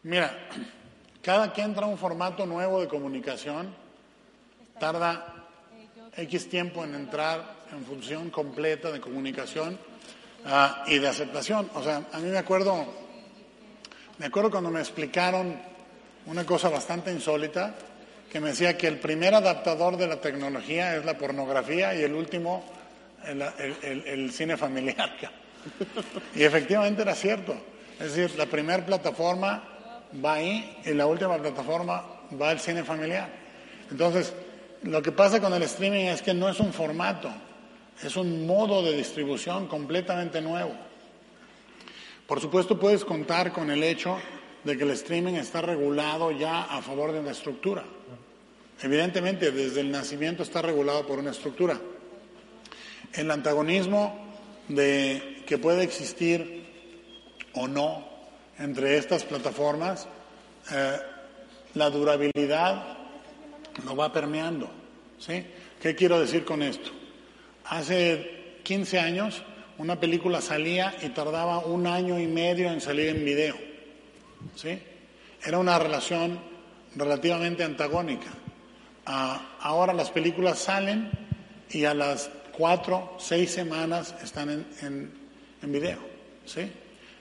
[0.02, 0.30] Mira,
[1.22, 3.74] cada que entra un formato nuevo de comunicación,
[4.78, 5.33] tarda
[6.16, 9.78] X tiempo en entrar en función completa de comunicación
[10.46, 11.68] ah, y de aceptación.
[11.74, 12.84] O sea, a mí me acuerdo,
[14.18, 15.56] me acuerdo cuando me explicaron
[16.26, 17.74] una cosa bastante insólita,
[18.30, 22.14] que me decía que el primer adaptador de la tecnología es la pornografía y el
[22.14, 22.64] último
[23.26, 25.14] el, el- el- el cine familiar.
[26.34, 27.54] Y efectivamente era cierto.
[27.98, 29.62] Es decir, la primera plataforma
[30.24, 32.04] va ahí y la última plataforma
[32.40, 33.28] va al cine familiar.
[33.90, 34.34] Entonces,
[34.84, 37.30] lo que pasa con el streaming es que no es un formato,
[38.02, 40.72] es un modo de distribución completamente nuevo.
[42.26, 44.18] Por supuesto, puedes contar con el hecho
[44.62, 47.84] de que el streaming está regulado ya a favor de una estructura.
[48.82, 51.78] Evidentemente, desde el nacimiento está regulado por una estructura.
[53.12, 54.36] El antagonismo
[54.68, 56.66] de que puede existir
[57.54, 58.06] o no
[58.58, 60.08] entre estas plataformas,
[60.72, 60.98] eh,
[61.74, 62.93] la durabilidad
[63.84, 64.70] lo va permeando.
[65.18, 65.44] ¿sí?
[65.80, 66.90] ¿Qué quiero decir con esto?
[67.66, 69.42] Hace 15 años
[69.78, 73.56] una película salía y tardaba un año y medio en salir en video.
[74.54, 74.78] ¿sí?
[75.44, 76.38] Era una relación
[76.96, 78.30] relativamente antagónica.
[79.06, 81.10] Ah, ahora las películas salen
[81.70, 85.12] y a las cuatro, seis semanas están en, en-
[85.62, 85.98] en video.
[86.46, 86.70] ¿sí?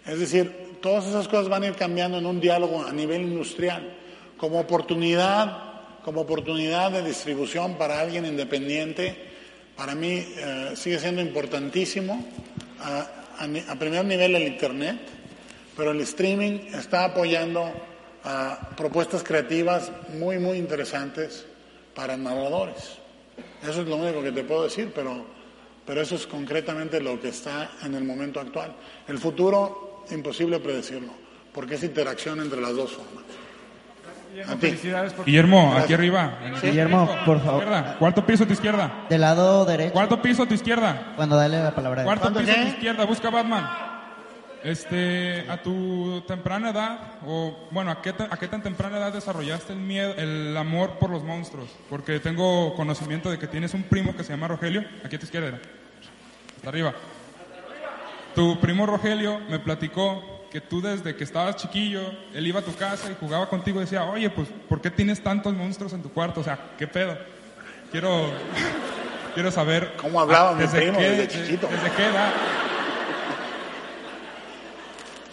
[0.05, 3.97] Es decir, todas esas cosas van a ir cambiando en un diálogo a nivel industrial,
[4.37, 5.72] como oportunidad,
[6.03, 9.15] como oportunidad de distribución para alguien independiente.
[9.75, 12.25] Para mí eh, sigue siendo importantísimo
[12.81, 13.07] a,
[13.67, 14.99] a primer nivel el Internet,
[15.75, 17.71] pero el streaming está apoyando
[18.23, 21.45] a propuestas creativas muy, muy interesantes
[21.95, 22.97] para narradores.
[23.61, 25.25] Eso es lo único que te puedo decir, pero,
[25.85, 28.75] pero eso es concretamente lo que está en el momento actual.
[29.07, 31.13] El futuro, imposible predecirlo,
[31.53, 33.23] porque es interacción entre las dos formas.
[34.33, 34.57] Ti.
[34.59, 35.25] Felicidades por...
[35.25, 36.39] Guillermo, aquí arriba.
[36.43, 37.63] el Guillermo, piso, por a tu favor.
[37.63, 37.95] izquierda.
[37.99, 38.91] Cuarto piso a tu izquierda.
[39.09, 39.93] Del lado derecho.
[39.93, 41.13] Cuarto piso a tu izquierda.
[41.15, 42.03] Cuando dale la palabra.
[42.03, 43.69] Cuarto piso a tu izquierda, busca Batman.
[44.63, 46.97] Este, a tu temprana edad,
[47.27, 51.09] o bueno, ¿a qué, a qué tan temprana edad desarrollaste el miedo, el amor por
[51.09, 51.67] los monstruos?
[51.89, 55.25] Porque tengo conocimiento de que tienes un primo que se llama Rogelio, aquí a tu
[55.25, 55.59] izquierda,
[56.55, 56.93] hasta arriba.
[58.35, 62.75] Tu primo Rogelio me platicó que tú desde que estabas chiquillo, él iba a tu
[62.75, 66.11] casa y jugaba contigo y decía, oye, pues, ¿por qué tienes tantos monstruos en tu
[66.11, 66.41] cuarto?
[66.41, 67.17] O sea, ¿qué pedo?
[67.91, 68.29] Quiero,
[69.33, 69.93] quiero saber...
[69.97, 71.67] ¿Cómo hablaba ah, mi primo desde chiquito?
[71.67, 72.33] ¿Desde qué edad?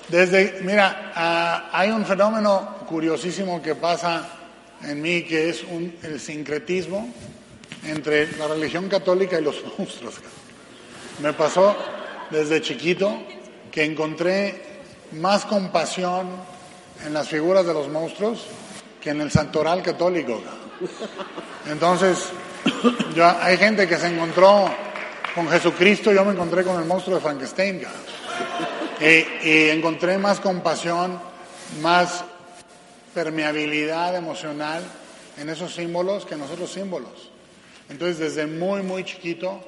[0.08, 4.26] Desde, mira, ah, hay un fenómeno curiosísimo que pasa
[4.82, 7.12] en mí que es un, el sincretismo
[7.84, 10.14] entre la religión católica y los monstruos.
[11.22, 11.76] Me pasó
[12.30, 13.18] desde chiquito
[13.70, 14.69] que encontré
[15.12, 16.28] más compasión
[17.04, 18.46] en las figuras de los monstruos
[19.00, 20.40] que en el santoral católico.
[21.66, 22.28] Entonces,
[23.14, 24.70] yo- hay gente que se encontró
[25.34, 27.82] con Jesucristo, yo me encontré con el monstruo de Frankenstein.
[29.00, 31.18] y encontré más compasión,
[31.80, 32.22] más
[33.14, 34.82] permeabilidad emocional
[35.38, 37.30] en esos símbolos que en los otros símbolos.
[37.88, 39.60] Entonces, desde muy, muy chiquito,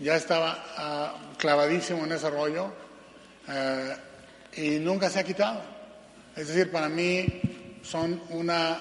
[0.00, 2.72] ya estaba ah, clavadísimo en ese rollo
[3.48, 3.96] eh,
[4.56, 5.60] y nunca se ha quitado.
[6.36, 7.26] Es decir, para mí
[7.82, 8.78] son una,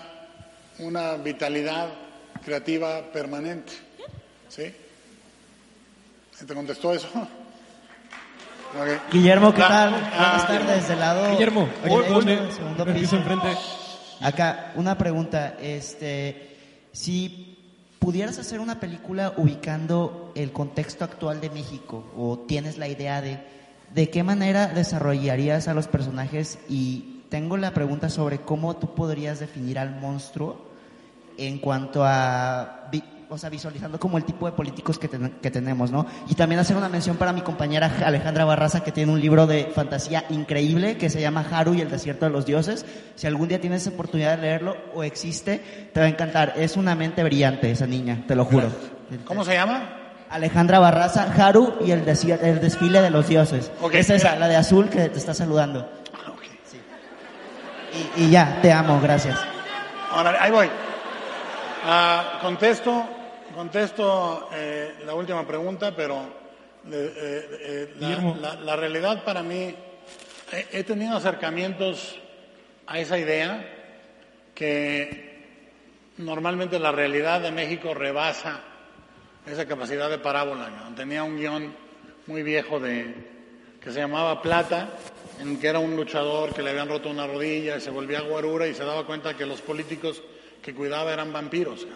[0.80, 1.90] una vitalidad
[2.44, 3.74] creativa permanente.
[4.50, 4.74] ¿Sí?
[6.46, 7.08] ¿Te contestó eso?
[9.12, 9.94] Guillermo, ¿qué tal?
[9.94, 11.32] ah, Buenas tardes, del lado.
[11.32, 13.50] Guillermo, Oye, segundo piso enfrente.
[14.22, 15.58] Acá, una pregunta.
[15.62, 16.58] Este,
[16.94, 17.58] si
[18.00, 23.40] pudieras hacer una película ubicando el contexto actual de México, o tienes la idea de
[23.94, 29.40] de qué manera desarrollarías a los personajes, y tengo la pregunta sobre cómo tú podrías
[29.40, 30.70] definir al monstruo
[31.38, 32.90] en cuanto a,
[33.30, 36.06] o sea, visualizando como el tipo de políticos que tenemos, ¿no?
[36.28, 39.72] Y también hacer una mención para mi compañera Alejandra Barraza, que tiene un libro de
[39.74, 42.86] fantasía increíble que se llama Haru y el desierto de los dioses.
[43.16, 46.56] Si algún día tienes oportunidad de leerlo o existe, te va a encantar.
[46.58, 48.70] Es una mente brillante esa niña, te lo juro.
[49.26, 50.01] ¿Cómo se llama?
[50.32, 53.72] Alejandra Barraza, Haru y el, desi- el desfile de los dioses.
[53.82, 55.88] Ok, es esa, la de azul que te está saludando.
[56.66, 56.80] Sí.
[58.18, 59.38] Y, y ya, te amo, gracias.
[60.10, 60.70] Ahora, ahí voy.
[61.86, 63.06] Ah, contesto,
[63.56, 66.22] contesto eh, la última pregunta, pero
[66.90, 67.14] eh,
[67.62, 68.38] eh, la, Guillermo.
[68.40, 69.76] la- la realidad para mí,
[70.54, 72.18] he, he tenido acercamientos
[72.88, 73.66] a esa idea
[74.56, 75.42] que
[76.18, 78.60] normalmente la realidad de México rebasa
[79.46, 80.70] esa capacidad de parábola.
[80.96, 81.74] Tenía un guion
[82.28, 83.14] muy viejo de
[83.82, 84.90] que se llamaba Plata,
[85.40, 88.68] en que era un luchador que le habían roto una rodilla y se volvía guarura
[88.68, 90.22] y se daba cuenta que los políticos
[90.62, 91.88] que cuidaba eran vampiros.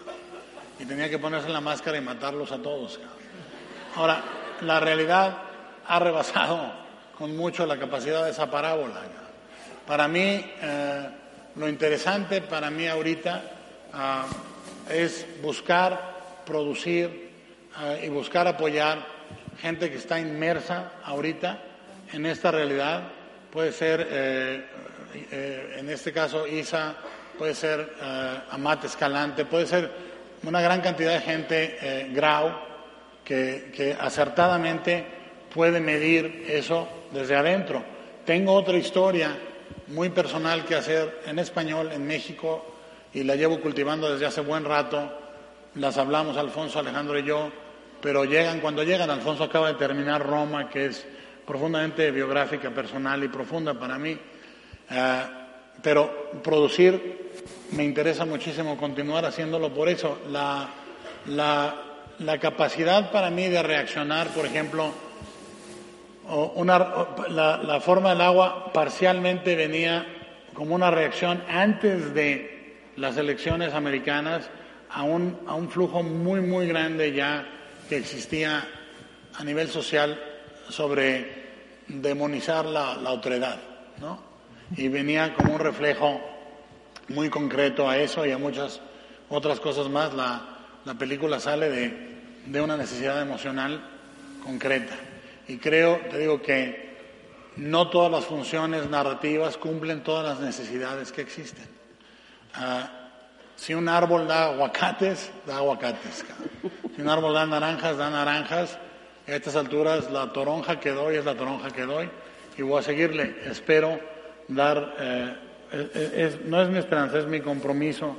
[0.78, 2.98] Y tenía que ponerse la máscara y matarlos a todos.
[3.94, 4.22] Ahora,
[4.62, 5.38] la realidad
[5.86, 6.72] ha rebasado
[7.16, 9.02] con mucho la capacidad de esa parábola.
[9.86, 11.08] Para mí, eh,
[11.54, 13.42] lo interesante para mí ahorita
[13.92, 14.26] ah,
[14.90, 17.25] es buscar, producir
[18.02, 18.98] y buscar apoyar
[19.60, 21.58] gente que está inmersa ahorita
[22.12, 23.02] en esta realidad.
[23.50, 24.64] Puede ser, eh,
[25.30, 26.94] eh, en este caso, Isa,
[27.38, 29.90] puede ser eh, Amate Escalante, puede ser
[30.42, 32.50] una gran cantidad de gente, eh, Grau,
[33.24, 35.04] que, que acertadamente
[35.52, 37.82] puede medir eso desde adentro.
[38.24, 39.36] Tengo otra historia
[39.88, 42.74] muy personal que hacer en español en México
[43.14, 45.10] y la llevo cultivando desde hace buen rato.
[45.74, 47.50] Las hablamos Alfonso, Alejandro y yo,
[48.06, 49.10] pero llegan cuando llegan.
[49.10, 51.04] Alfonso acaba de terminar Roma, que es
[51.44, 54.16] profundamente biográfica, personal y profunda para mí.
[54.88, 55.22] Eh,
[55.82, 57.32] pero producir
[57.72, 60.20] me interesa muchísimo continuar haciéndolo por eso.
[60.30, 60.68] La,
[61.26, 64.92] la, capacidad para mí de reaccionar, por ejemplo,
[66.54, 66.78] una,
[67.28, 70.06] la, la forma del agua parcialmente venía
[70.54, 74.48] como una reacción antes de las elecciones americanas
[74.90, 77.54] a un, a un flujo muy, muy grande ya
[77.88, 78.66] que existía
[79.34, 80.20] a nivel social
[80.68, 81.46] sobre
[81.88, 83.58] demonizar la, la otredad,
[84.00, 84.20] ¿no?
[84.76, 86.20] Y venía como un reflejo
[87.08, 88.80] muy concreto a eso y a muchas
[89.28, 90.12] otras cosas más.
[90.14, 90.42] La,
[90.84, 93.80] la película sale de, de una necesidad emocional
[94.42, 94.94] concreta.
[95.48, 96.86] Y creo, te digo que
[97.56, 101.66] no todas las funciones narrativas cumplen todas las necesidades que existen.
[102.54, 103.05] Ah,
[103.56, 106.24] si un árbol da aguacates, da aguacates.
[106.94, 108.78] Si un árbol da naranjas, da naranjas.
[109.26, 112.08] A estas alturas la toronja que doy es la toronja que doy
[112.56, 113.34] y voy a seguirle.
[113.44, 113.98] Espero
[114.46, 118.16] dar, eh, no es mi esperanza, es mi compromiso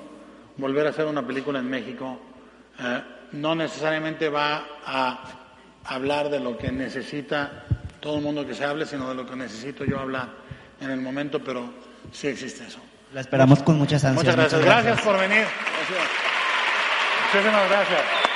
[0.57, 2.19] volver a hacer una película en México.
[2.79, 3.01] Eh,
[3.31, 5.19] no necesariamente va a
[5.85, 7.63] hablar de lo que necesita
[7.99, 10.29] todo el mundo que se hable, sino de lo que necesito yo hablar
[10.81, 11.69] en el momento, pero
[12.11, 12.79] sí existe eso.
[13.17, 14.23] La esperamos con muchas ansias.
[14.23, 14.61] Muchas gracias.
[14.63, 15.43] Gracias por venir.
[17.33, 18.26] Muchísimas gracias.